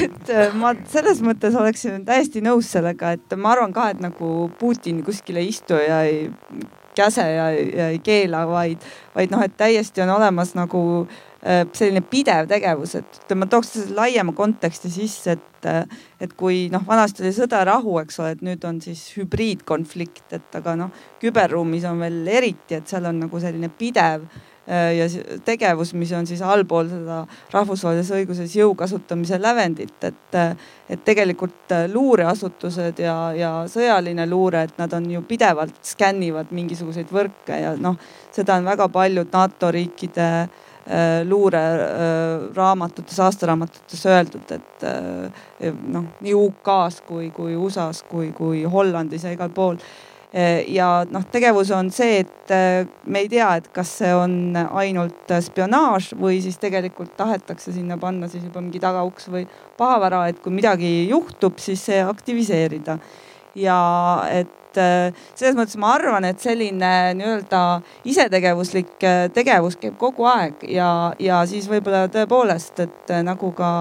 et 0.01 0.33
ma 0.57 0.73
selles 0.89 1.21
mõttes 1.25 1.55
oleksin 1.57 2.05
täiesti 2.07 2.43
nõus 2.45 2.71
sellega, 2.71 3.15
et 3.17 3.37
ma 3.39 3.53
arvan 3.55 3.75
ka, 3.75 3.89
et 3.93 4.03
nagu 4.03 4.49
Putin 4.59 5.03
kuskil 5.05 5.41
ei 5.41 5.51
istu 5.51 5.79
ja 5.79 6.03
ei 6.07 6.27
käse 6.97 7.21
ja, 7.21 7.49
ja 7.51 7.89
ei 7.93 7.99
keela, 8.03 8.43
vaid, 8.49 8.83
vaid 9.15 9.33
noh, 9.33 9.43
et 9.45 9.57
täiesti 9.57 10.01
on 10.03 10.15
olemas 10.15 10.53
nagu 10.57 10.81
äh, 11.03 11.63
selline 11.77 12.01
pidev 12.09 12.49
tegevus, 12.49 12.95
et 12.99 13.35
ma 13.37 13.47
tooks 13.49 13.75
laiema 13.95 14.33
konteksti 14.37 14.91
sisse, 14.91 15.37
et, 15.37 15.69
et 16.23 16.33
kui 16.39 16.65
noh, 16.73 16.85
vanasti 16.87 17.25
oli 17.25 17.33
sõda, 17.35 17.63
rahu, 17.69 17.97
eks 18.01 18.21
ole, 18.23 18.33
et 18.35 18.43
nüüd 18.45 18.65
on 18.67 18.81
siis 18.83 19.03
hübriidkonflikt, 19.17 20.27
et 20.39 20.59
aga 20.61 20.77
noh, 20.79 21.07
küberruumis 21.21 21.87
on 21.89 22.01
veel 22.05 22.21
eriti, 22.39 22.79
et 22.79 22.89
seal 22.89 23.09
on 23.09 23.25
nagu 23.27 23.43
selline 23.43 23.69
pidev 23.77 24.25
ja 24.67 25.07
tegevus, 25.45 25.93
mis 25.93 26.11
on 26.11 26.27
siis 26.27 26.41
allpool 26.43 26.89
seda 26.91 27.21
rahvusvahelises 27.53 28.11
õiguses 28.19 28.55
jõu 28.57 28.73
kasutamise 28.75 29.39
lävendit, 29.39 29.95
et, 30.03 30.35
äh, 30.35 30.55
et 30.89 31.03
tegelikult 31.07 31.71
äh, 31.71 31.85
luureasutused 31.91 32.99
ja, 32.99 33.15
ja 33.37 33.51
sõjaline 33.71 34.27
luure, 34.27 34.65
et 34.67 34.77
nad 34.81 34.93
on 34.97 35.07
ju 35.11 35.23
pidevalt 35.27 35.79
skännivad 35.87 36.51
mingisuguseid 36.51 37.13
võrke 37.15 37.61
ja 37.63 37.75
noh, 37.79 37.95
seda 38.35 38.59
on 38.59 38.67
väga 38.67 38.89
paljud 38.91 39.31
NATO 39.33 39.71
riikide 39.71 40.31
luureraamatutes, 41.27 43.17
aastaraamatutes 43.19 44.05
öeldud, 44.07 44.51
et 44.55 44.85
noh, 45.91 46.05
nii 46.23 46.31
UK-s 46.31 47.01
kui, 47.03 47.27
kui 47.35 47.57
USA-s 47.59 48.05
kui, 48.07 48.29
kui 48.31 48.61
Hollandis 48.63 49.25
ja 49.27 49.33
igal 49.35 49.51
pool 49.51 49.75
ja 50.67 51.05
noh, 51.09 51.23
tegevus 51.31 51.71
on 51.71 51.89
see, 51.93 52.19
et 52.23 52.51
eh, 52.51 52.87
me 53.07 53.23
ei 53.23 53.29
tea, 53.31 53.47
et 53.59 53.69
kas 53.73 53.93
see 54.01 54.11
on 54.15 54.57
ainult 54.57 55.31
spionaaž 55.43 56.11
või 56.19 56.41
siis 56.43 56.59
tegelikult 56.59 57.15
tahetakse 57.17 57.71
sinna 57.75 57.97
panna 58.01 58.27
siis 58.31 58.43
juba 58.43 58.61
mingi 58.61 58.81
tagauks 58.83 59.29
või 59.31 59.45
pahavara, 59.79 60.25
et 60.27 60.41
kui 60.43 60.51
midagi 60.51 61.07
juhtub, 61.07 61.57
siis 61.63 61.85
see 61.87 62.03
aktiviseerida. 62.03 62.97
ja 63.55 63.79
et 64.29 64.77
eh, 64.77 65.15
selles 65.33 65.55
mõttes 65.55 65.79
ma 65.79 65.93
arvan, 65.95 66.27
et 66.27 66.43
selline 66.43 66.91
nii-öelda 67.17 67.63
isetegevuslik 68.05 68.99
tegevus 69.33 69.79
käib 69.79 69.95
kogu 69.97 70.27
aeg 70.27 70.67
ja, 70.69 71.13
ja 71.19 71.39
siis 71.47 71.69
võib-olla 71.71 72.11
tõepoolest, 72.11 72.83
et 72.83 73.15
nagu 73.23 73.55
ka 73.55 73.71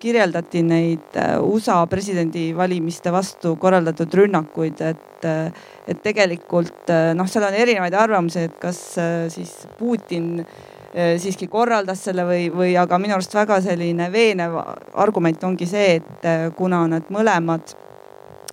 kirjeldati 0.00 0.60
neid 0.62 1.16
USA 1.42 1.80
presidendivalimiste 1.90 3.10
vastu 3.12 3.56
korraldatud 3.60 4.14
rünnakuid, 4.14 4.78
et 4.86 5.10
et, 5.20 5.60
et 5.88 6.02
tegelikult 6.02 6.90
noh, 7.16 7.28
seal 7.28 7.46
on 7.48 7.56
erinevaid 7.56 7.94
arvamusi, 7.96 8.46
et 8.48 8.56
kas 8.60 8.80
äh, 8.98 9.26
siis 9.32 9.66
Putin 9.78 10.40
äh, 10.40 11.16
siiski 11.20 11.48
korraldas 11.50 12.04
selle 12.08 12.24
või, 12.28 12.48
või 12.52 12.74
aga 12.80 12.98
minu 12.98 13.16
arust 13.16 13.34
väga 13.34 13.60
selline 13.64 14.10
veenev 14.12 14.56
argument 14.94 15.44
ongi 15.44 15.68
see, 15.68 16.00
et 16.00 16.26
äh, 16.28 16.48
kuna 16.56 16.86
nad 16.90 17.10
mõlemad, 17.12 17.76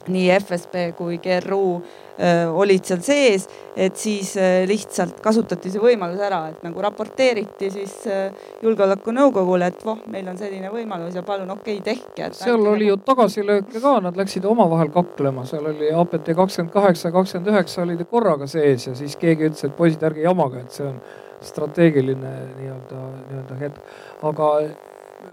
nii 0.08 0.28
FSB 0.40 0.92
kui 0.98 1.18
GRU 1.24 1.64
Äh, 1.82 2.07
olid 2.18 2.86
seal 2.88 3.02
sees, 3.06 3.48
et 3.78 3.98
siis 4.00 4.32
äh, 4.42 4.64
lihtsalt 4.70 5.20
kasutati 5.22 5.70
see 5.70 5.82
võimalus 5.82 6.22
ära, 6.24 6.40
et 6.50 6.64
nagu 6.66 6.82
raporteeriti 6.82 7.70
siis 7.74 7.94
äh, 8.10 8.48
julgeolekunõukogule, 8.64 9.70
et 9.70 9.86
voh, 9.86 10.00
meil 10.14 10.28
on 10.32 10.40
selline 10.40 10.72
võimalus 10.74 11.18
ja 11.18 11.22
palun 11.26 11.52
okei 11.54 11.78
okay,, 11.78 11.94
tehke. 11.94 12.32
seal 12.38 12.58
oli 12.58 12.88
nagu... 12.88 12.96
ju 12.96 12.98
tagasilööke 13.06 13.84
ka, 13.84 13.94
nad 14.08 14.18
läksid 14.18 14.48
omavahel 14.50 14.90
kaklema, 14.96 15.46
seal 15.50 15.70
oli 15.70 15.92
APT 15.94 16.34
kakskümmend 16.40 16.74
kaheksa, 16.74 17.14
kakskümmend 17.14 17.54
üheksa 17.54 17.86
olid 17.86 18.04
korraga 18.10 18.50
sees 18.50 18.90
ja 18.90 18.98
siis 18.98 19.18
keegi 19.22 19.52
ütles, 19.52 19.68
et 19.68 19.78
poisid, 19.78 20.04
ärge 20.10 20.26
jamage, 20.26 20.66
et 20.66 20.74
see 20.74 20.90
on 20.90 20.98
strateegiline 21.46 22.34
nii-öelda, 22.58 23.04
nii-öelda 23.30 23.62
hetk. 23.62 23.96
aga 24.26 24.52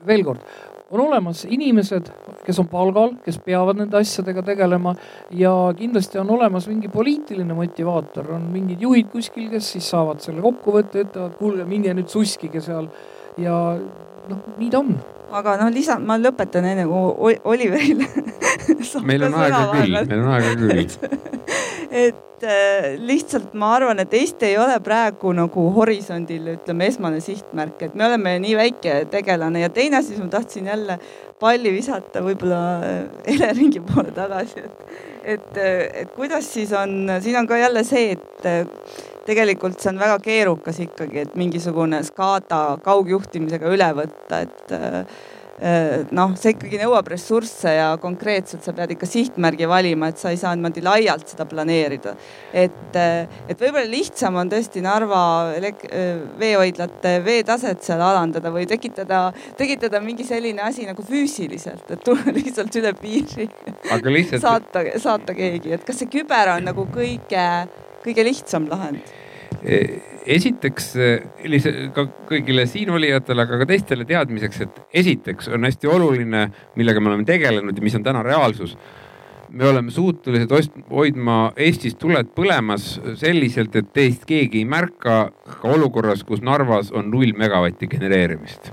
veel 0.05 0.25
kord, 0.27 0.45
on 0.95 1.05
olemas 1.09 1.45
inimesed, 1.51 2.11
kes 2.45 2.61
on 2.63 2.69
palgal, 2.71 3.15
kes 3.25 3.39
peavad 3.45 3.79
nende 3.81 3.99
asjadega 3.99 4.45
tegelema 4.47 4.95
ja 5.35 5.53
kindlasti 5.79 6.21
on 6.23 6.31
olemas 6.37 6.69
mingi 6.71 6.91
poliitiline 6.93 7.57
motivaator, 7.57 8.31
on 8.37 8.47
mingid 8.53 8.83
juhid 8.85 9.11
kuskil, 9.13 9.49
kes 9.53 9.75
siis 9.77 9.91
saavad 9.91 10.23
selle 10.25 10.45
kokku 10.45 10.77
võtta, 10.79 11.03
ütlevad, 11.05 11.37
kuulge, 11.41 11.67
minge 11.69 11.95
nüüd 11.97 12.13
suskige 12.13 12.63
seal. 12.65 12.89
Ja 13.41 13.57
noh, 14.31 14.45
nii 14.61 14.71
ta 14.71 14.83
on. 14.83 14.95
Aga 15.35 15.57
noh, 15.59 15.71
lisa, 15.75 15.99
ma 15.99 16.15
lõpetan 16.21 16.67
enne 16.69 16.85
kui 16.87 17.35
Oliverile 17.51 18.07
meil 19.09 19.25
on 19.27 19.35
aega 19.41 19.65
küll, 19.73 19.97
meil 20.07 20.21
on 20.21 20.31
aega 20.37 20.53
küll 20.61 21.44
et 21.95 22.43
äh, 22.43 22.95
lihtsalt 22.99 23.55
ma 23.59 23.71
arvan, 23.77 24.01
et 24.03 24.15
Eesti 24.19 24.49
ei 24.51 24.59
ole 24.59 24.75
praegu 24.83 25.31
nagu 25.37 25.69
horisondil, 25.77 26.51
ütleme, 26.57 26.89
esmane 26.91 27.21
sihtmärk, 27.23 27.87
et 27.87 27.95
me 27.95 28.09
oleme 28.09 28.35
nii 28.43 28.57
väike 28.59 28.97
tegelane. 29.13 29.63
Ja 29.63 29.71
teine 29.73 30.01
asi, 30.01 30.19
ma 30.19 30.27
tahtsin 30.33 30.67
jälle 30.73 30.99
palli 31.41 31.73
visata 31.75 32.23
võib-olla 32.25 32.61
äh, 32.83 33.01
Eleringi 33.35 33.83
poole 33.87 34.15
tagasi, 34.17 34.65
et, 34.67 34.95
et, 35.37 35.51
äh, 35.55 35.83
et 36.03 36.15
kuidas 36.17 36.51
siis 36.57 36.75
on, 36.75 37.15
siin 37.23 37.39
on 37.39 37.51
ka 37.51 37.61
jälle 37.63 37.85
see, 37.87 38.17
et 38.19 38.49
tegelikult 39.25 39.79
see 39.81 39.95
on 39.95 40.03
väga 40.03 40.19
keerukas 40.25 40.83
ikkagi, 40.85 41.23
et 41.23 41.39
mingisugune 41.39 42.03
SCADA 42.05 42.81
kaugjuhtimisega 42.85 43.71
üle 43.73 43.93
võtta, 44.03 44.43
et 44.45 44.75
noh, 46.15 46.33
see 46.39 46.55
ikkagi 46.55 46.81
nõuab 46.81 47.07
ressursse 47.13 47.77
ja 47.77 47.87
konkreetselt 48.03 48.65
sa 48.67 48.73
pead 48.75 48.95
ikka 48.97 49.07
sihtmärgi 49.07 49.69
valima, 49.71 50.09
et 50.11 50.19
sa 50.19 50.33
ei 50.35 50.39
saa 50.41 50.55
niimoodi 50.57 50.83
laialt 50.83 51.31
seda 51.31 51.47
planeerida. 51.47 52.17
et, 52.53 52.97
äh, 52.97 53.29
et 53.49 53.61
võib-olla 53.61 53.87
lihtsam 53.91 54.35
on 54.41 54.51
tõesti 54.51 54.83
Narva 54.83 55.55
äh, 55.55 55.85
veehoidlate 56.39 57.21
veetaset 57.25 57.83
seal 57.83 58.03
alandada 58.03 58.51
või 58.51 58.67
tekitada, 58.67 59.33
tekitada 59.57 60.01
mingi 60.01 60.25
selline 60.25 60.63
asi 60.63 60.87
nagu 60.87 61.03
füüsiliselt, 61.03 61.87
et 61.91 62.03
tulla 62.05 62.35
lihtsalt 62.39 62.75
üle 62.81 62.95
piiri. 62.99 63.49
aga 63.91 64.11
lihtsalt. 64.11 64.43
saata, 64.43 64.85
saata 64.99 65.37
keegi, 65.39 65.77
et 65.79 65.87
kas 65.87 66.03
see 66.03 66.11
küber 66.11 66.57
on 66.57 66.67
nagu 66.71 66.89
kõige, 66.95 67.47
kõige 68.03 68.27
lihtsam 68.27 68.67
lahend? 68.71 69.15
Esiteks 70.25 70.95
lihtsalt 71.45 71.91
ka 71.97 72.05
kõigile 72.31 72.65
siinolijatele, 72.69 73.45
aga 73.45 73.59
ka 73.61 73.67
teistele 73.69 74.07
teadmiseks, 74.09 74.61
et 74.65 74.79
esiteks 75.03 75.51
on 75.53 75.69
hästi 75.69 75.91
oluline, 75.91 76.47
millega 76.81 77.03
me 77.03 77.13
oleme 77.13 77.27
tegelenud 77.29 77.77
ja 77.77 77.85
mis 77.85 77.99
on 77.99 78.07
täna 78.07 78.23
reaalsus. 78.25 78.77
me 79.55 79.69
oleme 79.69 79.91
suutelised 79.91 80.51
hoidma 80.91 81.53
Eestis 81.57 81.95
tuled 81.95 82.33
põlemas 82.35 82.99
selliselt, 83.21 83.77
et 83.77 83.93
teist 83.93 84.25
keegi 84.27 84.59
ei 84.59 84.65
märka 84.65 85.31
ka 85.61 85.69
olukorras, 85.77 86.25
kus 86.25 86.43
Narvas 86.43 86.91
on 86.91 87.11
null 87.11 87.37
megavatti 87.37 87.87
genereerimist 87.87 88.73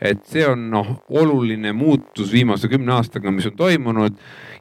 et 0.00 0.22
see 0.28 0.44
on 0.48 0.68
noh, 0.72 0.92
oluline 1.12 1.74
muutus 1.76 2.32
viimase 2.32 2.70
kümne 2.72 2.94
aastaga, 2.96 3.32
mis 3.34 3.48
on 3.50 3.56
toimunud. 3.58 4.16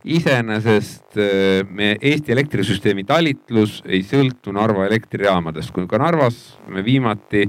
Iseenesest 0.10 1.20
äh, 1.20 1.64
me 1.68 1.94
Eesti 1.96 2.36
elektrisüsteemi 2.36 3.04
talitlus 3.08 3.80
ei 3.88 4.04
sõltu 4.08 4.54
Narva 4.56 4.88
elektrijaamadest, 4.88 5.74
kui 5.76 5.88
ka 5.90 6.00
Narvas 6.00 6.40
me 6.72 6.84
viimati, 6.86 7.46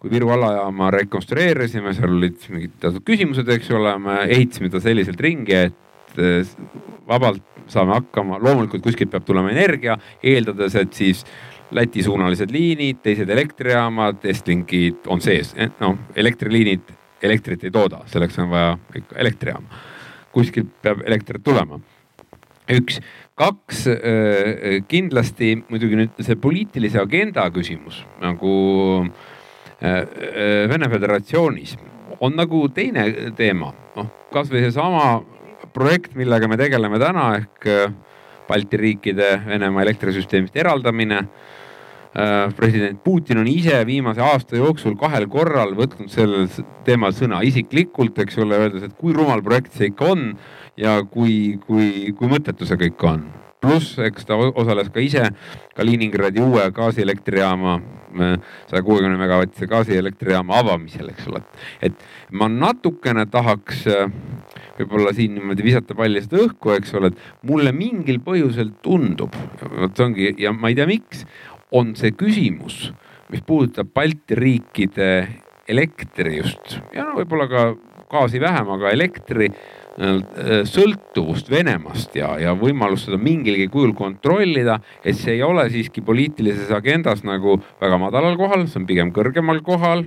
kui 0.00 0.12
Viru 0.12 0.30
alajaama 0.34 0.92
rekonstrueerisime, 0.94 1.94
seal 1.96 2.14
olid 2.18 2.38
mingid 2.52 2.78
teatud 2.82 3.06
küsimused, 3.06 3.50
eks 3.56 3.74
ole, 3.74 3.96
me 4.02 4.20
ehitasime 4.28 4.70
ta 4.70 4.82
selliselt 4.82 5.22
ringi, 5.26 5.58
et 5.70 6.22
äh, 6.22 6.56
vabalt 7.06 7.42
saame 7.70 7.96
hakkama, 7.96 8.38
loomulikult 8.42 8.84
kuskilt 8.84 9.10
peab 9.10 9.26
tulema 9.26 9.50
energia, 9.50 9.96
eeldades, 10.22 10.76
et 10.78 10.94
siis 10.94 11.24
Läti 11.74 12.02
suunalised 12.06 12.52
liinid, 12.54 13.00
teised 13.02 13.30
elektrijaamad, 13.30 14.22
Estlingid 14.30 15.08
on 15.10 15.20
sees, 15.20 15.50
noh 15.80 15.96
elektriliinid 16.14 16.92
elektrit 17.26 17.64
ei 17.66 17.72
tooda, 17.74 18.04
selleks 18.12 18.38
on 18.38 18.52
vaja 18.52 18.76
elektrijaama 19.16 19.80
kuskilt 20.36 20.72
peab 20.84 21.04
elektrit 21.06 21.44
tulema. 21.44 21.80
üks, 22.66 22.98
kaks 23.38 23.84
äh, 23.92 24.80
kindlasti 24.90 25.52
muidugi 25.70 26.00
nüüd 26.00 26.16
see 26.26 26.34
poliitilise 26.42 26.98
agenda 26.98 27.44
küsimus 27.54 28.00
nagu 28.18 28.54
äh, 29.78 30.02
Vene 30.72 30.88
Föderatsioonis 30.90 31.76
on 32.18 32.34
nagu 32.34 32.64
teine 32.74 33.06
teema, 33.38 33.70
noh 33.96 34.10
kasvõi 34.34 34.64
seesama 34.64 35.20
projekt, 35.76 36.16
millega 36.18 36.48
me 36.50 36.58
tegeleme 36.58 36.98
täna 37.00 37.28
ehk 37.38 37.70
Balti 38.48 38.78
riikide 38.80 39.36
Venemaa 39.46 39.82
elektrisüsteemist 39.86 40.56
eraldamine 40.56 41.24
president 42.56 43.02
Putin 43.04 43.38
on 43.38 43.48
ise 43.48 43.76
viimase 43.86 44.22
aasta 44.24 44.56
jooksul 44.56 44.94
kahel 44.96 45.26
korral 45.28 45.74
võtnud 45.76 46.08
sellel 46.08 46.46
teemal 46.86 47.12
sõna 47.12 47.42
isiklikult, 47.44 48.16
eks 48.24 48.38
ole, 48.40 48.56
öeldes, 48.56 48.86
et 48.86 48.94
kui 48.96 49.12
rumal 49.12 49.42
projekt 49.44 49.76
see 49.76 49.90
ikka 49.90 50.12
on 50.14 50.30
ja 50.80 51.02
kui, 51.04 51.58
kui, 51.66 52.14
kui 52.16 52.30
mõttetu 52.30 52.68
see 52.68 52.80
kõik 52.86 53.04
on. 53.10 53.26
pluss, 53.60 53.96
eks 53.98 54.26
ta 54.28 54.36
osales 54.36 54.88
ka 54.92 55.00
ise 55.00 55.30
Kaliningradi 55.76 56.40
uue 56.40 56.64
gaasielektrijaama, 56.72 57.78
saja 58.70 58.82
kuuekümne 58.84 59.16
megavatise 59.18 59.66
gaasielektrijaama 59.68 60.60
avamisel, 60.60 61.08
eks 61.12 61.28
ole. 61.28 61.42
et 61.82 62.04
ma 62.30 62.48
natukene 62.48 63.26
tahaks 63.26 63.84
võib-olla 64.80 65.14
siin 65.16 65.34
niimoodi 65.36 65.66
visata 65.66 65.96
palli 65.98 66.22
seda 66.24 66.42
õhku, 66.44 66.74
eks 66.76 66.94
ole, 66.98 67.12
et 67.12 67.48
mulle 67.48 67.72
mingil 67.76 68.20
põhjusel 68.24 68.74
tundub, 68.84 69.34
vot 69.62 69.96
see 69.96 70.06
ongi 70.06 70.30
ja 70.42 70.52
ma 70.56 70.72
ei 70.72 70.78
tea, 70.78 70.88
miks, 70.90 71.24
on 71.76 71.94
see 71.98 72.14
küsimus, 72.16 72.90
mis 73.32 73.42
puudutab 73.46 73.90
Balti 73.94 74.38
riikide 74.38 75.10
elektri 75.66 76.38
just 76.38 76.78
ja 76.94 77.08
no 77.08 77.16
võib-olla 77.18 77.48
ka 77.50 77.66
gaasi 78.12 78.38
vähem, 78.38 78.68
aga 78.76 78.92
elektri 78.94 79.50
Äh, 79.96 80.60
sõltuvust 80.68 81.48
Venemaast 81.48 82.18
ja, 82.18 82.34
ja 82.36 82.50
võimalust 82.58 83.08
seda 83.08 83.16
mingilgi 83.16 83.64
kujul 83.72 83.94
kontrollida, 83.96 84.76
et 85.00 85.16
see 85.16 85.38
ei 85.38 85.44
ole 85.46 85.64
siiski 85.72 86.02
poliitilises 86.04 86.68
agendas 86.76 87.22
nagu 87.24 87.54
väga 87.80 87.96
madalal 88.02 88.36
kohal, 88.36 88.66
see 88.68 88.82
on 88.82 88.88
pigem 88.90 89.12
kõrgemal 89.16 89.62
kohal 89.64 90.04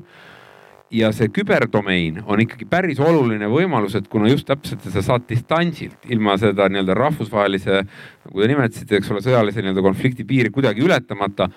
ja 0.91 1.11
see 1.13 1.29
küberdomein 1.33 2.21
on 2.25 2.41
ikkagi 2.41 2.65
päris 2.69 2.99
oluline 3.03 3.49
võimalus, 3.51 3.95
et 3.99 4.07
kuna 4.09 4.29
just 4.31 4.47
täpselt 4.49 4.85
sa 4.89 5.03
saad 5.05 5.27
distantsilt 5.29 6.09
ilma 6.09 6.37
seda 6.41 6.69
nii-öelda 6.69 6.95
rahvusvahelise, 6.97 7.83
nagu 8.25 8.41
te 8.41 8.49
nimetasite, 8.49 8.97
eks 8.97 9.11
ole, 9.13 9.21
sõjalise 9.25 9.61
nii-öelda 9.61 9.85
konflikti 9.85 10.25
piiri 10.29 10.53
kuidagi 10.53 10.85
ületamata, 10.85 11.49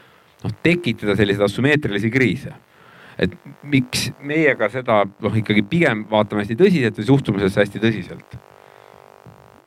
noh 0.43 0.59
tekitada 0.63 1.17
selliseid 1.17 1.49
asümmeetrilisi 1.49 2.13
kriise 2.13 2.53
et 3.21 3.35
miks 3.69 4.09
meiega 4.25 4.69
seda 4.73 5.03
noh, 5.05 5.37
ikkagi 5.37 5.65
pigem 5.69 6.07
vaatame 6.11 6.45
hästi 6.45 6.59
tõsiselt 6.59 6.99
või 7.01 7.09
suhtume 7.09 7.43
sellesse 7.43 7.65
hästi 7.65 7.83
tõsiselt. 7.83 8.39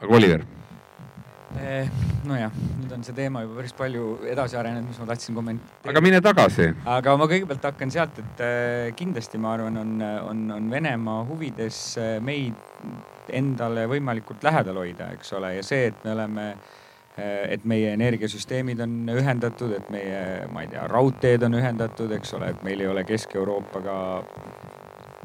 aga 0.02 0.16
Oliver? 0.20 0.55
Eh, 1.56 1.90
nojah, 2.28 2.52
nüüd 2.82 2.92
on 2.92 3.04
see 3.06 3.16
teema 3.16 3.46
juba 3.46 3.62
päris 3.62 3.74
palju 3.78 4.06
edasi 4.28 4.58
arenenud, 4.60 4.90
mis 4.90 5.00
ma 5.00 5.08
tahtsin 5.10 5.38
kommenteerida. 5.38 5.90
aga 5.92 6.02
mine 6.04 6.22
tagasi. 6.22 6.70
aga 6.98 7.16
ma 7.18 7.28
kõigepealt 7.32 7.68
hakkan 7.70 7.94
sealt, 7.94 8.20
et 8.20 8.44
eh, 8.44 8.94
kindlasti 8.98 9.40
ma 9.42 9.54
arvan, 9.56 9.78
on, 9.82 9.94
on, 10.30 10.46
on 10.58 10.72
Venemaa 10.72 11.24
huvides 11.30 11.82
eh, 12.02 12.16
meid 12.20 12.58
endale 13.34 13.88
võimalikult 13.90 14.44
lähedal 14.46 14.82
hoida, 14.84 15.12
eks 15.16 15.34
ole, 15.40 15.56
ja 15.58 15.64
see, 15.66 15.88
et 15.92 16.04
me 16.06 16.14
oleme 16.14 16.48
äh, 16.52 16.76
et 17.18 17.66
meie 17.66 17.94
energiasüsteemid 17.96 18.82
on 18.84 18.98
ühendatud, 19.16 19.72
et 19.78 19.90
meie, 19.94 20.22
ma 20.52 20.66
ei 20.66 20.72
tea, 20.72 20.84
raudteed 20.92 21.46
on 21.48 21.56
ühendatud, 21.62 22.12
eks 22.18 22.36
ole, 22.36 22.52
et 22.52 22.66
meil 22.68 22.84
ei 22.84 22.90
ole 22.92 23.06
Kesk-Euroopaga 23.08 23.96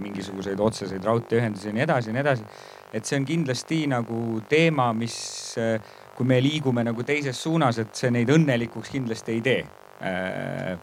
mingisuguseid 0.00 0.60
otseseid 0.60 1.04
raudteeühendusi 1.04 1.68
ja 1.68 1.74
nii 1.76 1.84
edasi 1.84 2.08
ja 2.08 2.14
nii 2.16 2.22
edasi. 2.22 2.44
et 2.92 3.06
see 3.06 3.18
on 3.20 3.26
kindlasti 3.26 3.84
nagu 3.90 4.40
teema, 4.50 4.92
mis, 4.96 5.16
eh, 5.58 5.80
kui 6.20 6.28
me 6.28 6.36
liigume 6.44 6.82
nagu 6.84 7.00
teises 7.08 7.38
suunas, 7.40 7.78
et 7.80 7.94
see 7.96 8.10
neid 8.12 8.28
õnnelikuks 8.28 8.90
kindlasti 8.92 9.38
ei 9.38 9.40
tee. 9.40 9.60
Eh, 10.04 10.74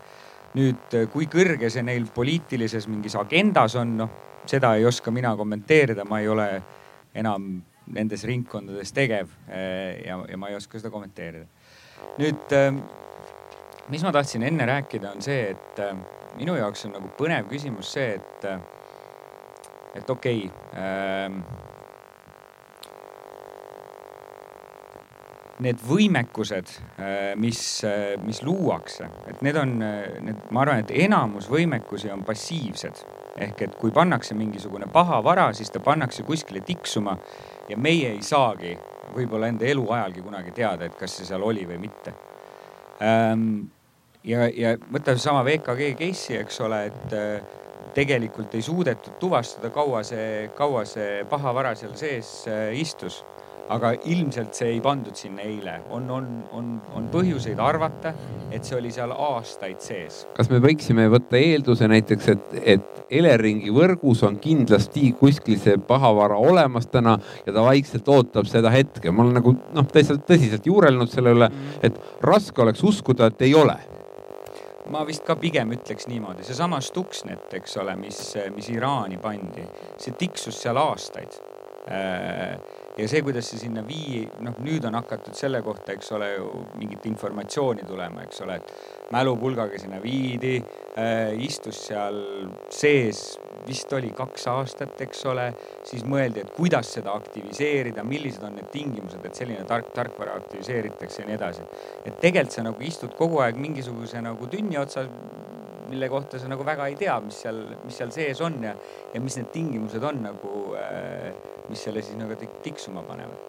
nüüd, 0.58 0.96
kui 1.14 1.28
kõrge 1.30 1.70
see 1.70 1.84
neil 1.86 2.08
poliitilises 2.14 2.88
mingis 2.90 3.14
agendas 3.22 3.76
on, 3.78 3.92
noh, 4.00 4.16
seda 4.50 4.74
ei 4.80 4.88
oska 4.90 5.14
mina 5.14 5.36
kommenteerida, 5.38 6.08
ma 6.10 6.24
ei 6.24 6.32
ole 6.34 6.48
enam 7.22 7.52
nendes 7.94 8.26
ringkondades 8.26 8.90
tegev 8.98 9.30
eh, 9.46 10.02
ja, 10.08 10.18
ja 10.26 10.42
ma 10.42 10.50
ei 10.50 10.58
oska 10.58 10.82
seda 10.82 10.90
kommenteerida. 10.90 11.46
nüüd, 12.18 12.58
eh, 12.58 12.74
mis 13.94 14.10
ma 14.10 14.18
tahtsin 14.18 14.50
enne 14.50 14.66
rääkida, 14.66 15.14
on 15.14 15.22
see, 15.22 15.52
et 15.54 15.84
minu 16.42 16.58
jaoks 16.58 16.90
on 16.90 16.98
nagu 16.98 17.14
põnev 17.20 17.46
küsimus 17.54 17.94
see, 17.94 18.18
et, 18.18 18.50
et 20.02 20.16
okei 20.18 20.48
okay, 20.50 21.77
need 25.64 25.80
võimekused, 25.82 26.70
mis, 27.42 27.62
mis 28.22 28.42
luuakse, 28.46 29.08
et 29.32 29.40
need 29.46 29.58
on, 29.58 29.72
need, 29.80 30.44
ma 30.54 30.62
arvan, 30.64 30.84
et 30.84 30.92
enamus 31.06 31.48
võimekusi 31.50 32.12
on 32.14 32.26
passiivsed. 32.28 33.06
ehk 33.38 33.62
et 33.62 33.74
kui 33.78 33.92
pannakse 33.94 34.34
mingisugune 34.34 34.88
paha 34.90 35.20
vara, 35.22 35.52
siis 35.54 35.70
ta 35.70 35.80
pannakse 35.80 36.24
kuskile 36.26 36.62
tiksuma 36.66 37.18
ja 37.70 37.78
meie 37.78 38.10
ei 38.16 38.22
saagi 38.26 38.72
võib-olla 39.14 39.52
enda 39.52 39.66
eluajalgi 39.66 40.24
kunagi 40.26 40.54
teada, 40.56 40.86
et 40.86 40.96
kas 40.98 41.20
see 41.20 41.28
seal 41.28 41.44
oli 41.46 41.66
või 41.70 41.78
mitte. 41.84 42.14
Ehm, 43.02 43.68
ja, 44.26 44.48
ja 44.50 44.74
võta 44.92 45.14
seesama 45.14 45.44
VKG 45.46 45.94
case'i, 46.00 46.40
eks 46.42 46.60
ole, 46.66 46.82
et 46.90 47.14
äh, 47.14 47.56
tegelikult 47.98 48.56
ei 48.58 48.66
suudetud 48.66 49.18
tuvastada, 49.22 49.72
kaua 49.74 50.04
see, 50.06 50.48
kaua 50.58 50.84
see 50.90 51.24
pahavara 51.30 51.76
seal 51.78 51.96
sees 52.00 52.32
äh, 52.50 52.72
istus 52.78 53.24
aga 53.74 53.92
ilmselt 54.08 54.56
see 54.56 54.70
ei 54.76 54.82
pandud 54.84 55.16
sinna 55.18 55.44
eile, 55.44 55.78
on, 55.94 56.08
on, 56.12 56.28
on, 56.56 56.70
on 56.96 57.10
põhjuseid 57.12 57.60
arvata, 57.64 58.14
et 58.52 58.68
see 58.68 58.78
oli 58.78 58.92
seal 58.94 59.12
aastaid 59.12 59.82
sees. 59.84 60.24
kas 60.38 60.52
me 60.52 60.62
võiksime 60.64 61.08
võtta 61.12 61.40
eelduse 61.40 61.90
näiteks, 61.92 62.30
et, 62.36 62.56
et 62.78 62.94
Eleringi 63.18 63.72
võrgus 63.72 64.24
on 64.28 64.40
kindlasti 64.44 65.14
kuskil 65.20 65.60
see 65.62 65.78
pahavara 65.80 66.40
olemas 66.40 66.90
täna 66.92 67.18
ja 67.46 67.54
ta 67.54 67.64
vaikselt 67.64 68.08
ootab 68.12 68.50
seda 68.50 68.72
hetke. 68.74 69.12
ma 69.12 69.24
olen 69.24 69.40
nagu 69.40 69.56
noh, 69.56 69.92
täitsa 69.92 70.18
tõsiselt 70.20 70.68
juurelnud 70.68 71.12
selle 71.12 71.36
üle, 71.36 71.52
et 71.84 72.00
raske 72.24 72.64
oleks 72.64 72.84
uskuda, 72.84 73.32
et 73.32 73.48
ei 73.48 73.56
ole 73.56 73.78
ma 74.92 75.04
vist 75.08 75.26
ka 75.28 75.36
pigem 75.36 75.74
ütleks 75.76 76.08
niimoodi, 76.08 76.46
seesama 76.48 76.80
Stuxnet, 76.84 77.52
eks 77.60 77.76
ole, 77.82 77.98
mis, 78.00 78.22
mis 78.56 78.70
Iraani 78.72 79.20
pandi, 79.20 79.66
see 80.00 80.16
tiksus 80.16 80.62
seal 80.64 80.80
aastaid 80.80 81.36
äh, 81.92 82.56
ja 82.98 83.08
see, 83.08 83.22
kuidas 83.26 83.50
see 83.52 83.62
sinna 83.62 83.84
vii-, 83.86 84.26
noh, 84.46 84.58
nüüd 84.66 84.86
on 84.90 84.98
hakatud 84.98 85.38
selle 85.38 85.62
kohta, 85.66 85.94
eks 85.94 86.12
ole 86.18 86.32
ju 86.36 86.48
mingit 86.80 87.06
informatsiooni 87.10 87.86
tulema, 87.88 88.26
eks 88.26 88.42
ole, 88.46 88.58
et 88.62 89.12
mälupulgaga 89.14 89.80
sinna 89.82 90.02
viidi 90.04 90.58
äh,, 90.58 91.36
istus 91.48 91.84
seal 91.90 92.24
sees 92.74 93.38
vist 93.68 93.92
oli 93.94 94.12
kaks 94.16 94.48
aastat, 94.52 94.96
eks 95.04 95.26
ole, 95.28 95.48
siis 95.88 96.06
mõeldi, 96.08 96.44
et 96.44 96.54
kuidas 96.56 96.94
seda 96.98 97.14
aktiviseerida, 97.18 98.06
millised 98.08 98.44
on 98.48 98.56
need 98.58 98.70
tingimused, 98.72 99.24
et 99.28 99.42
selline 99.42 99.66
tark, 99.68 99.92
tarkvara 99.96 100.38
aktiviseeritakse 100.40 101.24
ja 101.24 101.28
nii 101.28 101.36
edasi. 101.36 101.68
et 102.06 102.20
tegelikult 102.22 102.56
sa 102.56 102.64
nagu 102.64 102.84
istud 102.84 103.16
kogu 103.18 103.42
aeg 103.44 103.60
mingisuguse 103.60 104.22
nagu 104.24 104.48
tünni 104.52 104.80
otsas, 104.80 105.10
mille 105.90 106.10
kohta 106.12 106.40
sa 106.40 106.48
nagu 106.52 106.66
väga 106.68 106.88
ei 106.88 106.96
tea, 107.00 107.16
mis 107.24 107.42
seal, 107.44 107.62
mis 107.86 107.98
seal 108.00 108.12
sees 108.12 108.42
on 108.44 108.58
ja, 108.64 108.74
ja 109.14 109.22
mis 109.24 109.38
need 109.40 109.52
tingimused 109.54 110.04
on 110.04 110.22
nagu, 110.24 110.54
äh, 110.80 111.32
mis 111.70 111.84
selle 111.84 112.02
siis 112.02 112.18
nagu 112.20 112.36
tiksuma 112.64 113.04
panevad. 113.08 113.46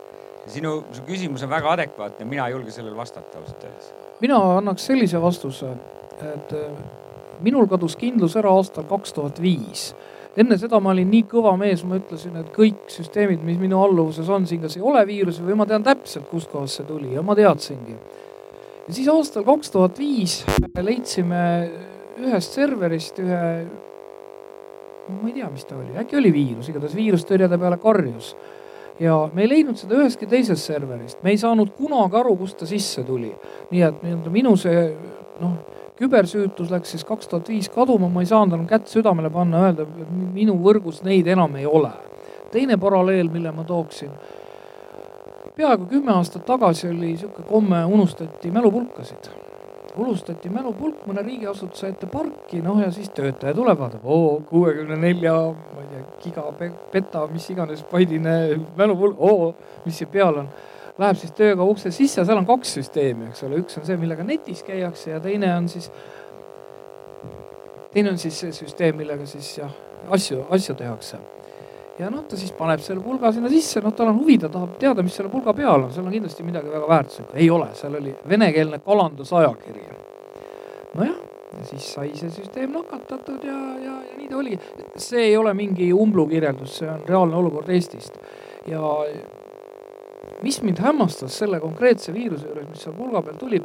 sinu, 0.48 0.82
su 0.92 1.02
küsimus 1.04 1.42
on 1.44 1.50
väga 1.50 1.72
adekvaatne, 1.76 2.24
mina 2.24 2.46
ei 2.46 2.52
julge 2.56 2.70
sellele 2.72 2.96
vastata 2.96 3.38
ausalt 3.38 3.64
öeldes. 3.64 3.92
mina 4.20 4.38
annaks 4.58 4.86
sellise 4.86 5.22
vastuse, 5.22 5.74
et 6.34 6.54
minul 7.40 7.66
kadus 7.68 7.96
kindlus 7.96 8.36
ära 8.36 8.50
aastal 8.50 8.88
kaks 8.88 9.12
tuhat 9.12 9.42
viis 9.42 9.92
enne 10.38 10.58
seda 10.60 10.78
ma 10.82 10.92
olin 10.94 11.08
nii 11.10 11.24
kõva 11.30 11.54
mees, 11.58 11.82
ma 11.86 11.98
ütlesin, 11.98 12.36
et 12.38 12.50
kõik 12.54 12.86
süsteemid, 12.92 13.42
mis 13.46 13.58
minu 13.60 13.80
alluvuses 13.82 14.28
on, 14.30 14.46
siin 14.46 14.62
kas 14.62 14.76
ei 14.78 14.84
ole 14.86 15.02
viirusi 15.08 15.42
või 15.42 15.56
ma 15.58 15.66
tean 15.66 15.84
täpselt, 15.86 16.28
kustkohast 16.30 16.78
see 16.78 16.86
tuli 16.88 17.14
ja 17.16 17.24
ma 17.26 17.34
teadsingi. 17.38 17.96
ja 18.86 18.94
siis 18.94 19.08
aastal 19.12 19.46
kaks 19.48 19.74
tuhat 19.74 19.98
viis 19.98 20.40
leidsime 20.78 21.42
ühest 22.22 22.54
serverist 22.54 23.18
ühe, 23.22 23.42
ma 25.08 25.28
ei 25.28 25.34
tea, 25.36 25.50
mis 25.50 25.64
ta 25.64 25.76
oli, 25.76 25.96
äkki 25.98 26.18
oli 26.18 26.32
viirus, 26.32 26.68
igatahes 26.68 26.96
viirustõrjede 26.96 27.58
peale 27.58 27.78
karjus. 27.82 28.36
ja 29.00 29.16
me 29.32 29.44
ei 29.44 29.48
leidnud 29.48 29.78
seda 29.78 29.94
ühestki 29.98 30.26
teisest 30.26 30.66
serverist, 30.66 31.22
me 31.22 31.30
ei 31.30 31.38
saanud 31.38 31.70
kunagi 31.78 32.18
aru, 32.18 32.36
kust 32.36 32.58
ta 32.58 32.66
sisse 32.66 33.04
tuli. 33.04 33.32
nii 33.70 33.82
et 33.82 34.02
nii-öelda 34.02 34.32
minu 34.34 34.56
see 34.56 34.86
noh 35.40 35.58
kübersüütus 35.98 36.70
läks 36.70 36.94
siis 36.94 37.04
kaks 37.04 37.28
tuhat 37.28 37.48
viis 37.50 37.68
kaduma, 37.74 38.08
ma 38.08 38.22
ei 38.22 38.30
saanud 38.30 38.54
enam 38.54 38.66
kätt 38.70 38.86
südamele 38.90 39.30
panna, 39.34 39.64
öelda, 39.66 39.86
minu 40.34 40.54
võrgus 40.62 41.02
neid 41.06 41.26
enam 41.26 41.56
ei 41.58 41.66
ole. 41.66 41.90
teine 42.52 42.78
paralleel, 42.80 43.28
mille 43.28 43.50
ma 43.52 43.64
tooksin, 43.64 44.10
peaaegu 45.56 45.84
kümme 45.90 46.14
aastat 46.14 46.46
tagasi 46.46 46.88
oli 46.88 47.12
niisugune 47.12 47.44
komme, 47.48 47.84
unustati 47.84 48.50
mälupulkasid 48.50 49.28
unustati 49.98 50.50
mälupulk 50.52 51.04
mõne 51.08 51.22
riigiasutuse 51.26 51.92
ette 51.92 52.08
parki, 52.10 52.62
noh 52.64 52.80
ja 52.82 52.90
siis 52.94 53.10
töötaja 53.14 53.54
tuleb, 53.56 53.78
vaatab, 53.80 54.04
oo, 54.06 54.38
kuuekümne 54.48 54.98
nelja, 55.00 55.34
ma 55.74 55.84
ei 55.84 55.88
tea, 55.92 56.02
gigabeta, 56.24 57.26
mis 57.32 57.48
iganes 57.54 57.84
paidine 57.90 58.34
mälupulk, 58.78 59.18
oo, 59.18 59.52
mis 59.86 59.98
siin 59.98 60.10
peal 60.12 60.42
on 60.44 60.50
läheb 60.98 61.18
siis 61.18 61.34
tööga 61.38 61.66
ukse 61.66 61.92
sisse, 61.94 62.24
seal 62.26 62.40
on 62.40 62.46
kaks 62.48 62.76
süsteemi, 62.80 63.30
eks 63.30 63.44
ole, 63.46 63.62
üks 63.62 63.78
on 63.78 63.86
see, 63.86 63.98
millega 64.00 64.26
netis 64.26 64.64
käiakse 64.66 65.12
ja 65.12 65.20
teine 65.22 65.52
on 65.54 65.68
siis, 65.70 65.90
teine 67.94 68.14
on 68.14 68.18
siis 68.18 68.38
see 68.42 68.54
süsteem, 68.56 68.98
millega 68.98 69.26
siis 69.30 69.50
jah, 69.60 69.74
asju, 70.14 70.44
asju 70.54 70.78
tehakse. 70.78 71.20
Ja 71.98 72.10
noh, 72.10 72.24
ta 72.28 72.38
siis 72.38 72.52
paneb 72.54 72.82
selle 72.82 73.02
pulga 73.02 73.32
sinna 73.34 73.50
sisse, 73.52 73.82
noh, 73.82 73.94
tal 73.96 74.12
on 74.12 74.20
huvi, 74.20 74.38
ta 74.38 74.50
tahab 74.52 74.76
teada, 74.80 75.02
mis 75.02 75.16
selle 75.18 75.30
pulga 75.32 75.54
peal 75.56 75.86
on, 75.86 75.92
seal 75.94 76.06
on 76.06 76.14
kindlasti 76.14 76.46
midagi 76.46 76.70
väga 76.72 76.90
väärtuslikku. 76.90 77.36
ei 77.36 77.48
ole, 77.50 77.70
seal 77.78 77.96
oli 77.98 78.14
venekeelne 78.28 78.78
kalandusajakiri. 78.84 79.86
nojah, 80.98 81.16
ja 81.58 81.64
siis 81.64 81.88
sai 81.94 82.12
see 82.18 82.30
süsteem 82.30 82.76
nakatatud 82.76 83.44
ja, 83.44 83.58
ja, 83.82 83.96
ja 84.10 84.18
nii 84.18 84.28
ta 84.28 84.36
oligi. 84.36 84.60
see 84.96 85.24
ei 85.30 85.36
ole 85.36 85.54
mingi 85.54 85.90
umblukirjeldus, 85.92 86.78
see 86.82 86.90
on 86.90 87.02
reaalne 87.08 87.36
olukord 87.36 87.68
Eestist. 87.68 88.18
Ja 88.68 88.82
mis 90.42 90.62
mind 90.62 90.78
hämmastas 90.84 91.38
selle 91.38 91.60
konkreetse 91.60 92.14
viiruse 92.14 92.46
juures, 92.46 92.68
mis 92.68 92.84
seal 92.84 92.94
pulga 92.94 93.22
peal 93.26 93.38
tuli, 93.40 93.60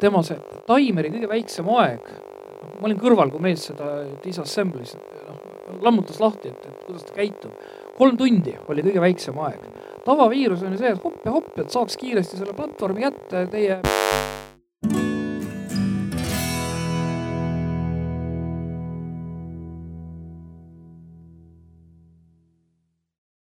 tema 0.00 0.22
see 0.24 0.38
taimeri 0.68 1.10
kõige 1.12 1.28
väiksem 1.28 1.68
aeg, 1.76 2.10
ma 2.78 2.88
olin 2.88 3.00
kõrval, 3.00 3.32
kui 3.34 3.42
mees 3.42 3.68
seda 3.70 3.90
disassemblis, 4.24 4.94
lammutas 5.82 6.20
lahti, 6.22 6.52
et, 6.52 6.66
et 6.66 6.86
kuidas 6.86 7.04
ta 7.08 7.18
käitub. 7.18 7.66
kolm 7.98 8.16
tundi 8.16 8.54
oli 8.68 8.84
kõige 8.86 9.02
väiksem 9.02 9.38
aeg. 9.42 9.68
tavaviirus 10.06 10.62
on 10.62 10.72
ju 10.76 10.82
see, 10.84 10.94
et 10.94 11.04
hopp 11.04 11.26
ja 11.26 11.34
hopp, 11.34 11.52
et 11.58 11.70
saaks 11.70 11.98
kiiresti 12.00 12.40
selle 12.40 12.56
platvormi 12.56 13.06
kätte, 13.08 13.46
teie 13.52 13.80